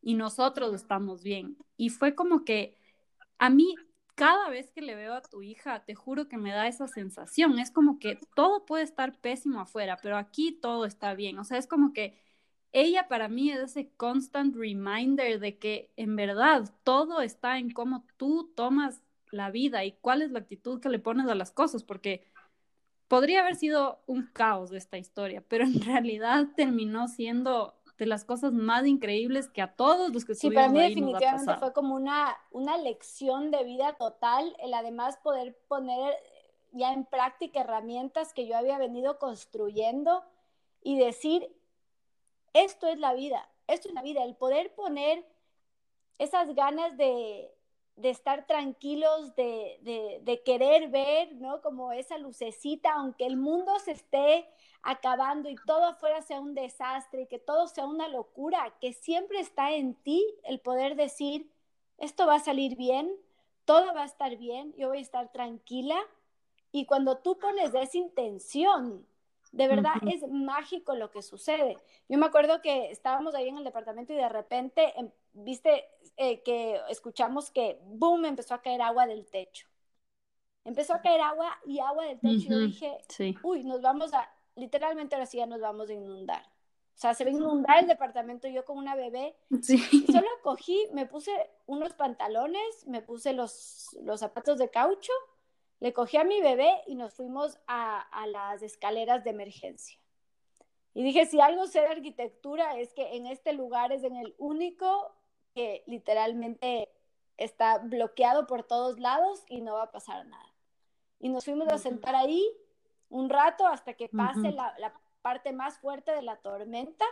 y 0.01 0.13
nosotros 0.13 0.73
estamos 0.73 1.23
bien. 1.23 1.57
Y 1.77 1.89
fue 1.89 2.15
como 2.15 2.45
que 2.45 2.77
a 3.38 3.49
mí, 3.49 3.75
cada 4.15 4.49
vez 4.49 4.71
que 4.71 4.81
le 4.81 4.95
veo 4.95 5.13
a 5.13 5.21
tu 5.21 5.41
hija, 5.41 5.83
te 5.83 5.95
juro 5.95 6.27
que 6.27 6.38
me 6.38 6.51
da 6.51 6.67
esa 6.67 6.88
sensación. 6.88 7.59
Es 7.59 7.71
como 7.71 7.99
que 7.99 8.17
todo 8.36 8.65
puede 8.65 8.83
estar 8.83 9.19
pésimo 9.19 9.59
afuera, 9.59 9.97
pero 10.01 10.17
aquí 10.17 10.53
todo 10.53 10.86
está 10.86 11.13
bien. 11.15 11.38
O 11.39 11.43
sea, 11.43 11.57
es 11.57 11.67
como 11.67 11.91
que 11.91 12.17
ella 12.71 13.07
para 13.07 13.27
mí 13.27 13.51
es 13.51 13.59
ese 13.59 13.89
constant 13.97 14.55
reminder 14.55 15.39
de 15.39 15.57
que 15.57 15.91
en 15.95 16.15
verdad 16.15 16.73
todo 16.83 17.21
está 17.21 17.57
en 17.57 17.71
cómo 17.71 18.05
tú 18.17 18.51
tomas 18.55 19.01
la 19.36 19.51
vida 19.51 19.83
y 19.83 19.93
cuál 19.93 20.21
es 20.21 20.31
la 20.31 20.39
actitud 20.39 20.79
que 20.79 20.89
le 20.89 20.99
pones 20.99 21.27
a 21.27 21.36
las 21.36 21.51
cosas, 21.51 21.83
porque 21.83 22.25
podría 23.07 23.41
haber 23.41 23.55
sido 23.55 23.99
un 24.07 24.27
caos 24.33 24.69
de 24.69 24.77
esta 24.77 24.97
historia, 24.97 25.43
pero 25.47 25.65
en 25.65 25.81
realidad 25.81 26.47
terminó 26.55 27.07
siendo 27.07 27.75
de 27.97 28.05
las 28.05 28.25
cosas 28.25 28.51
más 28.51 28.86
increíbles 28.86 29.47
que 29.47 29.61
a 29.61 29.75
todos 29.75 30.11
los 30.11 30.25
que 30.25 30.36
Sí, 30.36 30.51
para 30.51 30.67
mí 30.67 30.81
definitivamente 30.81 31.55
fue 31.55 31.71
como 31.71 31.95
una, 31.95 32.36
una 32.51 32.77
lección 32.77 33.51
de 33.51 33.63
vida 33.63 33.93
total, 33.93 34.55
el 34.59 34.73
además 34.73 35.17
poder 35.23 35.57
poner 35.67 36.13
ya 36.73 36.91
en 36.91 37.05
práctica 37.05 37.61
herramientas 37.61 38.33
que 38.33 38.47
yo 38.47 38.57
había 38.57 38.77
venido 38.77 39.17
construyendo 39.17 40.23
y 40.81 40.97
decir, 40.97 41.49
esto 42.53 42.88
es 42.88 42.99
la 42.99 43.13
vida, 43.13 43.47
esto 43.67 43.88
es 43.88 43.93
la 43.93 44.01
vida, 44.01 44.25
el 44.25 44.36
poder 44.36 44.75
poner 44.75 45.25
esas 46.19 46.53
ganas 46.53 46.97
de, 46.97 47.55
de 47.96 48.10
estar 48.10 48.46
tranquilos, 48.46 49.36
de, 49.36 50.20
de, 50.24 50.43
querer 50.43 50.89
ver, 50.89 51.34
¿no? 51.36 51.62
Como 51.62 51.91
esa 51.93 52.18
lucecita, 52.18 52.93
aunque 52.93 53.26
el 53.26 53.38
mundo 53.38 53.80
se 53.80 53.91
esté 53.91 54.48
acabando 54.84 55.50
y 55.50 55.56
todo 55.66 55.86
afuera 55.86 56.22
sea 56.22 56.41
un 56.41 56.54
desastre 56.54 57.22
y 57.22 57.28
que 57.28 57.39
todo 57.39 57.68
sea 57.68 57.86
una 57.86 58.08
locura, 58.08 58.74
que 58.82 58.93
siempre 58.93 59.39
está 59.39 59.72
en 59.72 59.96
ti 59.96 60.24
el 60.43 60.60
poder 60.60 60.96
decir, 60.96 61.50
esto 61.98 62.28
va 62.28 62.36
a 62.36 62.39
salir 62.39 62.76
bien, 62.76 63.10
todo 63.64 63.93
va 63.93 64.04
a 64.04 64.06
estar 64.06 64.36
bien, 64.36 64.74
yo 64.78 64.89
voy 64.89 65.00
a 65.00 65.02
estar 65.02 65.32
tranquila. 65.32 65.98
Y 66.72 66.86
cuando 66.86 67.20
tú 67.20 67.39
pones 67.39 67.74
esa 67.74 67.98
intención, 67.98 69.06
de 69.54 69.68
verdad 69.70 69.93
es 70.14 70.28
mágico 70.30 70.96
lo 70.96 71.12
que 71.12 71.22
sucede. 71.22 71.78
Yo 72.10 72.18
me 72.18 72.26
acuerdo 72.26 72.62
que 72.62 72.91
estábamos 72.91 73.34
ahí 73.36 73.48
en 73.48 73.58
el 73.58 73.64
departamento 73.64 74.12
y 74.12 74.18
de 74.18 74.28
repente, 74.28 74.93
em, 75.00 75.10
viste 75.36 75.86
eh, 76.17 76.41
que 76.43 76.81
escuchamos 76.89 77.51
que, 77.51 77.79
boom, 77.83 78.25
empezó 78.25 78.55
a 78.55 78.61
caer 78.61 78.81
agua 78.81 79.05
del 79.05 79.25
techo. 79.27 79.67
Empezó 80.63 80.95
a 80.95 81.01
caer 81.01 81.21
agua 81.21 81.57
y 81.65 81.79
agua 81.79 82.05
del 82.05 82.19
techo. 82.19 82.36
y 82.36 82.49
Yo 82.49 82.59
dije, 82.59 82.97
uy, 83.43 83.63
nos 83.63 83.81
vamos 83.81 84.13
a, 84.13 84.27
literalmente 84.55 85.15
ahora 85.15 85.27
sí 85.27 85.38
ya 85.38 85.45
nos 85.45 85.61
vamos 85.61 85.89
a 85.89 85.93
inundar. 85.93 86.41
O 86.41 86.97
sea, 86.97 87.13
se 87.13 87.25
va 87.25 87.29
a 87.29 87.33
inundar 87.33 87.79
el 87.79 87.88
departamento 87.88 88.47
yo 88.47 88.65
con 88.65 88.77
una 88.77 88.95
bebé. 88.95 89.36
Sí. 89.61 89.83
Y 89.91 90.11
solo 90.11 90.27
cogí, 90.41 90.88
me 90.93 91.05
puse 91.05 91.31
unos 91.67 91.93
pantalones, 91.93 92.88
me 92.88 93.01
puse 93.01 93.33
los, 93.33 93.95
los 94.01 94.21
zapatos 94.21 94.57
de 94.57 94.69
caucho 94.69 95.11
le 95.79 95.93
cogí 95.93 96.17
a 96.17 96.23
mi 96.23 96.41
bebé 96.41 96.81
y 96.88 96.95
nos 96.95 97.13
fuimos 97.13 97.59
a, 97.67 98.07
las 98.27 98.61
escaleras 98.61 99.23
de 99.23 99.31
emergencia. 99.31 99.99
Y 100.93 101.03
dije, 101.03 101.25
si 101.25 101.41
algo 101.41 101.67
sé 101.67 101.81
de 101.81 101.88
arquitectura 101.88 102.79
es 102.79 102.93
que 102.93 103.15
en 103.15 103.27
este 103.27 103.53
lugar 103.53 103.91
es 103.91 104.03
en 104.03 104.15
el 104.15 104.33
único 104.38 105.13
que 105.56 105.84
literalmente 105.88 106.89
está 107.38 107.80
bloqueado 107.80 108.45
por 108.45 108.64
todos 108.64 108.99
lados 108.99 109.43
y 109.47 109.62
no 109.62 109.76
va 109.76 109.84
a 109.84 109.91
pasar 109.91 110.26
nada. 110.28 110.53
Y 111.20 111.30
nos 111.30 111.45
fuimos 111.45 111.70
a 111.70 111.78
sentar 111.78 112.14
ahí 112.14 112.45
un 113.10 113.30
rato 113.30 113.66
hasta 113.66 113.93
que 113.93 114.10
pase 114.10 114.51
la, 114.51 114.76
la, 114.78 114.93
parte 115.22 115.53
más 115.53 115.80
fuerte 115.80 116.12
de 116.12 116.22
la 116.22 116.36
tormenta, 116.36 117.06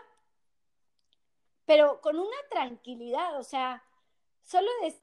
pero 1.65 1.99
con 1.99 2.19
una 2.19 2.37
tranquilidad, 2.51 3.39
o 3.39 3.43
sea, 3.43 3.83
solo 4.43 4.67
es, 4.83 5.01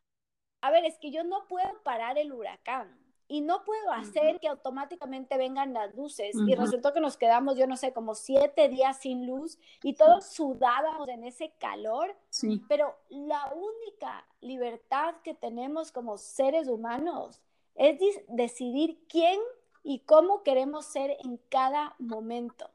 a 0.61 0.70
ver, 0.70 0.84
es 0.84 0.97
que 0.99 1.11
yo 1.11 1.24
no 1.24 1.49
puedo 1.49 1.82
parar 1.82 2.18
el 2.18 2.32
huracán, 2.32 2.99
y 3.31 3.43
no 3.43 3.62
puedo 3.62 3.93
hacer 3.93 4.41
que 4.41 4.49
automáticamente 4.49 5.39
vengan 5.39 5.72
las 5.72 5.95
luces. 5.95 6.35
Y 6.49 6.57
resultó 6.57 6.93
que 6.93 6.99
nos 6.99 7.16
quedamos, 7.16 7.57
yo 7.57 7.68
no 7.68 7.76
sé, 7.76 7.93
como 7.93 8.16
siete 8.16 8.68
días 8.68 8.99
sin 8.99 9.24
luz 9.24 9.57
y 9.85 9.95
todos 9.95 10.26
sudábamos 10.26 11.09
en 11.09 11.22
ese 11.22 11.53
calor. 11.61 12.16
Sí. 12.28 12.61
Pero 12.68 12.97
la 13.09 13.55
única 13.55 14.26
libertad 14.41 15.14
que 15.22 15.33
tenemos 15.33 15.93
como 15.93 16.18
seres 16.18 16.66
humanos 16.66 17.41
es 17.76 18.01
decidir 18.26 18.99
quién 19.09 19.39
y 19.85 20.01
cómo 20.01 20.43
queremos 20.43 20.87
ser 20.87 21.16
en 21.24 21.37
cada 21.51 21.95
momento. 22.01 22.68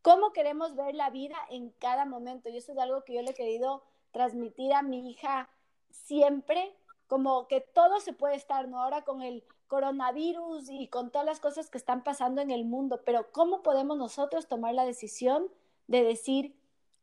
Cómo 0.00 0.32
queremos 0.32 0.74
ver 0.76 0.94
la 0.94 1.10
vida 1.10 1.36
en 1.50 1.72
cada 1.72 2.06
momento. 2.06 2.48
Y 2.48 2.56
eso 2.56 2.72
es 2.72 2.78
algo 2.78 3.04
que 3.04 3.12
yo 3.12 3.20
le 3.20 3.32
he 3.32 3.34
querido 3.34 3.82
transmitir 4.12 4.72
a 4.72 4.80
mi 4.80 5.10
hija 5.10 5.50
siempre 5.90 6.74
como 7.06 7.46
que 7.48 7.60
todo 7.60 8.00
se 8.00 8.12
puede 8.12 8.34
estar, 8.34 8.68
¿no? 8.68 8.82
Ahora 8.82 9.02
con 9.02 9.22
el 9.22 9.44
coronavirus 9.66 10.68
y 10.70 10.88
con 10.88 11.10
todas 11.10 11.26
las 11.26 11.40
cosas 11.40 11.70
que 11.70 11.78
están 11.78 12.04
pasando 12.04 12.40
en 12.40 12.50
el 12.50 12.64
mundo, 12.64 13.02
pero 13.04 13.30
¿cómo 13.32 13.62
podemos 13.62 13.96
nosotros 13.96 14.48
tomar 14.48 14.74
la 14.74 14.84
decisión 14.84 15.48
de 15.88 16.02
decir, 16.04 16.56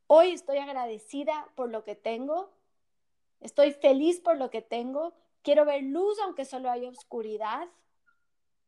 hoy 0.07 0.31
estoy 0.31 0.57
agradecida 0.57 1.47
por 1.55 1.69
lo 1.69 1.83
que 1.83 1.95
tengo, 1.95 2.51
estoy 3.41 3.71
feliz 3.71 4.19
por 4.19 4.37
lo 4.37 4.49
que 4.49 4.61
tengo, 4.61 5.13
quiero 5.41 5.65
ver 5.65 5.83
luz 5.83 6.17
aunque 6.19 6.45
solo 6.45 6.69
haya 6.69 6.89
oscuridad? 6.89 7.67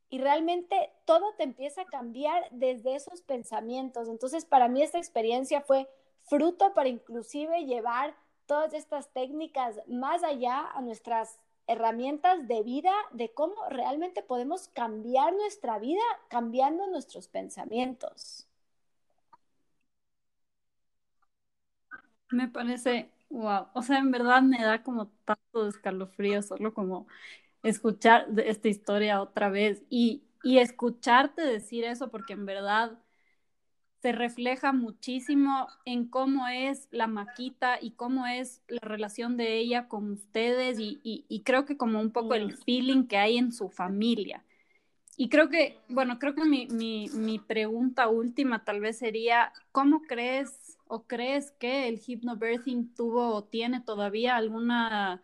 Y 0.09 0.19
realmente 0.19 0.93
todo 1.05 1.33
te 1.35 1.43
empieza 1.43 1.81
a 1.81 1.85
cambiar 1.85 2.47
desde 2.51 2.95
esos 2.95 3.21
pensamientos. 3.21 4.07
Entonces, 4.07 4.45
para 4.45 4.67
mí 4.67 4.83
esta 4.83 4.99
experiencia 4.99 5.61
fue 5.61 5.89
fruto 6.21 6.73
para 6.73 6.89
inclusive 6.89 7.65
llevar 7.65 8.15
todas 8.47 8.73
estas 8.73 9.11
técnicas 9.13 9.81
más 9.87 10.23
allá 10.23 10.69
a 10.71 10.81
nuestras 10.81 11.39
herramientas 11.67 12.47
de 12.47 12.63
vida, 12.63 12.93
de 13.11 13.33
cómo 13.33 13.55
realmente 13.69 14.21
podemos 14.23 14.67
cambiar 14.69 15.33
nuestra 15.33 15.79
vida 15.79 16.03
cambiando 16.29 16.87
nuestros 16.87 17.27
pensamientos. 17.27 18.47
Me 22.31 22.47
parece, 22.49 23.11
wow, 23.29 23.67
o 23.73 23.81
sea, 23.83 23.99
en 23.99 24.11
verdad 24.11 24.41
me 24.41 24.61
da 24.63 24.83
como 24.83 25.07
tanto 25.25 25.67
escalofrío 25.67 26.41
solo 26.41 26.73
como 26.73 27.07
escuchar 27.63 28.27
esta 28.39 28.69
historia 28.69 29.21
otra 29.21 29.49
vez 29.49 29.83
y, 29.89 30.23
y 30.43 30.59
escucharte 30.59 31.43
decir 31.43 31.85
eso, 31.85 32.09
porque 32.11 32.33
en 32.33 32.45
verdad 32.47 32.99
se 34.05 34.11
refleja 34.11 34.71
muchísimo 34.71 35.67
en 35.83 36.07
cómo 36.07 36.47
es 36.47 36.87
la 36.91 37.07
maquita 37.07 37.79
y 37.81 37.89
cómo 37.93 38.27
es 38.27 38.61
la 38.67 38.81
relación 38.81 39.35
de 39.35 39.57
ella 39.57 39.87
con 39.87 40.11
ustedes 40.11 40.77
y, 40.79 40.99
y, 41.01 41.41
creo 41.41 41.65
que 41.65 41.75
como 41.75 41.99
un 41.99 42.11
poco 42.11 42.35
el 42.35 42.53
feeling 42.55 43.07
que 43.07 43.17
hay 43.17 43.39
en 43.39 43.51
su 43.51 43.67
familia. 43.67 44.45
Y 45.17 45.29
creo 45.29 45.49
que, 45.49 45.79
bueno, 45.89 46.19
creo 46.19 46.35
que 46.35 46.45
mi, 46.45 46.67
mi, 46.67 47.09
mi 47.15 47.39
pregunta 47.39 48.07
última 48.07 48.63
tal 48.63 48.79
vez 48.79 48.99
sería, 48.99 49.51
¿cómo 49.71 50.03
crees 50.03 50.77
o 50.85 51.07
crees 51.07 51.49
que 51.53 51.87
el 51.87 51.97
hypnobirthing 51.97 52.93
tuvo 52.93 53.33
o 53.33 53.43
tiene 53.45 53.81
todavía 53.81 54.35
alguna 54.35 55.23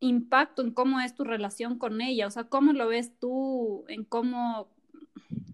impacto 0.00 0.60
en 0.60 0.70
cómo 0.72 1.00
es 1.00 1.14
tu 1.14 1.24
relación 1.24 1.78
con 1.78 2.02
ella? 2.02 2.26
O 2.26 2.30
sea, 2.30 2.44
¿cómo 2.44 2.74
lo 2.74 2.88
ves 2.88 3.18
tú 3.18 3.86
en 3.88 4.04
cómo 4.04 4.68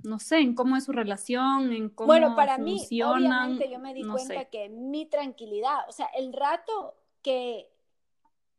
no 0.02 0.18
sé, 0.18 0.38
en 0.38 0.54
cómo 0.54 0.76
es 0.76 0.84
su 0.84 0.92
relación, 0.92 1.72
en 1.72 1.88
cómo 1.90 2.06
Bueno, 2.06 2.34
para 2.34 2.58
mí, 2.58 2.80
obviamente 3.02 3.70
yo 3.70 3.78
me 3.78 3.94
di 3.94 4.04
cuenta 4.04 4.46
que 4.46 4.68
mi 4.68 5.06
tranquilidad, 5.06 5.88
o 5.88 5.92
sea, 5.92 6.06
el 6.06 6.32
rato 6.32 6.94
que 7.22 7.70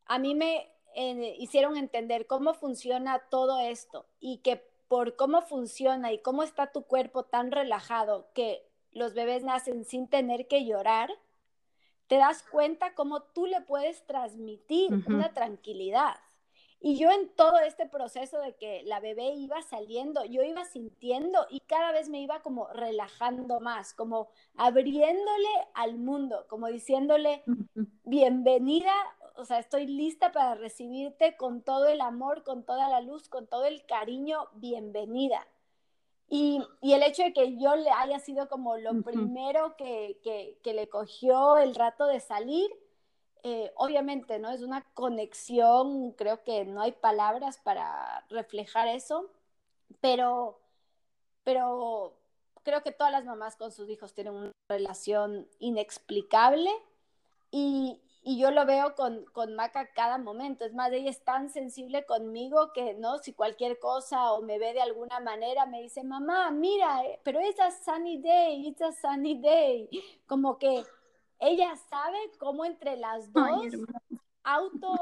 a 0.06 0.20
mí 0.20 0.36
me 0.36 0.72
eh, 0.96 1.36
hicieron 1.40 1.78
entender 1.78 2.28
cómo 2.28 2.54
funciona 2.54 3.20
todo 3.30 3.60
esto 3.60 4.06
y 4.20 4.38
que 4.40 4.58
por 4.88 5.16
cómo 5.16 5.42
funciona 5.42 6.12
y 6.12 6.20
cómo 6.20 6.44
está 6.44 6.72
tu 6.72 6.84
cuerpo 6.84 7.24
tan 7.24 7.52
relajado 7.52 8.28
que 8.34 8.68
los 8.92 9.14
bebés 9.14 9.44
nacen 9.44 9.86
sin 9.86 10.08
tener 10.08 10.48
que 10.48 10.66
llorar, 10.66 11.10
te 12.08 12.18
das 12.18 12.44
cuenta 12.44 12.94
cómo 12.94 13.22
tú 13.22 13.46
le 13.46 13.62
puedes 13.62 14.06
transmitir 14.06 14.92
una 15.08 15.32
tranquilidad. 15.34 16.16
Y 16.84 16.98
yo 16.98 17.12
en 17.12 17.30
todo 17.36 17.60
este 17.60 17.88
proceso 17.88 18.40
de 18.40 18.56
que 18.56 18.82
la 18.86 19.00
bebé 19.00 19.36
iba 19.36 19.62
saliendo, 19.62 20.26
yo 20.26 20.42
iba 20.42 20.66
sintiendo 20.66 21.46
y 21.52 21.60
cada 21.60 21.92
vez 21.92 22.10
me 22.10 22.20
iba 22.20 22.42
como 22.42 22.70
relajando 22.70 23.60
más, 23.60 23.94
como 23.94 24.30
abriéndole 24.56 25.50
al 25.76 26.00
mundo, 26.00 26.48
como 26.50 26.68
diciéndole, 26.68 27.44
bienvenida, 28.04 28.92
o 29.36 29.46
sea, 29.46 29.60
estoy 29.60 29.86
lista 29.86 30.32
para 30.32 30.56
recibirte 30.56 31.38
con 31.38 31.62
todo 31.62 31.86
el 31.88 32.02
amor, 32.02 32.44
con 32.44 32.66
toda 32.66 32.90
la 32.90 33.02
luz, 33.02 33.30
con 33.30 33.46
todo 33.46 33.66
el 33.66 33.86
cariño, 33.86 34.48
bienvenida. 34.56 35.48
Y, 36.28 36.64
el 36.82 37.04
hecho 37.04 37.22
de 37.22 37.34
que 37.34 37.60
yo 37.60 37.76
le 37.76 37.92
haya 37.92 38.18
sido 38.18 38.50
como 38.50 38.78
lo 38.78 39.04
primero 39.04 39.76
que, 39.78 40.20
que, 40.24 40.58
que 40.64 40.74
le 40.74 40.90
cogió 40.90 41.58
el 41.58 41.76
rato 41.76 42.08
de 42.08 42.22
salir, 42.22 42.72
eh, 43.44 43.72
obviamente, 43.76 44.40
¿no? 44.40 44.52
Es 44.52 44.62
una 44.62 44.84
conexión, 44.94 46.12
creo 46.14 46.44
que 46.44 46.66
no 46.66 46.82
hay 46.82 46.92
palabras 46.92 47.58
para 47.58 48.26
reflejar 48.30 48.88
eso, 48.88 49.32
pero, 50.02 50.60
pero 51.44 52.18
creo 52.64 52.84
que 52.84 52.92
todas 52.92 53.12
las 53.12 53.26
mamás 53.26 53.56
con 53.56 53.72
sus 53.72 53.90
hijos 53.90 54.14
tienen 54.14 54.34
una 54.34 54.52
relación 54.70 55.48
inexplicable 55.60 56.72
y, 57.52 58.00
y 58.24 58.40
yo 58.40 58.52
lo 58.52 58.66
veo 58.66 58.96
con, 58.96 59.26
con, 59.34 59.56
Maca 59.56 59.92
cada 59.94 60.18
momento. 60.18 60.64
Es 60.66 60.74
más, 60.74 60.92
ella 60.92 61.10
es 61.10 61.24
tan 61.24 61.50
sensible 61.50 62.06
conmigo 62.06 62.72
que, 62.74 62.94
¿no? 62.94 63.18
Si 63.20 63.34
cualquier 63.34 63.80
cosa 63.80 64.32
o 64.34 64.42
me 64.42 64.60
ve 64.60 64.74
de 64.74 64.82
alguna 64.82 65.20
manera, 65.20 65.66
me 65.66 65.82
dice, 65.82 66.04
mamá, 66.04 66.52
mira, 66.52 67.04
eh, 67.06 67.20
pero 67.24 67.40
es 67.40 67.60
a 67.60 67.72
sunny 67.72 68.18
day, 68.20 68.68
it's 68.68 68.82
a 68.82 68.92
sunny 68.92 69.36
day. 69.42 69.90
Como 70.28 70.58
que 70.60 70.84
ella 71.42 71.76
sabe 71.90 72.18
cómo 72.40 72.64
entre 72.64 72.96
las 72.96 73.34
dos 73.34 73.66
auto 74.44 74.96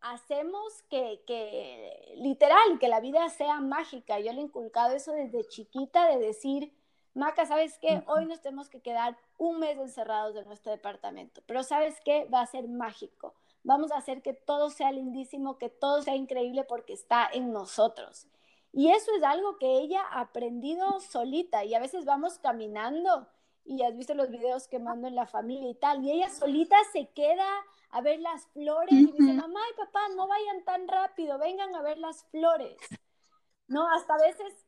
hacemos 0.00 0.82
que, 0.84 1.22
que, 1.26 2.14
literal, 2.16 2.78
que 2.78 2.88
la 2.88 3.00
vida 3.00 3.28
sea 3.30 3.60
mágica. 3.60 4.20
Yo 4.20 4.32
le 4.32 4.40
he 4.40 4.44
inculcado 4.44 4.94
eso 4.94 5.12
desde 5.12 5.48
chiquita 5.48 6.06
de 6.06 6.18
decir, 6.18 6.72
Maca, 7.14 7.46
¿sabes 7.46 7.78
qué? 7.78 8.04
Hoy 8.06 8.26
nos 8.26 8.42
tenemos 8.42 8.68
que 8.68 8.80
quedar 8.80 9.16
un 9.38 9.58
mes 9.58 9.78
encerrados 9.78 10.36
en 10.36 10.46
nuestro 10.46 10.70
departamento, 10.70 11.42
pero 11.46 11.62
¿sabes 11.62 11.98
qué? 12.04 12.26
Va 12.26 12.42
a 12.42 12.46
ser 12.46 12.68
mágico. 12.68 13.34
Vamos 13.64 13.90
a 13.90 13.96
hacer 13.96 14.22
que 14.22 14.34
todo 14.34 14.70
sea 14.70 14.92
lindísimo, 14.92 15.58
que 15.58 15.70
todo 15.70 16.02
sea 16.02 16.14
increíble 16.14 16.62
porque 16.64 16.92
está 16.92 17.28
en 17.32 17.52
nosotros. 17.52 18.28
Y 18.70 18.90
eso 18.90 19.10
es 19.16 19.22
algo 19.22 19.56
que 19.58 19.78
ella 19.78 20.02
ha 20.10 20.20
aprendido 20.20 21.00
solita 21.00 21.64
y 21.64 21.74
a 21.74 21.80
veces 21.80 22.04
vamos 22.04 22.38
caminando 22.38 23.26
y 23.66 23.82
has 23.82 23.96
visto 23.96 24.14
los 24.14 24.30
videos 24.30 24.68
que 24.68 24.78
mando 24.78 25.08
en 25.08 25.14
la 25.14 25.26
familia 25.26 25.70
y 25.70 25.74
tal, 25.74 26.04
y 26.04 26.12
ella 26.12 26.30
solita 26.30 26.76
se 26.92 27.08
queda 27.10 27.48
a 27.90 28.00
ver 28.00 28.20
las 28.20 28.46
flores 28.48 28.92
y 28.92 29.12
dice, 29.12 29.32
mamá 29.32 29.60
y 29.72 29.76
papá, 29.76 30.00
no 30.16 30.26
vayan 30.28 30.64
tan 30.64 30.88
rápido, 30.88 31.38
vengan 31.38 31.74
a 31.74 31.82
ver 31.82 31.98
las 31.98 32.24
flores. 32.30 32.76
No, 33.68 33.88
hasta 33.92 34.14
a 34.14 34.18
veces... 34.18 34.66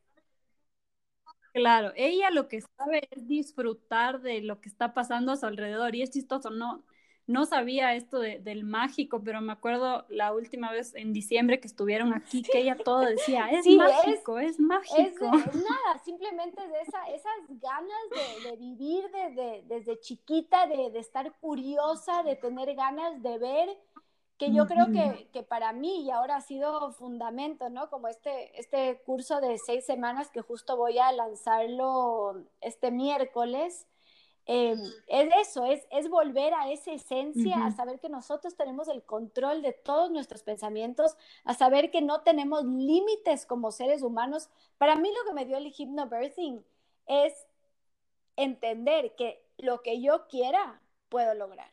Claro, 1.53 1.91
ella 1.95 2.29
lo 2.29 2.47
que 2.47 2.61
sabe 2.61 3.07
es 3.11 3.27
disfrutar 3.27 4.21
de 4.21 4.41
lo 4.41 4.61
que 4.61 4.69
está 4.69 4.93
pasando 4.93 5.31
a 5.31 5.37
su 5.37 5.45
alrededor 5.45 5.95
y 5.95 6.03
es 6.03 6.11
chistoso, 6.11 6.49
no, 6.51 6.83
no 7.29 7.45
sabía 7.45 7.93
esto 7.93 8.19
del 8.19 8.63
mágico, 8.63 9.21
pero 9.23 9.39
me 9.39 9.53
acuerdo 9.53 10.03
la 10.09 10.33
última 10.33 10.71
vez 10.71 10.95
en 10.95 11.13
diciembre 11.13 11.59
que 11.59 11.67
estuvieron 11.67 12.11
aquí, 12.11 12.41
que 12.41 12.57
ella 12.57 12.75
todo 12.75 13.01
decía, 13.01 13.51
es 13.51 13.67
mágico, 13.67 14.39
es, 14.39 14.59
mágico. 14.59 14.97
Es, 14.97 15.55
nada, 15.55 15.99
simplemente 16.03 16.67
de 16.67 16.81
esa, 16.81 17.07
esas 17.09 17.61
ganas 17.61 18.49
de, 18.49 18.55
vivir 18.57 19.03
desde 19.67 19.99
chiquita, 19.99 20.65
de, 20.65 20.97
estar 20.97 21.31
curiosa, 21.33 22.23
de 22.23 22.35
tener 22.35 22.73
ganas 22.73 23.21
de 23.21 23.37
ver, 23.37 23.77
que 24.39 24.51
yo 24.51 24.65
creo 24.65 24.87
que, 24.87 25.29
que, 25.31 25.43
para 25.43 25.71
mí 25.71 26.05
y 26.05 26.09
ahora 26.09 26.37
ha 26.37 26.41
sido 26.41 26.93
fundamento, 26.93 27.69
¿no? 27.69 27.91
Como 27.91 28.07
este, 28.07 28.59
este 28.59 29.03
curso 29.05 29.39
de 29.39 29.59
seis 29.59 29.85
semanas 29.85 30.31
que 30.31 30.41
justo 30.41 30.77
voy 30.77 30.97
a 30.97 31.11
lanzarlo 31.11 32.43
este 32.59 32.89
miércoles 32.89 33.85
Em, 34.51 34.81
es 35.05 35.29
eso, 35.47 35.63
es, 35.63 35.85
es, 35.91 36.09
volver 36.09 36.55
a 36.55 36.71
esa 36.71 36.91
esencia, 36.91 37.63
a 37.63 37.71
saber 37.71 37.99
que 37.99 38.09
nosotros 38.09 38.55
tenemos 38.55 38.87
el 38.87 39.03
control 39.03 39.61
de 39.61 39.73
todos 39.73 40.09
nuestros 40.09 40.41
pensamientos, 40.41 41.15
a 41.43 41.53
saber 41.53 41.91
que 41.91 42.01
no 42.01 42.21
tenemos 42.21 42.63
límites 42.63 43.45
como 43.45 43.71
seres 43.71 44.01
humanos. 44.01 44.49
Para 44.79 44.95
mí 44.95 45.11
lo 45.15 45.23
que 45.27 45.35
me 45.35 45.45
dio 45.45 45.57
el 45.57 45.67
hypnobirthing 45.67 46.65
es 47.05 47.45
entender 48.37 49.13
que 49.15 49.39
lo 49.59 49.83
que 49.83 50.01
yo 50.01 50.25
quiera 50.27 50.81
puedo 51.09 51.35
lograr. 51.35 51.69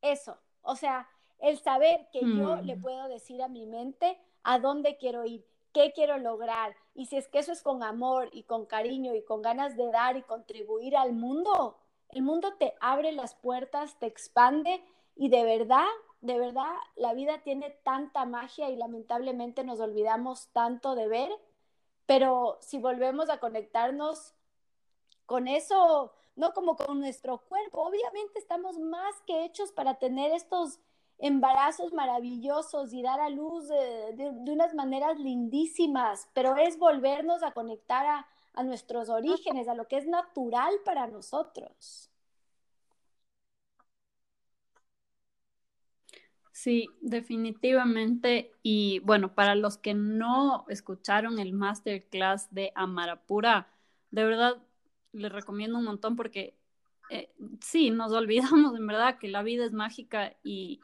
Eso, 0.00 0.38
o 0.62 0.76
sea, 0.76 1.08
el 1.40 1.58
saber 1.58 2.06
que 2.12 2.20
yo 2.20 2.54
le 2.62 2.76
mm. 2.76 2.80
puedo 2.80 3.08
decir 3.08 3.42
a 3.42 3.48
mi 3.48 3.66
mente 3.66 4.16
a 4.44 4.60
dónde 4.60 4.96
quiero 4.96 5.24
ir, 5.24 5.44
qué 5.78 5.92
quiero 5.92 6.18
lograr. 6.18 6.74
Y 6.92 7.06
si 7.06 7.16
es 7.16 7.28
que 7.28 7.38
eso 7.38 7.52
es 7.52 7.62
con 7.62 7.84
amor 7.84 8.30
y 8.32 8.42
con 8.42 8.66
cariño 8.66 9.14
y 9.14 9.22
con 9.22 9.42
ganas 9.42 9.76
de 9.76 9.88
dar 9.92 10.16
y 10.16 10.22
contribuir 10.22 10.96
al 10.96 11.12
mundo, 11.12 11.78
el 12.08 12.22
mundo 12.22 12.54
te 12.54 12.74
abre 12.80 13.12
las 13.12 13.36
puertas, 13.36 13.96
te 14.00 14.06
expande 14.06 14.82
y 15.14 15.28
de 15.28 15.44
verdad, 15.44 15.86
de 16.20 16.36
verdad, 16.36 16.74
la 16.96 17.14
vida 17.14 17.42
tiene 17.44 17.70
tanta 17.84 18.24
magia 18.24 18.70
y 18.70 18.76
lamentablemente 18.76 19.62
nos 19.62 19.78
olvidamos 19.78 20.48
tanto 20.48 20.96
de 20.96 21.06
ver, 21.06 21.30
pero 22.06 22.58
si 22.60 22.78
volvemos 22.78 23.30
a 23.30 23.38
conectarnos 23.38 24.34
con 25.26 25.46
eso, 25.46 26.12
no 26.34 26.54
como 26.54 26.74
con 26.74 26.98
nuestro 26.98 27.38
cuerpo, 27.38 27.82
obviamente 27.82 28.40
estamos 28.40 28.80
más 28.80 29.14
que 29.28 29.44
hechos 29.44 29.70
para 29.70 29.94
tener 29.94 30.32
estos 30.32 30.80
embarazos 31.18 31.92
maravillosos 31.92 32.92
y 32.92 33.02
dar 33.02 33.20
a 33.20 33.28
luz 33.28 33.68
de, 33.68 34.30
unas 34.50 34.74
maneras 34.74 35.18
lindísimas, 35.18 36.28
pero 36.32 36.56
es 36.56 36.78
volvernos 36.78 37.42
a 37.42 37.52
conectar 37.52 38.06
a, 38.06 38.26
a 38.54 38.62
nuestros 38.62 39.08
orígenes, 39.08 39.68
a 39.68 39.74
lo 39.74 39.88
que 39.88 39.98
es 39.98 40.06
natural 40.06 40.74
para 40.84 41.06
nosotros. 41.06 42.10
Sí, 46.52 46.88
definitivamente. 47.00 48.50
Y 48.64 48.98
bueno, 49.04 49.32
para 49.34 49.54
los 49.54 49.78
que 49.78 49.94
no 49.94 50.66
escucharon 50.68 51.38
el 51.38 51.52
masterclass 51.52 52.52
de 52.52 52.72
Amarapura, 52.74 53.68
de 54.10 54.24
verdad 54.24 54.56
les 55.12 55.32
recomiendo 55.32 55.78
un 55.78 55.84
montón 55.84 56.16
porque 56.16 56.54
eh, 57.10 57.30
sí, 57.60 57.90
nos 57.90 58.12
olvidamos 58.12 58.76
en 58.76 58.86
verdad 58.86 59.18
que 59.18 59.28
la 59.28 59.42
vida 59.42 59.64
es 59.64 59.72
mágica 59.72 60.34
y, 60.42 60.80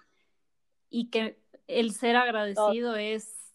y 0.95 1.07
que 1.07 1.41
el 1.67 1.91
ser 1.91 2.15
agradecido 2.15 2.95
es 2.95 3.53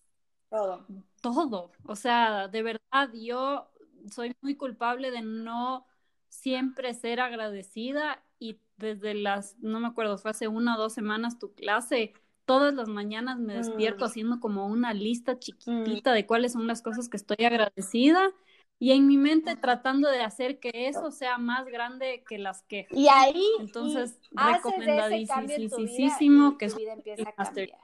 todo. 0.49 0.85
todo. 1.21 1.71
O 1.85 1.95
sea, 1.95 2.49
de 2.49 2.63
verdad, 2.63 3.13
yo 3.13 3.71
soy 4.11 4.35
muy 4.41 4.55
culpable 4.55 5.09
de 5.09 5.21
no 5.21 5.87
siempre 6.27 6.93
ser 6.93 7.21
agradecida 7.21 8.21
y 8.39 8.59
desde 8.75 9.13
las, 9.13 9.57
no 9.59 9.79
me 9.79 9.87
acuerdo, 9.87 10.17
fue 10.17 10.31
hace 10.31 10.49
una 10.49 10.75
o 10.75 10.77
dos 10.77 10.91
semanas 10.91 11.39
tu 11.39 11.53
clase, 11.53 12.11
todas 12.43 12.73
las 12.73 12.89
mañanas 12.89 13.39
me 13.39 13.53
despierto 13.53 14.03
mm. 14.03 14.07
haciendo 14.09 14.39
como 14.41 14.67
una 14.67 14.93
lista 14.93 15.35
mm. 15.35 15.39
chiquitita 15.39 16.11
de 16.11 16.25
cuáles 16.25 16.51
son 16.51 16.67
las 16.67 16.81
cosas 16.81 17.07
que 17.07 17.15
estoy 17.15 17.45
agradecida 17.45 18.33
y 18.79 18.93
en 18.93 19.07
mi 19.07 19.17
mente 19.17 19.57
tratando 19.57 20.09
de 20.09 20.21
hacer 20.21 20.59
que 20.59 20.87
eso 20.87 21.11
sea 21.11 21.37
más 21.37 21.65
grande 21.65 22.23
que 22.27 22.37
las 22.37 22.63
quejas. 22.63 22.97
Y 22.97 23.09
ahí 23.09 23.45
entonces 23.59 24.17
recomendadísimo 24.31 26.57
que 26.57 26.69
tu 26.69 26.77
vida 26.77 26.93
empieza 26.93 27.29
a 27.29 27.33
cambiar. 27.33 27.77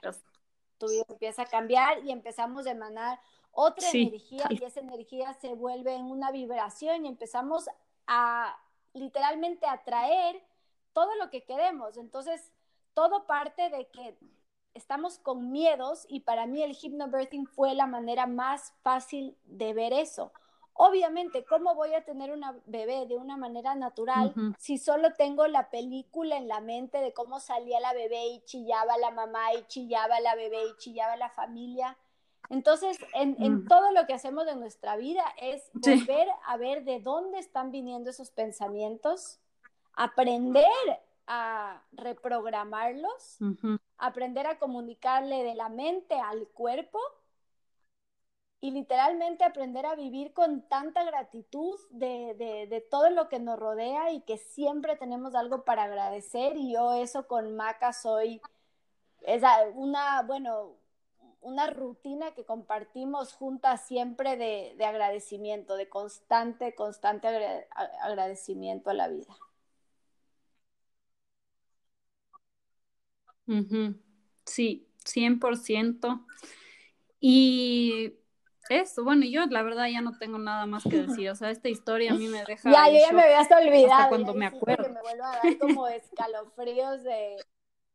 tu 0.78 0.88
vida 0.88 1.04
empieza 1.08 1.42
a 1.42 1.46
cambiar 1.46 2.02
y 2.02 2.10
empezamos 2.10 2.66
a 2.66 2.70
emanar 2.70 3.20
otra 3.52 3.90
energía 3.90 4.46
y 4.50 4.64
esa 4.64 4.80
energía 4.80 5.34
se 5.34 5.54
vuelve 5.54 5.94
en 5.94 6.06
una 6.06 6.30
vibración 6.30 7.04
y 7.04 7.08
empezamos 7.08 7.68
a 8.06 8.58
literalmente 8.94 9.66
atraer 9.66 10.42
todo 10.94 11.14
lo 11.16 11.28
que 11.28 11.44
queremos. 11.44 11.98
Entonces, 11.98 12.52
todo 12.94 13.26
parte 13.26 13.68
de 13.68 13.86
que 13.88 14.16
estamos 14.72 15.18
con 15.18 15.52
miedos 15.52 16.06
y 16.08 16.20
para 16.20 16.46
mí 16.46 16.62
el 16.62 16.72
hypnobirthing 16.72 17.46
fue 17.46 17.74
la 17.74 17.86
manera 17.86 18.26
más 18.26 18.72
fácil 18.82 19.36
de 19.44 19.74
ver 19.74 19.92
eso. 19.92 20.32
Obviamente, 20.78 21.44
¿cómo 21.44 21.74
voy 21.74 21.94
a 21.94 22.04
tener 22.04 22.32
una 22.32 22.54
bebé 22.66 23.06
de 23.06 23.16
una 23.16 23.36
manera 23.36 23.74
natural 23.74 24.34
si 24.58 24.76
solo 24.76 25.14
tengo 25.14 25.46
la 25.46 25.70
película 25.70 26.36
en 26.36 26.48
la 26.48 26.60
mente 26.60 26.98
de 26.98 27.14
cómo 27.14 27.40
salía 27.40 27.80
la 27.80 27.94
bebé 27.94 28.26
y 28.26 28.44
chillaba 28.44 28.98
la 28.98 29.10
mamá 29.10 29.54
y 29.54 29.64
chillaba 29.68 30.20
la 30.20 30.34
bebé 30.34 30.66
y 30.66 30.76
chillaba 30.76 31.16
la 31.16 31.30
familia? 31.30 31.96
Entonces, 32.50 32.98
en, 33.14 33.36
mm. 33.38 33.68
todo 33.68 33.90
lo 33.92 34.06
que 34.06 34.14
hacemos 34.14 34.46
de 34.46 34.54
nuestra 34.54 34.96
vida 34.96 35.24
es 35.40 35.70
volver 35.72 36.28
a 36.44 36.56
ver 36.56 36.84
de 36.84 37.00
dónde 37.00 37.38
están 37.38 37.70
viniendo 37.70 38.10
esos 38.10 38.30
pensamientos, 38.30 39.40
aprender 39.94 40.66
a 41.26 41.82
reprogramarlos, 41.92 43.38
aprender 43.98 44.46
a 44.46 44.58
comunicarle 44.58 45.42
de 45.42 45.54
la 45.54 45.68
mente 45.68 46.20
al 46.20 46.46
cuerpo 46.48 47.00
y 48.66 48.72
literalmente 48.72 49.44
aprender 49.44 49.86
a 49.86 49.94
vivir 49.94 50.32
con 50.32 50.62
tanta 50.62 51.04
gratitud 51.04 51.78
de, 51.90 52.84
todo 52.90 53.10
lo 53.10 53.28
que 53.28 53.38
nos 53.38 53.58
rodea 53.58 54.10
y 54.10 54.22
que 54.22 54.38
siempre 54.38 54.96
tenemos 54.96 55.36
algo 55.36 55.64
para 55.64 55.84
agradecer 55.84 56.56
y 56.56 56.72
yo 56.72 56.94
eso 56.94 57.28
con 57.28 57.54
Maca 57.54 57.92
soy 57.92 58.40
una, 59.74 60.22
bueno, 60.22 60.74
una 61.42 61.68
rutina 61.68 62.34
que 62.34 62.44
compartimos 62.44 63.34
juntas 63.34 63.86
siempre 63.86 64.36
de, 64.36 64.84
agradecimiento, 64.84 65.76
de 65.76 65.88
constante, 65.88 66.74
constante 66.74 67.28
agradecimiento 68.02 68.90
a 68.90 68.94
la 68.94 69.08
vida. 69.08 69.36
Sí, 74.44 74.88
100%. 75.04 76.26
Y 77.20 78.14
eso, 78.68 79.04
bueno, 79.04 79.24
yo 79.26 79.46
la 79.46 79.62
verdad 79.62 79.86
ya 79.88 80.00
no 80.00 80.16
tengo 80.18 80.38
nada 80.38 80.66
más 80.66 80.84
que 80.84 81.02
decir. 81.02 81.30
O 81.30 81.34
sea, 81.34 81.50
esta 81.50 81.68
historia 81.68 82.12
a 82.12 82.14
mí 82.14 82.28
me 82.28 82.44
deja. 82.44 82.70
Ya, 82.70 82.88
yo 82.88 82.98
ya 82.98 83.12
me 83.12 83.22
había 83.22 83.40
hasta 83.40 83.58
olvidado. 83.58 84.08
cuando 84.08 84.34
me 84.34 84.46
acuerdo. 84.46 84.84
Que 84.84 84.90
me 84.90 85.00
vuelvo 85.00 85.24
a 85.24 85.36
dar 85.36 85.58
como 85.58 85.88
escalofríos 85.88 87.02
de, 87.02 87.36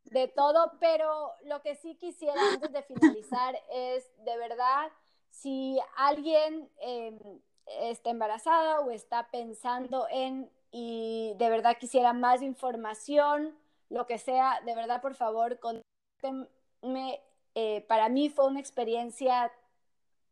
de 0.05 0.27
todo. 0.27 0.73
Pero 0.79 1.31
lo 1.45 1.61
que 1.61 1.75
sí 1.75 1.95
quisiera 1.95 2.39
antes 2.53 2.71
de 2.71 2.83
finalizar 2.83 3.55
es, 3.73 4.09
de 4.25 4.37
verdad, 4.37 4.91
si 5.29 5.79
alguien 5.95 6.69
em, 6.79 7.17
está 7.65 8.09
embarazada 8.09 8.79
o 8.81 8.91
está 8.91 9.27
pensando 9.31 10.07
en 10.11 10.49
y 10.71 11.33
de 11.37 11.49
verdad 11.49 11.77
quisiera 11.77 12.13
más 12.13 12.41
información 12.41 13.53
lo 13.89 14.07
que 14.07 14.17
sea, 14.17 14.61
de 14.65 14.73
verdad, 14.73 15.01
por 15.01 15.15
favor, 15.15 15.59
contáctenme. 15.59 17.19
Eh, 17.55 17.85
para 17.89 18.07
mí 18.07 18.29
fue 18.29 18.47
una 18.47 18.61
experiencia 18.61 19.51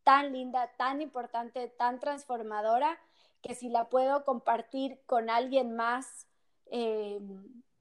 tan 0.09 0.33
linda, 0.33 0.71
tan 0.75 1.03
importante, 1.03 1.67
tan 1.67 1.99
transformadora, 1.99 2.97
que 3.43 3.53
si 3.53 3.69
la 3.69 3.89
puedo 3.89 4.25
compartir 4.25 4.99
con 5.05 5.29
alguien 5.29 5.75
más 5.75 6.25
eh, 6.71 7.19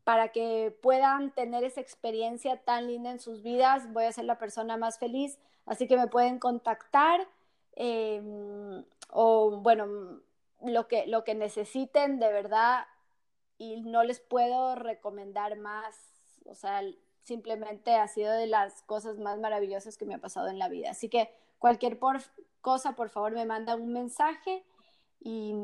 para 0.04 0.28
que 0.28 0.76
puedan 0.82 1.30
tener 1.30 1.64
esa 1.64 1.80
experiencia 1.80 2.58
tan 2.58 2.86
linda 2.86 3.10
en 3.12 3.18
sus 3.18 3.42
vidas, 3.42 3.90
voy 3.94 4.04
a 4.04 4.12
ser 4.12 4.26
la 4.26 4.36
persona 4.36 4.76
más 4.76 4.98
feliz. 4.98 5.38
Así 5.64 5.88
que 5.88 5.96
me 5.96 6.06
pueden 6.06 6.38
contactar 6.38 7.26
eh, 7.76 8.20
o 9.08 9.52
bueno, 9.62 10.20
lo 10.62 10.86
que, 10.86 11.06
lo 11.06 11.24
que 11.24 11.34
necesiten, 11.34 12.18
de 12.18 12.30
verdad, 12.30 12.84
y 13.56 13.80
no 13.80 14.04
les 14.04 14.20
puedo 14.20 14.74
recomendar 14.74 15.56
más, 15.56 15.96
o 16.44 16.54
sea, 16.54 16.82
simplemente 17.22 17.94
ha 17.94 18.06
sido 18.06 18.34
de 18.34 18.48
las 18.48 18.82
cosas 18.82 19.16
más 19.16 19.38
maravillosas 19.38 19.96
que 19.96 20.04
me 20.04 20.16
ha 20.16 20.18
pasado 20.18 20.48
en 20.48 20.58
la 20.58 20.68
vida. 20.68 20.90
Así 20.90 21.08
que 21.08 21.30
cualquier 21.58 21.98
cosa, 22.60 22.94
por 22.94 23.10
favor, 23.10 23.32
me 23.32 23.46
manda 23.46 23.76
un 23.76 23.92
mensaje 23.92 24.64
y, 25.20 25.54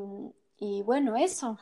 y 0.58 0.82
bueno, 0.82 1.16
eso. 1.16 1.58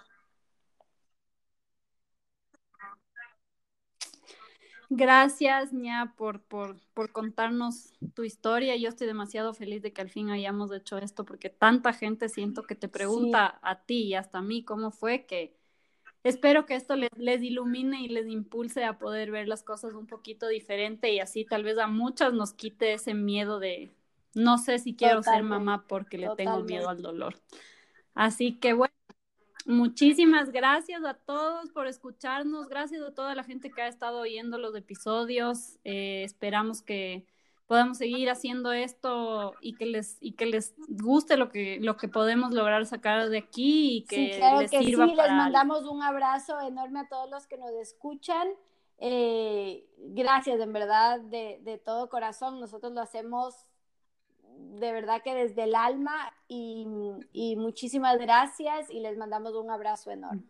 Gracias, 4.94 5.72
Ña, 5.72 6.14
por, 6.18 6.42
por, 6.42 6.76
por, 6.92 7.12
contarnos 7.12 7.94
tu 8.14 8.24
historia. 8.24 8.76
Yo 8.76 8.90
estoy 8.90 9.06
demasiado 9.06 9.54
feliz 9.54 9.80
de 9.80 9.90
que 9.94 10.02
al 10.02 10.10
fin 10.10 10.28
hayamos 10.28 10.70
hecho 10.70 10.98
esto, 10.98 11.24
porque 11.24 11.48
tanta 11.48 11.94
gente 11.94 12.28
siento 12.28 12.64
que 12.64 12.74
te 12.74 12.88
pregunta 12.88 13.58
a 13.62 13.84
ti 13.86 14.02
y 14.02 14.14
hasta 14.14 14.38
a 14.38 14.42
mí 14.42 14.64
cómo 14.64 14.90
fue 14.90 15.24
que, 15.24 15.56
espero 16.24 16.66
que 16.66 16.74
esto 16.74 16.94
les, 16.94 17.08
les, 17.16 17.42
ilumine 17.42 18.02
y 18.02 18.08
les 18.08 18.26
impulse 18.28 18.84
a 18.84 18.98
poder 18.98 19.30
ver 19.30 19.48
las 19.48 19.62
cosas 19.62 19.94
un 19.94 20.06
poquito 20.06 20.46
diferente 20.48 21.10
y 21.10 21.20
así 21.20 21.46
tal 21.46 21.64
vez 21.64 21.78
a 21.78 21.86
muchas 21.86 22.34
nos 22.34 22.52
quite 22.52 22.92
ese 22.92 23.14
miedo 23.14 23.60
de 23.60 23.90
no 24.34 24.58
sé 24.58 24.78
si 24.78 24.94
quiero 24.94 25.22
ser 25.22 25.42
mamá 25.42 25.84
porque 25.86 26.18
le 26.18 26.28
tengo 26.36 26.60
miedo 26.60 26.88
al 26.88 27.02
dolor. 27.02 27.34
Así 28.14 28.58
que 28.58 28.72
bueno, 28.72 28.94
muchísimas 29.66 30.50
gracias 30.50 31.04
a 31.04 31.14
todos 31.14 31.70
por 31.70 31.86
escucharnos, 31.86 32.68
gracias 32.68 33.02
a 33.02 33.14
toda 33.14 33.34
la 33.34 33.44
gente 33.44 33.70
que 33.70 33.82
ha 33.82 33.88
estado 33.88 34.20
oyendo 34.20 34.58
los 34.58 34.74
episodios. 34.74 35.78
Eh, 35.84 36.22
esperamos 36.24 36.82
que 36.82 37.26
podamos 37.66 37.98
seguir 37.98 38.28
haciendo 38.28 38.72
esto 38.72 39.54
y 39.60 39.74
que 39.74 39.86
les 39.86 40.18
y 40.20 40.32
que 40.32 40.46
les 40.46 40.74
guste 40.88 41.36
lo 41.36 41.48
que 41.48 41.78
lo 41.80 41.96
que 41.96 42.08
podemos 42.08 42.52
lograr 42.52 42.84
sacar 42.86 43.28
de 43.30 43.38
aquí 43.38 43.98
y 43.98 44.04
que 44.04 44.38
les 44.58 44.70
sirva 44.70 45.08
sí, 45.08 45.14
les 45.14 45.30
mandamos 45.30 45.84
un 45.86 46.02
abrazo 46.02 46.60
enorme 46.60 47.00
a 47.00 47.08
todos 47.08 47.30
los 47.30 47.46
que 47.46 47.56
nos 47.56 47.70
escuchan. 47.72 48.48
Eh, 48.98 49.84
gracias, 49.96 50.60
en 50.60 50.72
verdad, 50.72 51.20
de, 51.22 51.60
de, 51.62 51.76
todo 51.76 52.08
corazón. 52.08 52.60
Nosotros 52.60 52.92
lo 52.92 53.00
hacemos 53.00 53.66
de 54.78 54.92
verdad 54.92 55.22
que 55.22 55.34
desde 55.34 55.64
el 55.64 55.74
alma 55.74 56.32
y, 56.48 56.86
y 57.32 57.56
muchísimas 57.56 58.18
gracias 58.18 58.90
y 58.90 59.00
les 59.00 59.16
mandamos 59.16 59.54
un 59.54 59.70
abrazo 59.70 60.10
enorme. 60.10 60.44